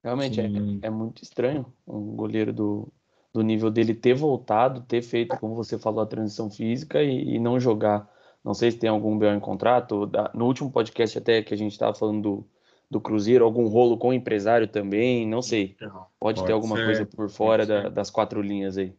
Realmente, 0.03 0.39
é, 0.39 0.45
é 0.81 0.89
muito 0.89 1.23
estranho 1.23 1.65
um 1.87 2.15
goleiro 2.15 2.53
do, 2.53 2.87
do 3.33 3.41
nível 3.41 3.69
dele 3.69 3.93
ter 3.93 4.13
voltado, 4.13 4.81
ter 4.81 5.01
feito, 5.01 5.37
como 5.37 5.55
você 5.55 5.77
falou, 5.77 6.01
a 6.01 6.05
transição 6.05 6.49
física 6.49 7.01
e, 7.03 7.35
e 7.35 7.39
não 7.39 7.59
jogar. 7.59 8.09
Não 8.43 8.53
sei 8.53 8.71
se 8.71 8.77
tem 8.77 8.89
algum 8.89 9.17
BO 9.17 9.25
em 9.25 9.39
contrato. 9.39 10.05
da- 10.05 10.31
no 10.33 10.45
último 10.45 10.71
podcast 10.71 11.17
até 11.17 11.41
que 11.41 11.53
a 11.53 11.57
gente 11.57 11.73
estava 11.73 11.93
falando 11.93 12.21
do, 12.21 12.47
do 12.89 13.01
Cruzeiro, 13.01 13.43
algum 13.43 13.67
rolo 13.67 13.97
com 13.97 14.09
o 14.09 14.13
empresário 14.13 14.67
também, 14.67 15.27
não 15.27 15.41
sei. 15.41 15.75
Então, 15.75 16.05
Pode, 16.19 16.37
ter 16.37 16.41
Pode 16.41 16.51
alguma 16.53 16.75
ser, 16.77 16.85
coisa 16.85 17.05
por 17.05 17.29
fora 17.29 17.65
da- 17.65 17.89
das 17.89 18.09
quatro 18.09 18.41
linhas 18.41 18.77
aí. 18.77 18.93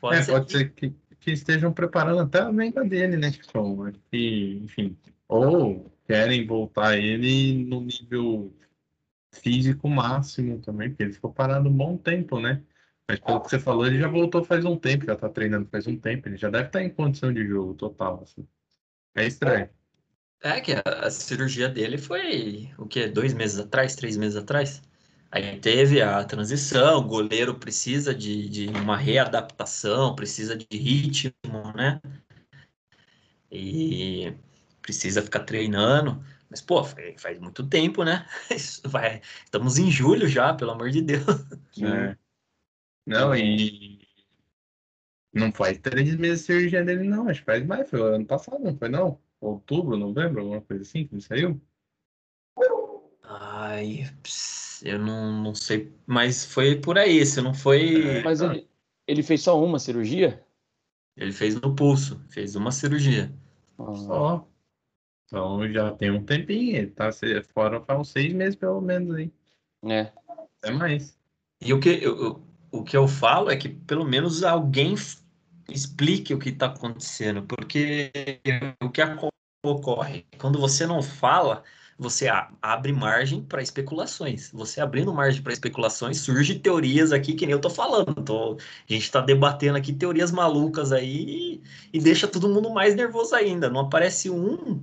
Pode 0.00 0.16
É, 0.18 0.22
ser 0.22 0.32
pode 0.32 0.46
que- 0.46 0.52
ser 0.58 0.70
que, 0.72 0.94
que 1.20 1.30
estejam 1.30 1.72
preparando 1.72 2.20
até 2.20 2.40
a 2.40 2.50
venda 2.50 2.84
dele, 2.84 3.16
né? 3.16 3.30
Tipo, 3.30 3.86
e, 4.12 4.58
enfim. 4.64 4.96
Ou 5.28 5.90
querem 6.06 6.46
voltar 6.46 6.98
ele 6.98 7.64
no 7.64 7.80
nível 7.80 8.52
físico 9.32 9.88
máximo 9.88 10.60
também, 10.60 10.90
porque 10.90 11.02
ele 11.04 11.12
ficou 11.12 11.32
parado 11.32 11.68
um 11.68 11.72
bom 11.76 11.96
tempo, 11.96 12.38
né? 12.40 12.62
Mas 13.08 13.18
pelo 13.18 13.40
que 13.40 13.50
você 13.50 13.58
falou, 13.58 13.86
ele 13.86 13.98
já 13.98 14.08
voltou 14.08 14.44
faz 14.44 14.64
um 14.64 14.76
tempo, 14.76 15.06
já 15.06 15.16
tá 15.16 15.28
treinando 15.28 15.68
faz 15.70 15.86
um 15.86 15.96
tempo, 15.98 16.28
ele 16.28 16.36
já 16.36 16.50
deve 16.50 16.66
estar 16.66 16.82
em 16.82 16.90
condição 16.90 17.32
de 17.32 17.46
jogo 17.46 17.74
total, 17.74 18.22
assim. 18.22 18.46
É 19.14 19.26
estranho. 19.26 19.68
É 20.42 20.60
que 20.60 20.72
a, 20.72 20.82
a 21.06 21.10
cirurgia 21.10 21.68
dele 21.68 21.98
foi 21.98 22.70
o 22.78 22.86
quê? 22.86 23.08
Dois 23.08 23.32
meses 23.32 23.58
atrás, 23.58 23.94
três 23.94 24.16
meses 24.16 24.36
atrás? 24.36 24.82
Aí 25.34 25.58
teve 25.58 26.02
a 26.02 26.22
transição, 26.26 26.98
o 26.98 27.08
goleiro 27.08 27.58
precisa 27.58 28.14
de, 28.14 28.50
de 28.50 28.68
uma 28.68 28.98
readaptação, 28.98 30.14
precisa 30.14 30.54
de 30.54 30.66
ritmo, 30.76 31.72
né? 31.74 32.02
E 33.50 34.34
precisa 34.82 35.22
ficar 35.22 35.40
treinando. 35.40 36.22
Mas, 36.50 36.60
pô, 36.60 36.84
faz, 36.84 37.38
muito 37.40 37.66
tempo, 37.66 38.04
né? 38.04 38.26
Isso 38.54 38.86
vai, 38.86 39.22
estamos 39.42 39.78
em 39.78 39.90
julho 39.90 40.28
já, 40.28 40.52
pelo 40.52 40.72
amor 40.72 40.90
de 40.90 41.00
Deus. 41.00 41.24
né? 41.78 42.14
Não, 43.04 43.34
e 43.34 43.98
não 45.32 45.50
faz 45.50 45.78
três 45.78 46.14
meses 46.14 46.40
de 46.40 46.46
cirurgia 46.46 46.84
dele, 46.84 47.04
não. 47.04 47.28
Acho 47.28 47.40
que 47.40 47.46
faz 47.46 47.66
mais. 47.66 47.88
Foi 47.88 48.00
ano 48.00 48.26
passado, 48.26 48.62
não 48.62 48.76
foi 48.76 48.88
não? 48.88 49.18
Outubro, 49.40 49.96
novembro, 49.96 50.40
alguma 50.40 50.60
coisa 50.60 50.82
assim 50.82 51.06
que 51.06 51.14
ele 51.14 51.22
saiu? 51.22 51.60
Ai, 53.24 54.04
eu 54.84 54.98
não, 54.98 55.42
não 55.42 55.54
sei, 55.54 55.92
mas 56.06 56.44
foi 56.44 56.76
por 56.76 56.98
aí, 56.98 57.24
se 57.24 57.40
não 57.40 57.54
foi. 57.54 58.22
Mas 58.22 58.40
ele, 58.40 58.68
ele 59.06 59.22
fez 59.22 59.42
só 59.42 59.62
uma 59.62 59.78
cirurgia? 59.78 60.44
Ele 61.16 61.32
fez 61.32 61.54
no 61.60 61.74
pulso, 61.74 62.20
fez 62.28 62.56
uma 62.56 62.72
cirurgia. 62.72 63.32
Ah, 63.78 63.94
Só. 63.94 64.48
Então 65.26 65.70
já 65.72 65.90
tem 65.92 66.10
um 66.10 66.24
tempinho. 66.24 66.76
Ele 66.76 66.90
tá 66.90 67.10
se- 67.12 67.42
fora 67.42 67.80
faz 67.80 68.00
uns 68.00 68.08
seis 68.10 68.32
meses 68.32 68.56
pelo 68.56 68.80
menos 68.80 69.14
aí. 69.16 69.32
é. 69.84 70.12
Até 70.58 70.70
mais. 70.72 71.18
E 71.60 71.72
o 71.72 71.80
que 71.80 71.88
eu, 72.02 72.42
o 72.70 72.82
que 72.84 72.96
eu 72.96 73.06
falo 73.08 73.50
é 73.50 73.56
que 73.56 73.68
pelo 73.68 74.04
menos 74.04 74.42
alguém 74.42 74.94
explique 75.68 76.34
o 76.34 76.38
que 76.38 76.50
está 76.50 76.66
acontecendo, 76.66 77.42
porque 77.42 78.10
o 78.82 78.90
que 78.90 79.00
ocorre 79.64 80.26
quando 80.38 80.58
você 80.58 80.86
não 80.86 81.02
fala, 81.02 81.62
você 81.98 82.28
abre 82.60 82.92
margem 82.92 83.42
para 83.44 83.62
especulações. 83.62 84.50
Você 84.52 84.80
abrindo 84.80 85.12
margem 85.12 85.42
para 85.42 85.52
especulações, 85.52 86.20
surge 86.20 86.58
teorias 86.58 87.12
aqui 87.12 87.34
que 87.34 87.46
nem 87.46 87.52
eu 87.54 87.60
tô 87.60 87.70
falando. 87.70 88.14
Tô- 88.24 88.54
a 88.56 88.92
gente 88.92 89.02
está 89.04 89.20
debatendo 89.20 89.78
aqui 89.78 89.92
teorias 89.92 90.30
malucas 90.32 90.92
aí 90.92 91.60
e, 91.92 91.98
e 91.98 92.00
deixa 92.00 92.26
todo 92.28 92.48
mundo 92.48 92.70
mais 92.70 92.94
nervoso 92.94 93.34
ainda. 93.34 93.68
Não 93.70 93.80
aparece 93.82 94.30
um 94.30 94.82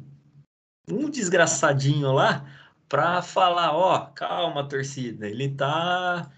um 0.90 1.10
desgraçadinho 1.10 2.12
lá 2.12 2.46
para 2.88 3.22
falar, 3.22 3.76
ó, 3.76 4.08
calma, 4.08 4.68
torcida, 4.68 5.28
ele 5.28 5.50
tá 5.50 6.32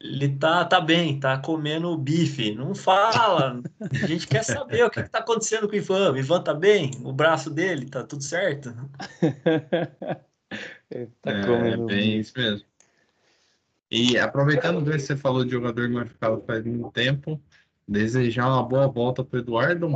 ele 0.00 0.30
tá, 0.36 0.64
tá 0.64 0.80
bem, 0.80 1.20
tá 1.20 1.36
comendo 1.38 1.96
bife. 1.98 2.54
Não 2.54 2.74
fala. 2.74 3.60
A 4.02 4.06
gente 4.06 4.26
quer 4.26 4.42
saber 4.42 4.82
o 4.84 4.90
que, 4.90 5.02
que 5.02 5.10
tá 5.10 5.18
acontecendo 5.18 5.68
com 5.68 5.74
o 5.74 5.76
Ivan. 5.76 6.12
O 6.12 6.16
Ivan 6.16 6.42
tá 6.42 6.54
bem? 6.54 6.90
O 7.04 7.12
braço 7.12 7.50
dele 7.50 7.84
tá 7.86 8.02
tudo 8.02 8.24
certo? 8.24 8.74
Ele 10.90 11.06
tá 11.20 11.30
É, 11.30 11.46
comendo 11.46 11.86
bem 11.86 12.18
isso 12.18 12.32
mesmo. 12.36 12.66
E 13.90 14.16
aproveitando 14.18 14.84
que 14.84 14.98
você 14.98 15.16
falou 15.16 15.44
de 15.44 15.50
jogador 15.50 15.88
machucado 15.90 16.42
faz 16.46 16.64
muito 16.64 16.90
tempo, 16.92 17.40
desejar 17.86 18.48
uma 18.48 18.62
boa 18.62 18.88
volta 18.88 19.22
para 19.22 19.40
Eduardo 19.40 19.88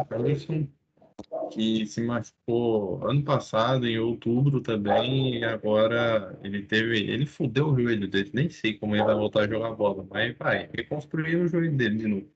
que 1.52 1.86
se 1.86 2.00
machucou 2.02 3.06
ano 3.08 3.22
passado, 3.22 3.86
em 3.86 3.98
outubro 3.98 4.60
também, 4.60 5.38
e 5.38 5.44
agora 5.44 6.38
ele 6.42 6.62
teve. 6.62 6.98
Ele 6.98 7.26
fudeu 7.26 7.68
o 7.68 7.80
joelho 7.80 8.08
dele, 8.08 8.30
nem 8.34 8.50
sei 8.50 8.74
como 8.78 8.94
ele 8.96 9.04
vai 9.04 9.14
voltar 9.14 9.42
a 9.44 9.48
jogar 9.48 9.74
bola, 9.74 10.06
mas 10.10 10.36
vai, 10.36 10.68
reconstruir 10.74 11.36
o 11.36 11.48
joelho 11.48 11.76
dele 11.76 11.98
de 11.98 12.06
novo. 12.08 12.34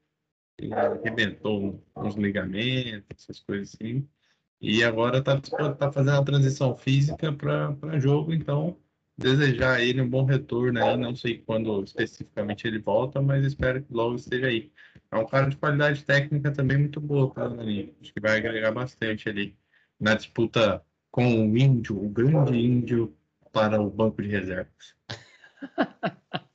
Ele 0.59 0.75
arrebentou 0.75 1.85
uns 1.97 2.15
ligamentos, 2.17 3.07
essas 3.17 3.41
coisas 3.41 3.75
assim. 3.75 4.09
E 4.61 4.83
agora 4.83 5.23
tá, 5.23 5.41
tá 5.41 5.93
fazendo 5.93 6.17
a 6.21 6.25
transição 6.25 6.77
física 6.77 7.33
para 7.33 7.99
jogo, 8.01 8.33
então 8.33 8.77
desejar 9.17 9.77
a 9.77 9.83
ele 9.83 10.01
um 10.01 10.09
bom 10.09 10.25
retorno 10.25 10.83
aí, 10.83 10.97
não 10.97 11.15
sei 11.15 11.39
quando 11.39 11.83
especificamente 11.83 12.67
ele 12.67 12.79
volta, 12.79 13.21
mas 13.21 13.45
espero 13.45 13.83
que 13.83 13.93
logo 13.93 14.15
esteja 14.15 14.47
aí. 14.47 14.73
É 15.11 15.17
um 15.17 15.27
cara 15.27 15.49
de 15.49 15.57
qualidade 15.57 16.05
técnica 16.05 16.53
também 16.53 16.79
muito 16.79 17.01
boa 17.01 17.31
para 17.31 17.47
ali. 17.47 17.97
Acho 18.01 18.13
que 18.13 18.21
vai 18.21 18.37
agregar 18.37 18.73
bastante 18.73 19.29
ali 19.29 19.57
na 19.99 20.15
disputa 20.15 20.85
com 21.11 21.25
o 21.25 21.57
índio, 21.57 21.97
o 22.03 22.09
grande 22.09 22.59
índio 22.59 23.17
para 23.53 23.81
o 23.81 23.91
banco 23.91 24.23
de 24.23 24.29
reservas. 24.29 24.95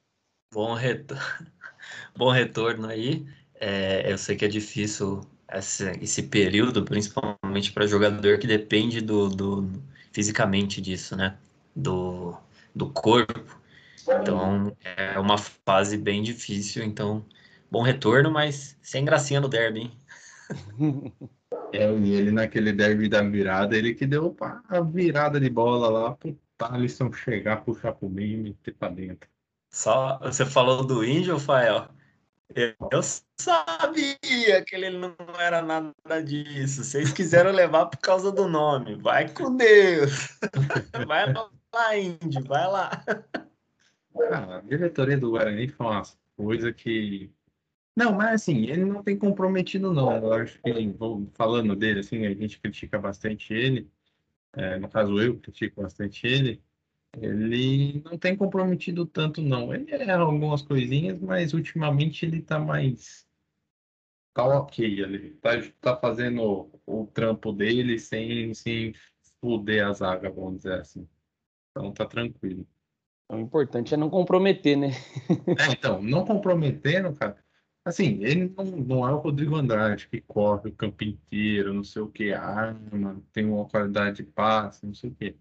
bom, 0.53 0.73
retorno, 0.75 1.23
bom 2.15 2.29
retorno 2.31 2.87
aí. 2.87 3.25
É, 3.55 4.11
eu 4.11 4.17
sei 4.17 4.35
que 4.35 4.45
é 4.45 4.47
difícil 4.47 5.21
esse, 5.51 5.89
esse 6.01 6.23
período, 6.23 6.83
principalmente 6.83 7.71
para 7.71 7.87
jogador 7.87 8.37
que 8.37 8.47
depende 8.47 9.01
do, 9.01 9.29
do 9.29 9.71
fisicamente 10.11 10.79
disso, 10.79 11.15
né? 11.15 11.37
Do, 11.75 12.37
do 12.75 12.89
corpo. 12.89 13.59
Então 14.21 14.75
é 14.83 15.17
uma 15.19 15.37
fase 15.37 15.97
bem 15.97 16.21
difícil. 16.21 16.83
Então, 16.83 17.25
bom 17.73 17.81
retorno, 17.81 18.29
mas 18.29 18.77
sem 18.83 19.03
gracinha 19.03 19.41
no 19.41 19.49
derby, 19.49 19.81
hein? 19.81 19.97
É, 21.71 21.91
e 21.91 22.13
ele 22.13 22.31
naquele 22.31 22.71
derby 22.71 23.09
da 23.09 23.23
virada, 23.23 23.75
ele 23.75 23.95
que 23.95 24.05
deu 24.05 24.35
a 24.69 24.81
virada 24.81 25.39
de 25.39 25.49
bola 25.49 25.89
lá 25.89 26.11
pro 26.11 26.37
Thalisson 26.55 27.11
chegar, 27.11 27.63
puxar 27.63 27.93
pro 27.93 28.07
meio 28.07 28.33
e 28.33 28.37
meter 28.37 28.75
pra 28.75 28.89
dentro. 28.89 29.27
Só 29.71 30.19
você 30.19 30.45
falou 30.45 30.85
do 30.85 31.03
índio, 31.03 31.39
Fael. 31.39 31.87
Eu 32.91 33.01
sabia 33.39 34.63
que 34.63 34.75
ele 34.75 34.91
não 34.91 35.15
era 35.39 35.63
nada 35.63 36.23
disso. 36.23 36.83
Vocês 36.83 37.11
quiseram 37.11 37.49
levar 37.53 37.87
por 37.87 37.97
causa 37.97 38.31
do 38.31 38.47
nome. 38.47 38.95
Vai 38.95 39.29
com 39.29 39.55
Deus. 39.55 40.39
Vai 41.07 41.33
lá, 41.33 41.97
Índio, 41.97 42.43
vai 42.43 42.67
lá. 42.67 43.03
Cara, 44.15 44.57
a 44.57 44.61
diretoria 44.61 45.17
do 45.17 45.31
Guarani 45.31 45.67
foi 45.69 45.87
uma 45.87 46.03
coisa 46.37 46.71
que. 46.71 47.31
Não, 47.95 48.13
mas 48.13 48.41
assim, 48.41 48.65
ele 48.65 48.85
não 48.85 49.03
tem 49.03 49.17
comprometido, 49.17 49.93
não. 49.93 50.15
Eu 50.15 50.33
acho 50.33 50.59
que, 50.61 50.87
vou 50.89 51.29
falando 51.33 51.75
dele, 51.75 51.99
assim, 51.99 52.25
a 52.25 52.33
gente 52.33 52.59
critica 52.59 52.97
bastante 52.97 53.53
ele. 53.53 53.89
É, 54.53 54.77
no 54.79 54.89
caso, 54.89 55.19
eu 55.19 55.39
critico 55.39 55.81
bastante 55.81 56.25
ele. 56.25 56.61
Ele 57.15 58.01
não 58.03 58.17
tem 58.17 58.35
comprometido 58.35 59.05
tanto, 59.05 59.41
não. 59.41 59.73
Ele 59.73 59.91
erra 59.91 60.23
algumas 60.23 60.63
coisinhas, 60.63 61.19
mas 61.19 61.53
ultimamente 61.53 62.25
ele 62.25 62.41
tá 62.41 62.57
mais. 62.57 63.27
Tá 64.33 64.43
ok, 64.45 65.01
ele 65.01 65.31
tá, 65.35 65.51
tá 65.79 65.95
fazendo 65.95 66.71
o 66.87 67.05
trampo 67.05 67.51
dele 67.51 67.99
sem, 67.99 68.51
sem 68.55 68.93
fuder 69.39 69.85
a 69.85 69.93
zaga, 69.93 70.31
vamos 70.31 70.57
dizer 70.57 70.79
assim. 70.79 71.07
Então 71.69 71.91
tá 71.91 72.05
tranquilo. 72.05 72.67
O 73.29 73.37
importante 73.37 73.93
é 73.93 73.97
não 73.97 74.09
comprometer, 74.09 74.75
né? 74.75 74.89
é, 75.59 75.71
então, 75.71 76.01
não 76.01 76.25
comprometendo, 76.25 77.13
cara. 77.13 77.42
Assim, 77.85 78.23
ele 78.23 78.53
não, 78.55 78.65
não 78.65 79.07
é 79.07 79.11
o 79.11 79.17
Rodrigo 79.17 79.55
Andrade 79.55 80.07
que 80.07 80.21
corre 80.21 80.69
o 80.69 80.75
campo 80.75 81.03
inteiro, 81.03 81.73
não 81.73 81.83
sei 81.83 82.01
o 82.01 82.09
que, 82.09 82.31
arma, 82.31 83.21
tem 83.33 83.45
uma 83.45 83.67
qualidade 83.67 84.17
de 84.17 84.23
passe, 84.23 84.85
não 84.85 84.93
sei 84.93 85.09
o 85.09 85.15
que. 85.15 85.37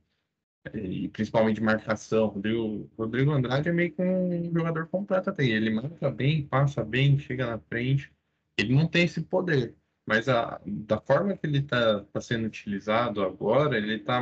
E 0.74 1.08
principalmente 1.08 1.60
marcação. 1.60 2.28
Rodrigo, 2.28 2.90
Rodrigo 2.96 3.32
Andrade 3.32 3.68
é 3.68 3.72
meio 3.72 3.92
que 3.92 4.02
um 4.02 4.52
jogador 4.52 4.88
completo 4.88 5.30
até. 5.30 5.44
Ele 5.44 5.70
marca 5.70 6.10
bem, 6.10 6.46
passa 6.46 6.84
bem, 6.84 7.18
chega 7.18 7.46
na 7.46 7.58
frente. 7.58 8.12
Ele 8.58 8.74
não 8.74 8.86
tem 8.88 9.04
esse 9.04 9.22
poder. 9.22 9.76
Mas 10.06 10.28
a, 10.28 10.60
da 10.66 11.00
forma 11.00 11.36
que 11.36 11.46
ele 11.46 11.58
está 11.58 12.04
tá 12.04 12.20
sendo 12.20 12.46
utilizado 12.46 13.22
agora, 13.22 13.76
ele 13.76 13.96
está 13.96 14.20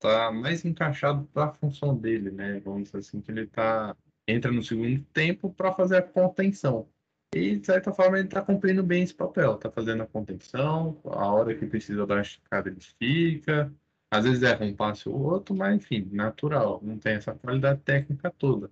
tá 0.00 0.30
mais 0.32 0.64
encaixado 0.64 1.24
para 1.32 1.46
a 1.46 1.54
função 1.54 1.96
dele, 1.96 2.30
né? 2.30 2.60
Vamos 2.60 2.84
dizer 2.84 2.98
assim, 2.98 3.20
que 3.20 3.30
ele 3.30 3.46
tá, 3.46 3.96
entra 4.28 4.50
no 4.52 4.62
segundo 4.62 5.02
tempo 5.12 5.52
para 5.52 5.72
fazer 5.72 5.96
a 5.98 6.02
contenção. 6.02 6.88
E, 7.34 7.56
de 7.56 7.66
certa 7.66 7.92
forma, 7.92 8.16
ele 8.16 8.28
está 8.28 8.40
cumprindo 8.40 8.80
bem 8.82 9.02
esse 9.02 9.12
papel. 9.12 9.56
Está 9.56 9.68
fazendo 9.68 10.04
a 10.04 10.06
contenção, 10.06 11.00
a 11.04 11.26
hora 11.32 11.52
que 11.52 11.66
precisa 11.66 12.06
dar 12.06 12.18
a 12.18 12.22
esticada, 12.22 12.68
ele 12.68 12.80
fica. 12.80 13.74
Às 14.08 14.24
vezes 14.24 14.42
erra 14.44 14.64
um 14.64 14.74
passe 14.74 15.08
ou 15.08 15.20
outro, 15.20 15.52
mas, 15.52 15.74
enfim, 15.74 16.08
natural. 16.12 16.80
Não 16.80 16.96
tem 16.96 17.14
essa 17.14 17.34
qualidade 17.34 17.80
técnica 17.80 18.30
toda. 18.30 18.70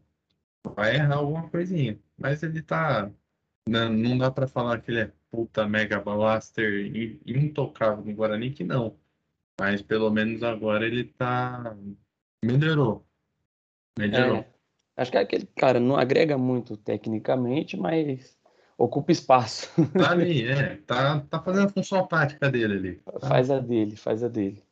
Vai 0.76 0.94
errar 0.94 1.16
alguma 1.16 1.48
coisinha. 1.50 1.98
Mas 2.16 2.42
ele 2.44 2.60
está 2.60 3.10
Não, 3.68 3.92
não 3.92 4.16
dá 4.18 4.30
para 4.30 4.46
falar 4.46 4.80
que 4.80 4.92
ele 4.92 5.00
é 5.00 5.12
puta 5.30 5.66
mega 5.68 6.00
blaster 6.00 6.92
intocável 7.26 8.04
no 8.04 8.14
Guarani, 8.14 8.52
que 8.52 8.62
não. 8.62 8.96
Mas 9.60 9.82
pelo 9.82 10.10
menos 10.10 10.42
agora 10.44 10.86
ele 10.86 11.04
tá. 11.04 11.76
Melhorou. 12.44 13.04
Melhorou. 13.98 14.38
É, 14.38 14.46
acho 14.98 15.10
que 15.10 15.16
é 15.16 15.20
aquele 15.20 15.46
cara 15.56 15.80
não 15.80 15.96
agrega 15.96 16.38
muito 16.38 16.76
tecnicamente, 16.76 17.76
mas 17.76 18.38
ocupa 18.84 19.12
espaço. 19.12 19.70
Tá 19.92 20.10
ali, 20.10 20.46
é. 20.46 20.76
Tá, 20.86 21.20
tá 21.20 21.40
fazendo 21.40 21.66
a 21.66 21.68
função 21.68 22.06
tática 22.06 22.50
dele 22.50 22.74
ali. 22.74 22.94
Tá? 22.96 23.28
Faz 23.28 23.50
a 23.50 23.58
dele, 23.58 23.96
faz 23.96 24.22
a 24.22 24.28
dele. 24.28 24.62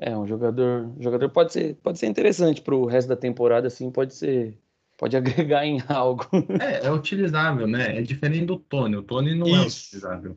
É, 0.00 0.16
um 0.16 0.26
jogador, 0.26 0.92
jogador 0.98 1.30
pode 1.30 1.52
ser, 1.52 1.76
pode 1.76 1.98
ser 1.98 2.06
interessante 2.06 2.60
para 2.60 2.74
o 2.74 2.84
resto 2.84 3.08
da 3.08 3.16
temporada, 3.16 3.68
assim, 3.68 3.90
pode 3.90 4.14
ser, 4.14 4.58
pode 4.98 5.16
agregar 5.16 5.64
em 5.64 5.82
algo. 5.88 6.26
É, 6.60 6.86
é 6.86 6.90
utilizável, 6.90 7.66
né? 7.66 7.98
É 7.98 8.02
diferente 8.02 8.46
do 8.46 8.58
Tony. 8.58 8.96
O 8.96 9.02
Tony 9.02 9.34
não 9.34 9.46
é 9.46 9.66
Isso. 9.66 9.94
é 9.94 9.98
utilizável. 9.98 10.36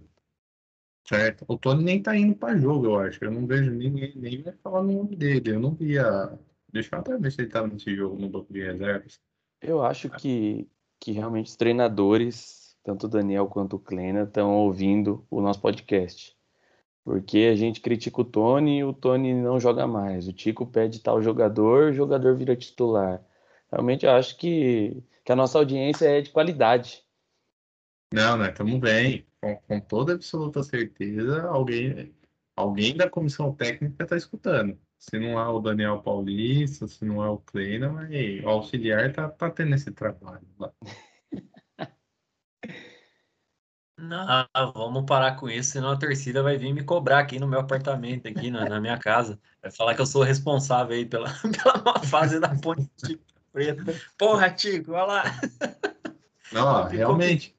Certo. 1.08 1.46
O 1.48 1.58
Tony 1.58 1.84
nem 1.84 2.02
tá 2.02 2.16
indo 2.16 2.36
para 2.36 2.58
jogo, 2.58 2.86
eu 2.86 3.00
acho. 3.00 3.24
Eu 3.24 3.32
não 3.32 3.48
vejo 3.48 3.72
ninguém 3.72 4.14
nem 4.16 4.42
vai 4.42 4.54
falar 4.62 4.84
no 4.84 4.92
nome 4.92 5.16
dele. 5.16 5.52
Eu 5.52 5.60
não 5.60 5.74
via. 5.74 6.38
Deixa 6.72 6.96
eu 6.96 7.00
até 7.00 7.18
ver 7.18 7.32
se 7.32 7.42
ele 7.42 7.50
tava 7.50 7.68
nesse 7.68 7.96
jogo 7.96 8.20
no 8.20 8.30
banco 8.30 8.52
de 8.52 8.62
reservas. 8.62 9.20
Eu 9.62 9.82
acho 9.82 10.10
que, 10.10 10.68
que 11.00 11.12
realmente 11.12 11.48
os 11.48 11.56
treinadores, 11.56 12.76
tanto 12.84 13.06
o 13.06 13.10
Daniel 13.10 13.48
quanto 13.48 13.76
o 13.76 13.80
Klena, 13.80 14.24
estão 14.24 14.54
ouvindo 14.54 15.26
o 15.30 15.42
nosso 15.42 15.62
podcast. 15.62 16.36
Porque 17.04 17.50
a 17.52 17.56
gente 17.56 17.80
critica 17.80 18.22
o 18.22 18.26
Tony 18.26 18.80
e 18.80 18.84
o 18.84 18.94
Tony 18.94 19.34
não 19.34 19.60
joga 19.60 19.88
mais. 19.88 20.28
O 20.28 20.34
Tico 20.34 20.66
pede 20.66 21.00
tal 21.00 21.22
jogador, 21.22 21.92
o 21.92 21.94
jogador 21.94 22.36
vira 22.36 22.56
titular. 22.56 23.24
Realmente 23.72 24.06
eu 24.06 24.12
acho 24.12 24.38
que, 24.38 25.02
que 25.24 25.32
a 25.32 25.36
nossa 25.36 25.58
audiência 25.58 26.06
é 26.06 26.22
de 26.22 26.30
qualidade. 26.32 27.04
Não, 28.14 28.38
né? 28.38 28.50
Estamos 28.50 28.80
bem 28.80 29.26
com, 29.42 29.56
com 29.56 29.80
toda 29.80 30.14
absoluta 30.14 30.64
certeza, 30.64 31.44
alguém, 31.48 32.14
alguém 32.56 32.96
da 32.96 33.10
comissão 33.10 33.54
técnica 33.54 34.04
está 34.04 34.18
escutando. 34.18 34.78
Se 35.00 35.20
não 35.20 35.40
é 35.40 35.48
o 35.48 35.60
Daniel 35.60 36.02
Paulista, 36.02 36.88
se 36.88 37.06
não 37.06 37.24
é 37.24 37.30
o 37.30 37.38
Kleina, 37.38 37.90
mas 37.90 38.10
o 38.44 38.50
auxiliar 38.50 39.10
está 39.10 39.30
tá 39.30 39.50
tendo 39.50 39.76
esse 39.76 39.92
trabalho 39.92 40.48
lá. 40.60 40.72
Não, 44.00 44.48
vamos 44.74 45.06
parar 45.08 45.36
com 45.38 45.50
isso, 45.50 45.72
senão 45.72 45.90
a 45.90 45.98
torcida 45.98 46.44
vai 46.44 46.56
vir 46.56 46.72
me 46.72 46.84
cobrar 46.84 47.18
aqui 47.18 47.40
no 47.40 47.48
meu 47.48 47.60
apartamento, 47.60 48.28
aqui 48.28 48.52
na, 48.52 48.70
na 48.70 48.80
minha 48.80 48.98
casa. 49.00 49.40
Vai 49.60 49.72
falar 49.72 49.96
que 49.96 50.02
eu 50.02 50.06
sou 50.06 50.22
responsável 50.22 50.96
aí 50.96 51.04
pela, 51.04 51.34
pela 51.42 52.00
fase 52.04 52.40
da 52.40 52.54
ponte 52.62 53.20
preta. 53.52 53.84
Porra, 54.16 54.52
Tico, 54.52 54.92
olha 54.92 55.04
lá. 55.04 55.24
Não, 56.52 56.84
realmente. 56.84 57.57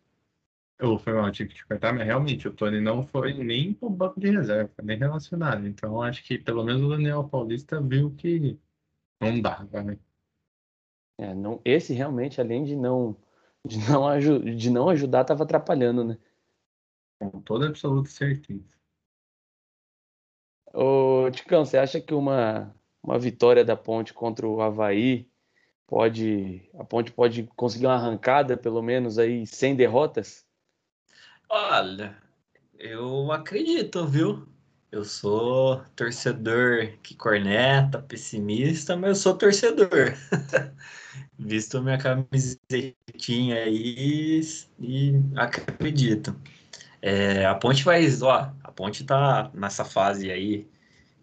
Eu 0.78 0.96
foi 0.98 1.12
mal, 1.12 1.30
tive 1.32 1.50
que 1.50 1.56
te 1.56 1.66
cortar, 1.66 1.92
mas 1.92 2.06
realmente 2.06 2.46
o 2.46 2.52
Tony 2.52 2.80
não 2.80 3.04
foi 3.04 3.34
nem 3.34 3.74
pro 3.74 3.90
banco 3.90 4.20
de 4.20 4.30
reserva, 4.30 4.72
nem 4.82 4.96
relacionado. 4.96 5.66
Então 5.66 6.00
acho 6.00 6.22
que 6.22 6.38
pelo 6.38 6.62
menos 6.64 6.82
o 6.82 6.88
Daniel 6.88 7.24
Paulista 7.24 7.80
viu 7.80 8.14
que 8.14 8.56
não 9.20 9.40
dava, 9.40 9.82
né? 9.82 9.98
É, 11.18 11.34
não, 11.34 11.60
esse 11.64 11.92
realmente, 11.92 12.40
além 12.40 12.62
de 12.62 12.76
não, 12.76 13.16
de 13.66 13.78
não, 13.78 14.18
de 14.54 14.70
não 14.70 14.88
ajudar, 14.88 15.22
estava 15.22 15.42
atrapalhando, 15.42 16.04
né? 16.04 16.18
Com 17.18 17.40
toda 17.40 17.66
absoluta 17.66 18.08
certeza. 18.08 18.78
Ô, 20.72 21.28
Ticão, 21.32 21.64
você 21.64 21.76
acha 21.76 22.00
que 22.00 22.14
uma, 22.14 22.72
uma 23.02 23.18
vitória 23.18 23.64
da 23.64 23.76
Ponte 23.76 24.14
contra 24.14 24.46
o 24.46 24.62
Havaí 24.62 25.28
pode. 25.88 26.70
A 26.74 26.84
Ponte 26.84 27.10
pode 27.10 27.42
conseguir 27.56 27.86
uma 27.86 27.94
arrancada, 27.96 28.56
pelo 28.56 28.80
menos, 28.80 29.18
aí, 29.18 29.44
sem 29.44 29.74
derrotas? 29.74 30.47
Olha, 31.48 32.16
eu 32.78 33.32
acredito, 33.32 34.06
viu? 34.06 34.48
Eu 34.92 35.04
sou 35.04 35.84
torcedor 35.96 36.98
que 37.02 37.14
corneta, 37.16 38.02
pessimista, 38.02 38.96
mas 38.96 39.10
eu 39.10 39.16
sou 39.16 39.38
torcedor. 39.38 39.88
Visto 41.38 41.82
minha 41.82 41.98
camisetinha 41.98 43.56
aí 43.64 44.40
e 44.80 45.12
acredito. 45.36 46.36
É, 47.02 47.46
a 47.46 47.54
Ponte 47.56 47.84
vai, 47.84 48.04
ó, 48.22 48.52
a 48.64 48.72
Ponte 48.72 49.04
tá 49.04 49.50
nessa 49.54 49.84
fase 49.84 50.30
aí, 50.32 50.68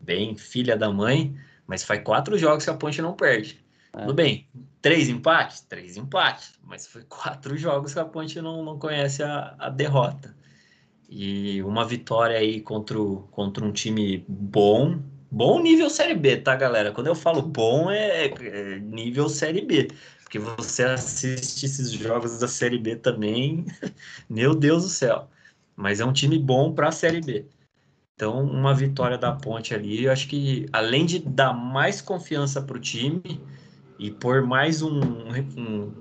bem 0.02 0.38
filha 0.38 0.78
da 0.78 0.92
mãe, 0.92 1.38
mas 1.68 1.84
faz 1.84 2.04
quatro 2.04 2.38
jogos 2.38 2.66
que 2.66 2.72
a 2.72 2.76
Ponte 2.78 3.02
não 3.02 3.16
perde. 3.16 3.65
É. 3.96 4.02
Tudo 4.02 4.14
bem, 4.14 4.48
três 4.82 5.08
empates? 5.08 5.62
Três 5.62 5.96
empates, 5.96 6.54
mas 6.64 6.86
foi 6.86 7.04
quatro 7.08 7.58
jogos 7.58 7.94
que 7.94 8.00
a 8.00 8.06
Ponte 8.06 8.42
não, 8.42 8.64
não 8.64 8.78
conhece 8.78 9.24
a, 9.24 9.56
a 9.58 9.70
derrota. 9.70 10.36
E 11.10 11.62
uma 11.64 11.86
vitória 11.86 12.38
aí 12.38 12.60
contra, 12.62 12.98
contra 13.32 13.64
um 13.64 13.72
time 13.72 14.26
bom, 14.28 15.00
bom 15.32 15.62
nível 15.62 15.90
Série 15.90 16.16
B, 16.16 16.38
tá, 16.38 16.56
galera? 16.56 16.92
Quando 16.92 17.08
eu 17.08 17.16
falo 17.16 17.42
bom, 17.42 17.90
é, 17.90 18.26
é 18.26 18.80
nível 18.80 19.30
Série 19.30 19.62
B. 19.62 19.88
Porque 20.24 20.40
você 20.40 20.84
assiste 20.84 21.66
esses 21.66 21.92
jogos 21.92 22.40
da 22.40 22.48
Série 22.48 22.80
B 22.80 22.96
também, 22.96 23.66
meu 24.28 24.56
Deus 24.56 24.84
do 24.84 24.90
céu. 24.90 25.30
Mas 25.76 26.00
é 26.00 26.06
um 26.06 26.14
time 26.14 26.40
bom 26.40 26.74
para 26.74 26.90
a 26.90 26.92
Série 26.92 27.22
B. 27.22 27.46
Então, 28.16 28.44
uma 28.44 28.74
vitória 28.74 29.18
da 29.18 29.34
Ponte 29.34 29.74
ali, 29.74 30.06
eu 30.06 30.12
acho 30.12 30.28
que 30.28 30.66
além 30.74 31.06
de 31.06 31.20
dar 31.20 31.54
mais 31.54 32.02
confiança 32.02 32.62
para 32.62 32.78
o 32.78 32.80
time 32.80 33.42
e 33.98 34.12
por 34.12 34.42
mais 34.42 34.82
um, 34.82 35.00
um, 35.58 35.94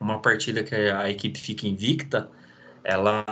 uma 0.00 0.20
partida 0.20 0.62
que 0.62 0.74
a 0.74 1.08
equipe 1.10 1.38
fica 1.38 1.66
invicta, 1.66 2.30
ela 2.84 3.24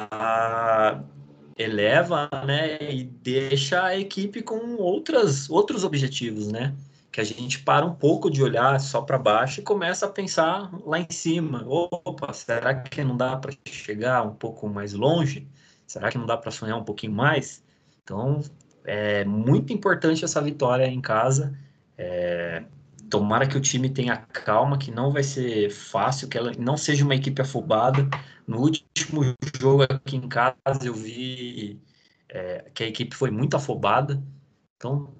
eleva, 1.57 2.29
né, 2.47 2.93
e 2.93 3.05
deixa 3.05 3.83
a 3.83 3.97
equipe 3.97 4.43
com 4.43 4.77
outras, 4.77 5.49
outros 5.49 5.85
objetivos, 5.85 6.49
né? 6.49 6.75
Que 7.11 7.21
a 7.21 7.25
gente 7.25 7.61
para 7.61 7.87
um 7.87 7.95
pouco 7.95 8.31
de 8.31 8.43
olhar 8.43 8.79
só 8.79 9.01
para 9.01 9.19
baixo 9.19 9.61
e 9.61 9.65
começa 9.65 10.05
a 10.05 10.11
pensar 10.11 10.71
lá 10.85 10.99
em 11.01 11.11
cima. 11.11 11.65
Opa, 11.67 12.33
será 12.35 12.75
que 12.75 13.03
não 13.03 13.17
dá 13.17 13.37
para 13.37 13.53
chegar 13.67 14.23
um 14.23 14.35
pouco 14.35 14.69
mais 14.69 14.93
longe? 14.93 15.49
Será 15.87 16.11
que 16.11 16.19
não 16.19 16.27
dá 16.27 16.37
para 16.37 16.51
sonhar 16.51 16.77
um 16.77 16.85
pouquinho 16.85 17.13
mais? 17.13 17.65
Então, 18.03 18.43
é 18.85 19.25
muito 19.25 19.73
importante 19.73 20.25
essa 20.25 20.43
vitória 20.43 20.87
em 20.87 21.01
casa. 21.01 21.57
É, 21.97 22.65
tomara 23.11 23.47
que 23.47 23.57
o 23.57 23.61
time 23.61 23.89
tenha 23.91 24.17
calma, 24.17 24.79
que 24.79 24.91
não 24.91 25.13
vai 25.13 25.23
ser 25.23 25.71
fácil, 25.71 26.29
que 26.29 26.37
ela 26.39 26.53
não 26.59 26.77
seja 26.77 27.05
uma 27.05 27.15
equipe 27.15 27.41
afobada. 27.41 28.09
No 28.47 28.59
último 28.61 29.23
jogo 29.61 29.85
aqui 29.85 30.17
em 30.17 30.29
casa, 30.29 30.55
eu 30.85 30.95
vi 30.95 31.81
é, 32.29 32.71
que 32.75 32.85
a 32.85 32.89
equipe 32.89 33.15
foi 33.17 33.31
muito 33.31 33.57
afobada. 33.57 34.23
Então, 34.77 35.15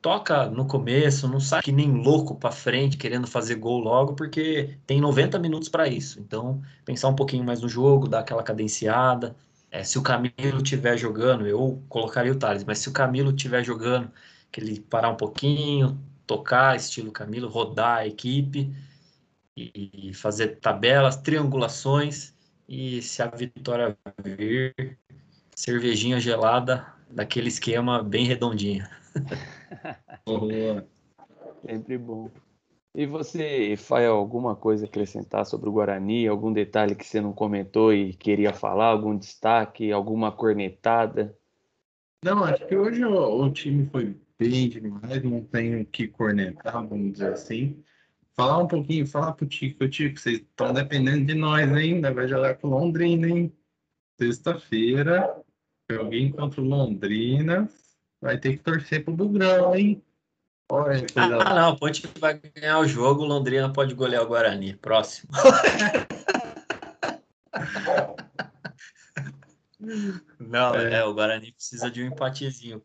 toca 0.00 0.48
no 0.48 0.66
começo, 0.66 1.28
não 1.28 1.40
sai 1.40 1.62
que 1.62 1.72
nem 1.72 1.90
louco 1.92 2.36
para 2.36 2.52
frente, 2.52 2.96
querendo 2.96 3.26
fazer 3.26 3.56
gol 3.56 3.80
logo, 3.80 4.14
porque 4.14 4.78
tem 4.86 5.00
90 5.00 5.38
minutos 5.38 5.68
para 5.68 5.88
isso. 5.88 6.20
Então, 6.20 6.62
pensar 6.84 7.08
um 7.08 7.16
pouquinho 7.16 7.44
mais 7.44 7.60
no 7.60 7.68
jogo, 7.68 8.08
dar 8.08 8.20
aquela 8.20 8.42
cadenciada. 8.42 9.36
É, 9.70 9.82
se 9.82 9.98
o 9.98 10.02
Camilo 10.02 10.62
estiver 10.62 10.96
jogando, 10.96 11.46
eu 11.46 11.82
colocaria 11.88 12.32
o 12.32 12.36
Thales, 12.36 12.64
mas 12.64 12.78
se 12.78 12.88
o 12.88 12.92
Camilo 12.92 13.30
estiver 13.30 13.64
jogando, 13.64 14.10
que 14.50 14.60
ele 14.60 14.80
parar 14.80 15.10
um 15.10 15.16
pouquinho, 15.16 15.98
tocar 16.26 16.76
estilo 16.76 17.12
Camilo, 17.12 17.48
rodar 17.48 17.98
a 17.98 18.06
equipe 18.06 18.74
e 19.56 20.12
fazer 20.12 20.58
tabelas, 20.60 21.16
triangulações 21.16 22.34
e 22.68 23.00
se 23.00 23.22
a 23.22 23.26
vitória 23.26 23.96
vir, 24.22 24.98
cervejinha 25.54 26.20
gelada 26.20 26.86
daquele 27.08 27.48
esquema 27.48 28.02
bem 28.02 28.26
redondinho. 28.26 28.86
Sempre 31.64 31.96
bom. 31.96 32.30
E 32.94 33.06
você, 33.06 33.76
Fael, 33.76 34.14
alguma 34.14 34.56
coisa 34.56 34.86
a 34.86 34.88
acrescentar 34.88 35.44
sobre 35.44 35.68
o 35.68 35.72
Guarani? 35.72 36.26
Algum 36.26 36.52
detalhe 36.52 36.94
que 36.94 37.04
você 37.06 37.20
não 37.20 37.32
comentou 37.32 37.92
e 37.92 38.14
queria 38.14 38.52
falar? 38.52 38.86
Algum 38.86 39.16
destaque? 39.16 39.92
Alguma 39.92 40.32
cornetada? 40.32 41.36
Não, 42.24 42.42
acho 42.42 42.66
que 42.66 42.74
hoje 42.74 43.04
o, 43.04 43.42
o 43.42 43.52
time 43.52 43.86
foi 43.86 44.16
bem 44.38 44.68
demais, 44.68 45.22
não 45.22 45.42
tenho 45.44 45.84
que 45.86 46.08
cornetar, 46.08 46.86
vamos 46.86 47.12
dizer 47.12 47.32
assim. 47.32 47.82
Falar 48.34 48.58
um 48.58 48.66
pouquinho, 48.66 49.06
falar 49.06 49.32
pro 49.32 49.46
Tico, 49.46 49.88
Tico, 49.88 50.18
vocês 50.18 50.40
estão 50.40 50.72
dependendo 50.72 51.24
de 51.24 51.34
nós 51.34 51.72
ainda, 51.72 52.12
vai 52.12 52.28
jogar 52.28 52.56
com 52.56 52.68
Londrina, 52.68 53.28
hein? 53.28 53.52
Sexta-feira, 54.18 55.36
alguém 55.98 56.30
contra 56.30 56.60
o 56.60 56.64
Londrina, 56.64 57.68
vai 58.20 58.38
ter 58.38 58.56
que 58.56 58.62
torcer 58.62 59.04
pro 59.04 59.14
Bugrão, 59.14 59.74
hein? 59.74 60.02
Olha, 60.68 61.06
ah, 61.14 61.54
não, 61.54 61.72
o 61.72 61.78
Ponte 61.78 62.06
vai 62.18 62.38
ganhar 62.38 62.80
o 62.80 62.88
jogo, 62.88 63.22
o 63.22 63.26
Londrina 63.26 63.72
pode 63.72 63.94
golear 63.94 64.24
o 64.24 64.26
Guarani. 64.26 64.74
Próximo. 64.74 65.30
Não, 69.78 70.74
é. 70.74 70.94
é. 70.94 71.04
o 71.04 71.12
Guarani 71.12 71.52
precisa 71.52 71.90
de 71.90 72.02
um 72.02 72.06
empatezinho, 72.06 72.82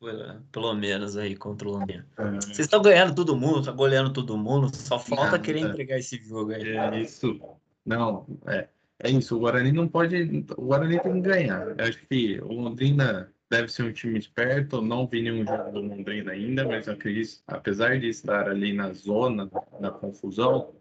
pelo 0.51 0.73
menos, 0.73 1.15
aí 1.15 1.35
contra 1.35 1.67
o 1.67 1.71
Londrina. 1.71 2.05
É. 2.17 2.31
Vocês 2.35 2.59
estão 2.59 2.81
ganhando 2.81 3.15
todo 3.15 3.35
mundo, 3.35 3.63
tá 3.63 3.71
goleando 3.71 4.11
todo 4.11 4.37
mundo, 4.37 4.69
só 4.75 4.99
falta 4.99 5.37
não, 5.37 5.41
querer 5.41 5.59
é. 5.59 5.69
entregar 5.69 5.97
esse 5.97 6.17
jogo 6.17 6.51
aí. 6.51 6.75
É 6.75 6.99
isso. 6.99 7.39
Não, 7.85 8.25
é. 8.45 8.67
É 9.03 9.09
isso, 9.09 9.35
o 9.35 9.39
Guarani 9.39 9.71
não 9.71 9.87
pode. 9.87 10.45
O 10.55 10.65
Guarani 10.65 10.99
tem 10.99 11.13
que 11.13 11.21
ganhar. 11.21 11.67
Eu 11.69 11.85
acho 11.85 12.05
que 12.05 12.39
o 12.41 12.53
Londrina 12.53 13.33
deve 13.49 13.67
ser 13.67 13.83
um 13.83 13.91
time 13.91 14.19
esperto. 14.19 14.79
Não 14.81 15.07
vi 15.07 15.23
nenhum 15.23 15.45
jogo 15.45 15.71
do 15.71 15.81
Londrina 15.81 16.33
ainda, 16.33 16.67
mas 16.67 16.87
acredito, 16.87 17.41
apesar 17.47 17.99
de 17.99 18.09
estar 18.09 18.47
ali 18.47 18.73
na 18.73 18.93
zona 18.93 19.49
da 19.79 19.89
confusão, 19.89 20.75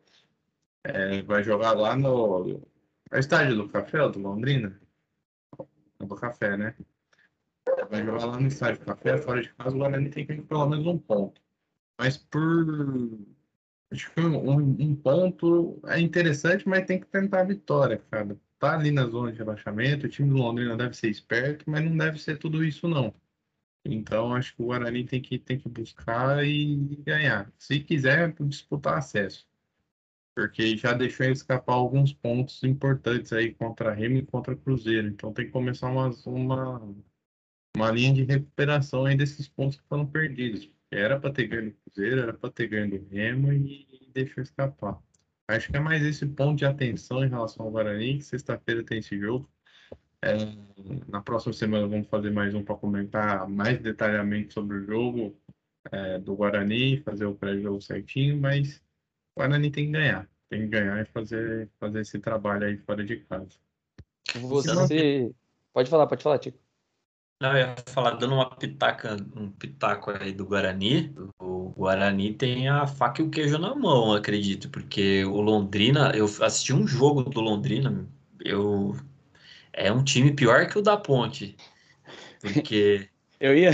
é, 0.85 1.23
vai 1.23 1.43
jogar 1.43 1.73
lá 1.73 1.97
no, 1.97 2.45
no 3.11 3.19
estádio 3.19 3.57
do 3.57 3.69
Café, 3.71 4.07
do 4.11 4.19
Londrina 4.19 4.79
do 6.07 6.15
café, 6.17 6.57
né? 6.57 6.75
Vai 7.91 8.05
jogar 8.05 8.27
lá 8.27 8.41
no 8.41 8.49
estádio 8.49 8.85
café, 8.85 9.19
fora 9.19 9.43
de 9.43 9.53
casa, 9.55 9.75
o 9.75 9.79
Guarani 9.79 10.11
tem 10.11 10.27
que 10.27 10.33
ir 10.33 10.43
pelo 10.43 10.69
menos 10.69 10.87
um 10.87 10.99
ponto. 10.99 11.41
Mas 11.99 12.17
por. 12.17 12.67
Acho 13.93 14.13
que 14.13 14.21
um, 14.21 14.59
um, 14.59 14.95
ponto 14.95 15.81
é 15.87 15.99
interessante, 15.99 16.69
mas 16.69 16.87
tem 16.87 17.01
que 17.01 17.07
tentar 17.07 17.41
a 17.41 17.45
vitória, 17.45 17.99
cara. 18.11 18.39
Tá 18.59 18.75
ali 18.75 18.91
na 18.91 19.07
zona 19.07 19.33
de 19.33 19.39
rebaixamento, 19.39 20.07
o 20.07 20.09
time 20.09 20.29
do 20.29 20.37
Londrina 20.37 20.77
deve 20.77 20.95
ser 20.95 21.09
esperto, 21.09 21.69
mas 21.69 21.85
não 21.85 21.97
deve 21.97 22.19
ser 22.19 22.39
tudo 22.39 22.65
isso, 22.65 22.87
não. 22.87 23.13
Então, 23.85 24.35
acho 24.35 24.55
que 24.55 24.63
o 24.63 24.67
Guarani 24.67 25.05
tem 25.05 25.21
que, 25.21 25.39
tem 25.39 25.59
que 25.59 25.69
buscar 25.69 26.45
e 26.47 26.77
ganhar. 27.05 27.51
Se 27.59 27.81
quiser, 27.81 28.33
disputar 28.41 28.99
acesso 28.99 29.50
porque 30.41 30.75
já 30.75 30.95
deixou 30.95 31.27
escapar 31.27 31.75
alguns 31.75 32.15
pontos 32.15 32.63
importantes 32.65 33.31
aí 33.31 33.53
contra 33.53 33.93
Remo 33.93 34.17
e 34.17 34.25
contra 34.25 34.57
Cruzeiro. 34.57 35.09
Então 35.09 35.35
tem 35.35 35.45
que 35.45 35.53
começar 35.53 35.91
uma, 35.91 36.09
uma, 36.25 36.95
uma 37.77 37.91
linha 37.91 38.15
de 38.15 38.25
recuperação 38.25 39.05
aí 39.05 39.15
desses 39.15 39.47
pontos 39.47 39.79
que 39.79 39.87
foram 39.87 40.07
perdidos. 40.07 40.71
Era 40.91 41.21
para 41.21 41.31
ter 41.31 41.47
ganho 41.47 41.77
Cruzeiro, 41.85 42.23
era 42.23 42.33
para 42.33 42.51
ter 42.51 42.69
ganho 42.69 43.07
Remo 43.11 43.53
e, 43.53 43.87
e 43.93 44.11
deixou 44.15 44.43
escapar. 44.43 44.99
Acho 45.47 45.71
que 45.71 45.77
é 45.77 45.81
mais 45.81 46.03
esse 46.03 46.25
ponto 46.25 46.57
de 46.57 46.65
atenção 46.65 47.23
em 47.23 47.29
relação 47.29 47.67
ao 47.67 47.73
Guarani, 47.73 48.17
que 48.17 48.25
sexta-feira 48.25 48.83
tem 48.83 49.01
esse 49.01 49.19
jogo. 49.19 49.47
É, 50.23 50.37
na 51.07 51.21
próxima 51.21 51.53
semana 51.53 51.87
vamos 51.87 52.09
fazer 52.09 52.31
mais 52.31 52.55
um 52.55 52.65
para 52.65 52.77
comentar 52.77 53.47
mais 53.47 53.79
detalhadamente 53.79 54.55
sobre 54.55 54.79
o 54.79 54.87
jogo 54.87 55.39
é, 55.93 56.19
do 56.19 56.35
Guarani, 56.35 57.03
fazer 57.03 57.27
o 57.27 57.35
pré-jogo 57.35 57.83
certinho, 57.83 58.41
mas 58.41 58.83
o 59.35 59.41
Guarani 59.41 59.71
tem 59.71 59.87
que 59.87 59.93
ganhar. 59.93 60.29
Tem 60.49 60.63
que 60.63 60.67
ganhar 60.69 61.01
e 61.01 61.05
fazer, 61.07 61.69
fazer 61.79 62.01
esse 62.01 62.19
trabalho 62.19 62.67
aí 62.67 62.77
fora 62.79 63.05
de 63.05 63.17
casa. 63.17 63.49
Você. 64.35 65.33
Pode 65.73 65.89
falar, 65.89 66.07
pode 66.07 66.23
falar, 66.23 66.39
Tico. 66.39 66.59
Não, 67.41 67.53
eu 67.53 67.69
ia 67.69 67.77
falar, 67.87 68.11
dando 68.17 68.35
uma 68.35 68.51
pitaca, 68.51 69.17
um 69.35 69.51
pitaco 69.51 70.11
aí 70.11 70.33
do 70.33 70.45
Guarani. 70.45 71.15
O 71.39 71.71
Guarani 71.71 72.35
tem 72.35 72.69
a 72.69 72.87
faca 72.87 73.23
e 73.23 73.25
o 73.25 73.31
queijo 73.31 73.57
na 73.57 73.75
mão, 73.75 74.13
acredito, 74.13 74.69
porque 74.69 75.25
o 75.25 75.41
Londrina, 75.41 76.13
eu 76.15 76.27
assisti 76.27 76.75
um 76.75 76.87
jogo 76.87 77.23
do 77.23 77.41
Londrina, 77.41 78.07
eu 78.45 78.95
é 79.73 79.91
um 79.91 80.05
time 80.05 80.35
pior 80.35 80.67
que 80.67 80.79
o 80.79 80.83
da 80.83 80.99
Ponte. 80.99 81.57
Porque 82.43 83.09
eu 83.41 83.57
ia 83.57 83.71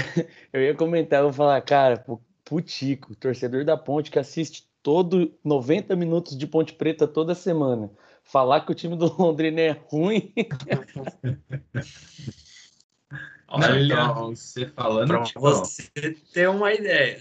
eu 0.53 0.63
ia 0.63 0.75
comentar, 0.75 1.21
eu 1.21 1.25
vou 1.25 1.33
falar, 1.33 1.61
cara, 1.63 2.05
pro 2.45 2.63
Tico, 2.63 3.17
torcedor 3.17 3.65
da 3.65 3.77
Ponte 3.77 4.13
que 4.13 4.19
assiste 4.19 4.69
todo 4.87 5.37
90 5.43 5.97
minutos 5.97 6.39
de 6.39 6.47
Ponte 6.47 6.73
Preta 6.73 7.09
toda 7.09 7.35
semana. 7.35 7.91
Falar 8.23 8.61
que 8.61 8.71
o 8.71 8.75
time 8.75 8.95
do 8.95 9.07
Londrina 9.21 9.61
é 9.61 9.73
ruim. 9.73 10.33
Olha, 13.49 13.81
então, 13.81 14.29
você 14.29 14.69
falando 14.69 15.09
para 15.09 15.25
você 15.35 15.91
ter 16.33 16.49
uma 16.49 16.73
ideia. 16.73 17.21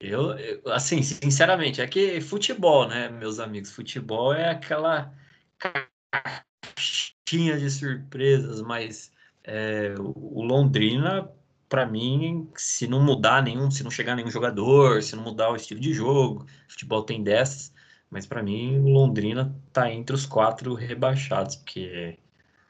Eu, 0.00 0.36
eu, 0.38 0.60
assim, 0.72 1.04
sinceramente, 1.04 1.80
é 1.80 1.86
que 1.86 2.20
futebol, 2.20 2.88
né, 2.88 3.08
meus 3.08 3.38
amigos? 3.38 3.70
Futebol 3.70 4.34
é 4.34 4.50
aquela 4.50 5.14
caixinha 5.56 7.60
de 7.60 7.70
surpresas, 7.70 8.60
mas 8.60 9.12
é, 9.44 9.94
o 10.00 10.42
Londrina 10.42 11.30
para 11.70 11.86
mim, 11.86 12.50
se 12.56 12.88
não 12.88 13.00
mudar 13.02 13.42
nenhum, 13.42 13.70
se 13.70 13.84
não 13.84 13.90
chegar 13.92 14.16
nenhum 14.16 14.30
jogador, 14.30 15.02
se 15.02 15.14
não 15.16 15.22
mudar 15.22 15.50
o 15.50 15.56
estilo 15.56 15.80
de 15.80 15.94
jogo, 15.94 16.44
futebol 16.68 17.04
tem 17.04 17.22
dessas, 17.22 17.72
mas 18.10 18.26
para 18.26 18.42
mim 18.42 18.78
o 18.80 18.88
Londrina 18.88 19.56
tá 19.72 19.90
entre 19.90 20.14
os 20.14 20.26
quatro 20.26 20.74
rebaixados, 20.74 21.56
porque 21.56 22.18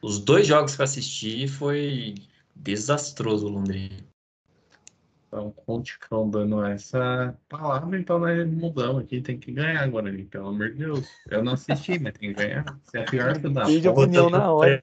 os 0.03 0.19
dois 0.21 0.47
jogos 0.47 0.77
que 0.77 0.83
eu 0.83 0.85
assisti 0.85 1.49
foi 1.49 2.15
desastroso 2.55 3.47
o 3.47 3.51
Londrina. 3.51 4.10
Então, 5.31 5.53
Conticão 5.53 6.29
dando 6.29 6.65
essa 6.65 7.39
palavra, 7.49 7.97
então 7.97 8.19
nós 8.19 8.45
mudamos 8.49 9.05
aqui, 9.05 9.21
tem 9.21 9.39
que 9.39 9.53
ganhar 9.53 9.81
agora 9.81 10.09
ali, 10.09 10.25
pelo 10.25 10.49
amor 10.49 10.71
de 10.71 10.79
Deus. 10.79 11.09
Eu 11.29 11.45
não 11.45 11.53
assisti, 11.53 12.01
mas 12.01 12.15
tem 12.15 12.35
que 12.35 12.43
ganhar. 12.43 12.65
Se 12.83 12.99
é 12.99 13.05
pior 13.05 13.41
que 13.41 13.47
o 13.47 13.51
da 13.51 13.65
opinião 13.93 14.29
na 14.29 14.53
hora. 14.53 14.83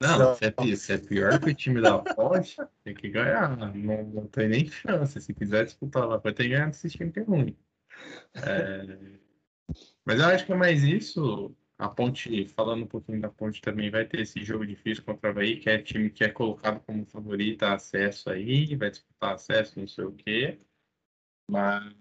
Não, 0.00 0.36
se 0.36 0.44
é, 0.44 0.76
se 0.76 0.92
é 0.92 0.98
pior 0.98 1.40
que 1.40 1.50
o 1.50 1.54
time 1.54 1.80
da 1.80 1.98
Ponte, 1.98 2.56
tem 2.84 2.94
que 2.94 3.08
ganhar. 3.08 3.56
Não, 3.74 4.04
não 4.04 4.26
tem 4.28 4.48
nem 4.48 4.68
chance. 4.68 5.20
Se 5.20 5.34
quiser 5.34 5.64
disputar 5.64 6.06
lá, 6.06 6.18
vai 6.18 6.32
ter 6.32 6.44
que 6.44 6.50
ganhar 6.50 6.66
desse 6.66 6.88
time 6.88 7.10
que 7.10 7.18
é 7.18 7.24
ruim. 7.24 7.56
É, 8.36 8.98
Mas 10.04 10.20
eu 10.20 10.26
acho 10.26 10.46
que 10.46 10.52
é 10.52 10.56
mais 10.56 10.84
isso. 10.84 11.52
A 11.78 11.88
Ponte, 11.88 12.48
falando 12.48 12.82
um 12.84 12.86
pouquinho 12.88 13.20
da 13.20 13.30
Ponte 13.30 13.60
também, 13.60 13.88
vai 13.88 14.04
ter 14.04 14.20
esse 14.20 14.42
jogo 14.42 14.66
difícil 14.66 15.04
contra 15.04 15.28
o 15.28 15.30
Havaí, 15.30 15.60
que 15.60 15.70
é 15.70 15.80
time 15.80 16.10
que 16.10 16.24
é 16.24 16.28
colocado 16.28 16.80
como 16.84 17.06
favorito 17.06 17.62
a 17.62 17.74
acesso 17.74 18.30
aí, 18.30 18.74
vai 18.74 18.90
disputar 18.90 19.34
acesso, 19.34 19.78
não 19.78 19.86
sei 19.86 20.04
o 20.04 20.12
quê. 20.12 20.58
Mas 21.48 21.94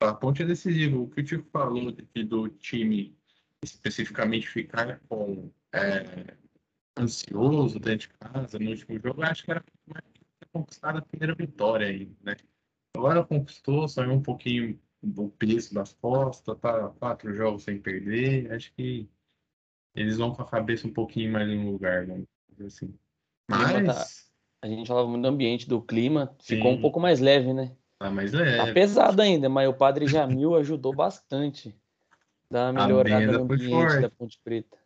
a 0.00 0.14
Ponte 0.14 0.42
é 0.42 0.46
decisivo. 0.46 1.04
O 1.04 1.10
que 1.10 1.20
o 1.22 1.24
Tico 1.24 1.48
falou 1.50 1.88
aqui 1.88 2.24
do 2.24 2.48
time 2.48 3.16
especificamente 3.62 4.48
ficar 4.48 5.00
com 5.08 5.50
é, 5.72 6.36
ansioso 6.98 7.78
dentro 7.78 8.08
de 8.08 8.14
casa 8.18 8.58
no 8.58 8.70
último 8.70 8.98
jogo, 8.98 9.22
acho 9.22 9.44
que 9.44 9.50
era 9.50 9.64
mais 9.86 10.04
ter 10.04 10.48
conquistado 10.52 10.98
a 10.98 11.02
primeira 11.02 11.34
vitória 11.34 11.86
aí, 11.86 12.10
né? 12.22 12.36
Agora 12.94 13.24
conquistou, 13.24 13.88
saiu 13.88 14.12
um 14.12 14.22
pouquinho 14.22 14.78
do 15.02 15.28
peso 15.30 15.74
das 15.74 15.92
costas, 15.94 16.58
tá 16.58 16.88
quatro 16.98 17.34
jogos 17.34 17.62
sem 17.64 17.80
perder. 17.80 18.52
Acho 18.52 18.72
que 18.74 19.08
eles 19.94 20.18
vão 20.18 20.34
com 20.34 20.42
a 20.42 20.46
cabeça 20.46 20.86
um 20.86 20.92
pouquinho 20.92 21.32
mais 21.32 21.48
no 21.48 21.70
lugar, 21.72 22.06
dizer 22.06 22.66
assim. 22.66 22.88
tá- 23.46 23.56
Mas 23.58 24.30
A 24.62 24.68
gente 24.68 24.86
falava 24.88 25.08
muito 25.08 25.22
do 25.22 25.28
ambiente, 25.28 25.66
do 25.68 25.80
clima, 25.80 26.36
ficou 26.42 26.72
um 26.72 26.76
Sim. 26.76 26.82
pouco 26.82 27.00
mais 27.00 27.18
leve, 27.20 27.52
né? 27.54 27.74
tá 27.98 28.10
mais 28.10 28.30
Tá 28.32 28.38
leve. 28.38 28.74
pesado 28.74 29.22
ainda, 29.22 29.48
mas 29.48 29.68
o 29.68 29.74
Padre 29.74 30.06
Jamil 30.06 30.54
ajudou 30.56 30.92
bastante. 30.92 31.74
Dar 32.50 32.72
uma 32.72 32.82
A 32.82 32.86
melhorada 32.86 33.26
no 33.38 33.44
ambiente 33.44 33.70
forte. 33.70 34.00
da 34.02 34.10
Ponte 34.10 34.40
Preta. 34.42 34.76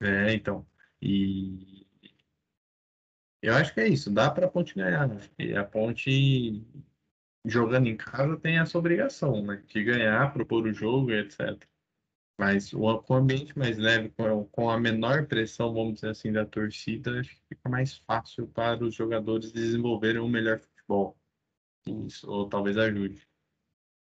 É, 0.00 0.34
então. 0.34 0.66
E 1.00 1.86
eu 3.40 3.54
acho 3.54 3.74
que 3.74 3.80
é 3.80 3.88
isso, 3.88 4.08
dá 4.10 4.30
para 4.30 4.46
a 4.46 4.50
Ponte 4.50 4.74
ganhar. 4.74 5.08
né? 5.08 5.20
E 5.38 5.54
a 5.56 5.64
Ponte 5.64 6.62
jogando 7.44 7.88
em 7.88 7.96
casa 7.96 8.36
tem 8.36 8.58
essa 8.58 8.78
obrigação, 8.78 9.42
né? 9.42 9.62
De 9.66 9.82
ganhar, 9.84 10.32
propor 10.32 10.66
o 10.66 10.72
jogo, 10.72 11.10
etc. 11.10 11.62
Mas 12.38 12.72
o, 12.72 12.98
com 13.02 13.14
o 13.14 13.16
ambiente 13.16 13.56
mais 13.58 13.78
leve, 13.78 14.12
com, 14.50 14.70
a 14.70 14.78
menor 14.78 15.26
pressão, 15.26 15.72
vamos 15.72 15.94
dizer 15.94 16.10
assim, 16.10 16.32
da 16.32 16.44
torcida, 16.44 17.20
acho 17.20 17.30
que 17.30 17.42
fica 17.50 17.68
mais 17.68 17.98
fácil 17.98 18.46
para 18.48 18.82
os 18.82 18.94
jogadores 18.94 19.52
desenvolverem 19.52 20.20
um 20.20 20.28
melhor 20.28 20.60
futebol. 20.60 21.16
Isso, 21.86 22.30
ou 22.30 22.48
talvez 22.48 22.76
ajude. 22.78 23.26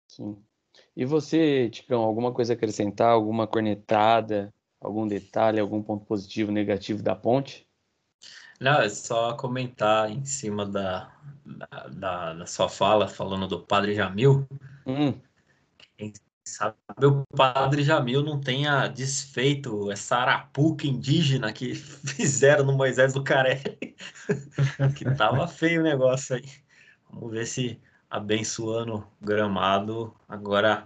Sim. 0.07 0.43
E 0.95 1.05
você, 1.05 1.69
Ticão, 1.69 2.01
alguma 2.01 2.33
coisa 2.33 2.53
a 2.53 2.55
acrescentar? 2.55 3.11
Alguma 3.11 3.47
cornetada? 3.47 4.53
Algum 4.79 5.07
detalhe? 5.07 5.59
Algum 5.59 5.81
ponto 5.81 6.05
positivo, 6.05 6.51
negativo 6.51 7.01
da 7.01 7.15
Ponte? 7.15 7.67
Não, 8.59 8.81
é 8.81 8.89
só 8.89 9.33
comentar 9.35 10.09
em 10.09 10.23
cima 10.25 10.65
da, 10.65 11.11
da, 11.45 11.87
da- 11.87 12.33
da 12.33 12.45
sua 12.45 12.69
fala, 12.69 13.07
falando 13.07 13.47
do 13.47 13.61
Padre 13.65 13.95
Jamil. 13.95 14.47
Hum, 14.85 15.19
Sabe, 16.45 16.75
o 17.05 17.23
Padre 17.35 17.83
Jamil 17.83 18.21
não 18.21 18.39
tenha 18.39 18.87
desfeito 18.89 19.89
essa 19.89 20.17
arapuca 20.17 20.85
indígena 20.85 21.53
que 21.53 21.73
fizeram 21.75 22.65
no 22.65 22.73
Moisés 22.73 23.13
do 23.13 23.23
Carelli, 23.23 23.95
que 24.97 25.05
tava 25.15 25.47
feio 25.47 25.79
o 25.79 25.83
negócio 25.83 26.35
aí. 26.35 26.43
Vamos 27.09 27.31
ver 27.31 27.45
se 27.45 27.81
abençoando 28.09 28.97
o 29.21 29.25
gramado 29.25 30.13
agora 30.27 30.85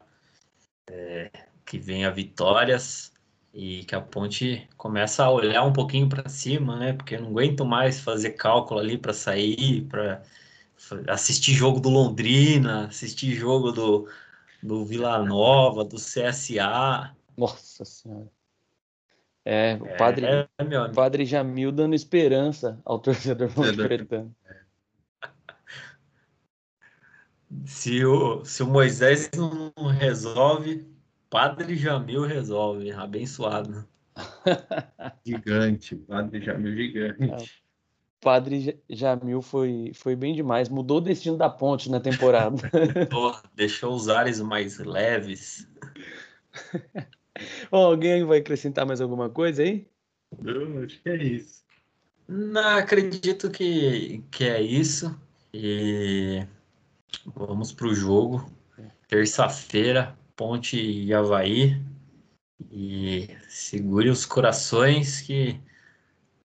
é, 0.90 1.32
que 1.66 1.80
venha 1.80 2.12
vitórias 2.12 3.12
e 3.58 3.84
que 3.86 3.96
a 3.96 4.02
Ponte 4.02 4.70
começa 4.78 5.24
a 5.26 5.32
olhar 5.32 5.64
um 5.66 5.74
pouquinho 5.74 6.08
para 6.10 6.30
cima, 6.30 6.78
né? 6.78 6.94
Porque 6.94 7.16
eu 7.16 7.22
não 7.22 7.30
aguento 7.32 7.66
mais 7.66 8.00
fazer 8.00 8.32
cálculo 8.34 8.80
ali 8.80 8.98
para 9.00 9.14
sair, 9.14 9.88
para 9.88 10.24
assistir 11.10 11.54
jogo 11.54 11.80
do 11.80 11.90
Londrina, 11.90 12.88
assistir 12.88 13.34
jogo 13.36 13.72
do, 13.72 14.08
do 14.62 14.86
Vila 14.86 15.24
Nova, 15.24 15.84
do 15.86 15.98
CSA. 15.98 17.16
nossa 17.38 17.86
Senhora. 17.86 18.32
É, 19.46 19.76
o 19.82 19.88
É, 19.88 19.96
Padre, 19.96 20.26
é, 20.26 20.50
o. 20.60 20.94
Padre 20.94 21.26
Jamil 21.26 21.72
dando 21.72 21.96
esperança 21.96 22.82
ao 22.86 23.00
torcedor 23.00 23.50
Torcedor. 23.60 23.90
ponte-pretano. 23.90 24.36
Se 27.66 28.04
o, 28.06 28.44
se 28.46 28.64
o 28.64 28.68
Moisés 28.68 29.30
não 29.36 29.72
resolve, 29.88 30.86
Padre 31.30 31.76
Jamil 31.76 32.22
resolve. 32.24 32.92
Abençoado. 32.92 33.88
Gigante, 35.26 35.96
Padre 35.96 36.42
Jamil 36.42 36.76
gigante. 36.76 37.62
Padre 38.20 38.60
Ja- 38.62 38.74
Jamil 38.90 39.42
foi, 39.42 39.92
foi 39.94 40.16
bem 40.16 40.34
demais. 40.34 40.70
Mudou 40.70 40.98
o 40.98 41.02
destino 41.02 41.38
da 41.38 41.50
Ponte 41.50 41.90
na 41.90 42.00
temporada. 42.00 42.58
Deixou 43.56 43.94
os 43.94 44.10
ares 44.10 44.40
mais 44.42 44.80
leves. 44.80 45.68
Ó, 47.72 47.86
alguém 47.86 48.24
vai 48.26 48.40
acrescentar 48.40 48.86
mais 48.86 49.00
alguma 49.00 49.30
coisa 49.30 49.62
aí? 49.62 49.88
Eu 50.44 50.84
acho 50.84 51.00
que 51.02 51.10
é 51.10 51.24
isso. 51.24 51.64
Não, 52.28 52.78
acredito 52.78 53.50
que, 53.52 54.24
que 54.32 54.46
é 54.46 54.62
isso. 54.62 55.16
E 55.54 56.46
vamos 57.36 57.72
pro 57.72 57.94
jogo. 57.94 58.52
Terça-feira, 59.08 60.18
Ponte 60.38 60.80
e 60.80 61.12
Havaí. 61.14 61.82
E 62.72 63.28
segure 63.50 64.10
os 64.10 64.26
corações 64.26 65.20
que 65.20 65.60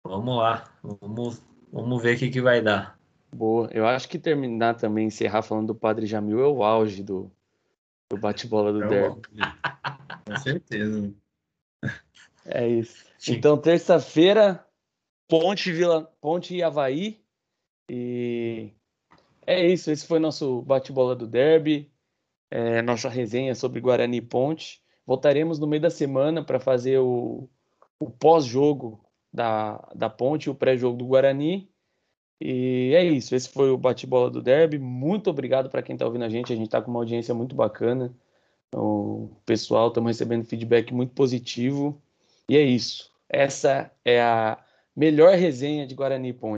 vamos 0.03 0.39
lá. 0.39 0.65
Vamos, 0.83 1.43
vamos 1.71 2.03
ver 2.03 2.17
o 2.17 2.19
que, 2.19 2.31
que 2.31 2.41
vai 2.41 2.63
dar. 2.63 2.99
Boa. 3.31 3.69
Eu 3.71 3.87
acho 3.87 4.09
que 4.09 4.19
terminar 4.19 4.75
também, 4.75 5.07
encerrar 5.07 5.43
falando 5.43 5.69
do 5.69 5.75
Padre 5.75 6.07
Jamil 6.07 6.41
é 6.41 6.49
o 6.49 6.65
auge 6.65 7.03
do, 7.03 7.31
do 8.11 8.17
bate-bola 8.17 8.73
do 8.73 8.83
É 8.83 8.89
Derby. 8.89 9.21
Com 10.27 10.37
certeza. 10.39 11.15
É 12.47 12.67
isso. 12.67 13.05
Sim. 13.19 13.35
Então, 13.35 13.59
terça-feira, 13.59 14.67
Ponte, 15.29 15.71
Vila, 15.71 16.11
Ponte 16.21 16.55
e 16.55 16.63
Havaí. 16.63 17.23
E 17.91 18.73
é 19.47 19.67
isso. 19.67 19.91
Esse 19.91 20.07
foi 20.07 20.19
nosso 20.19 20.63
bate-bola 20.63 21.15
do 21.15 21.27
Derby. 21.27 21.92
É, 22.55 22.83
nossa 22.83 23.09
resenha 23.09 23.55
sobre 23.55 23.81
Guarani 23.81 24.21
Ponte. 24.21 24.83
Voltaremos 25.07 25.59
no 25.59 25.67
meio 25.67 25.81
da 25.81 25.89
semana 25.89 26.45
para 26.45 26.61
fazer 26.61 26.99
o, 26.99 27.49
o 27.99 28.11
pós-jogo 28.11 29.03
da, 29.33 29.79
da 29.95 30.11
Ponte, 30.11 30.51
o 30.51 30.55
pré-jogo 30.55 30.99
do 30.99 31.07
Guarani. 31.07 31.67
E 32.39 32.93
é 32.95 33.03
isso. 33.05 33.35
Esse 33.35 33.49
foi 33.49 33.71
o 33.71 33.79
bate-bola 33.79 34.31
do 34.31 34.43
Derby. 34.43 34.79
Muito 34.79 35.31
obrigado 35.31 35.71
para 35.71 35.81
quem 35.83 35.95
está 35.95 36.05
ouvindo 36.05 36.27
a 36.27 36.29
gente. 36.29 36.53
A 36.53 36.57
gente 36.57 36.67
está 36.67 36.83
com 36.83 36.91
uma 36.91 37.01
audiência 37.01 37.35
muito 37.35 37.57
bacana. 37.57 38.15
O 38.75 39.31
pessoal, 39.47 39.89
estamos 39.89 40.09
recebendo 40.09 40.45
feedback 40.45 40.93
muito 40.93 41.15
positivo. 41.15 42.03
E 42.47 42.57
é 42.59 42.61
isso. 42.61 43.11
Essa 43.31 43.91
é 44.05 44.21
a 44.21 44.59
melhor 44.95 45.35
resenha 45.39 45.87
de 45.87 45.95
Guarani 45.95 46.35
Ponte. 46.35 46.51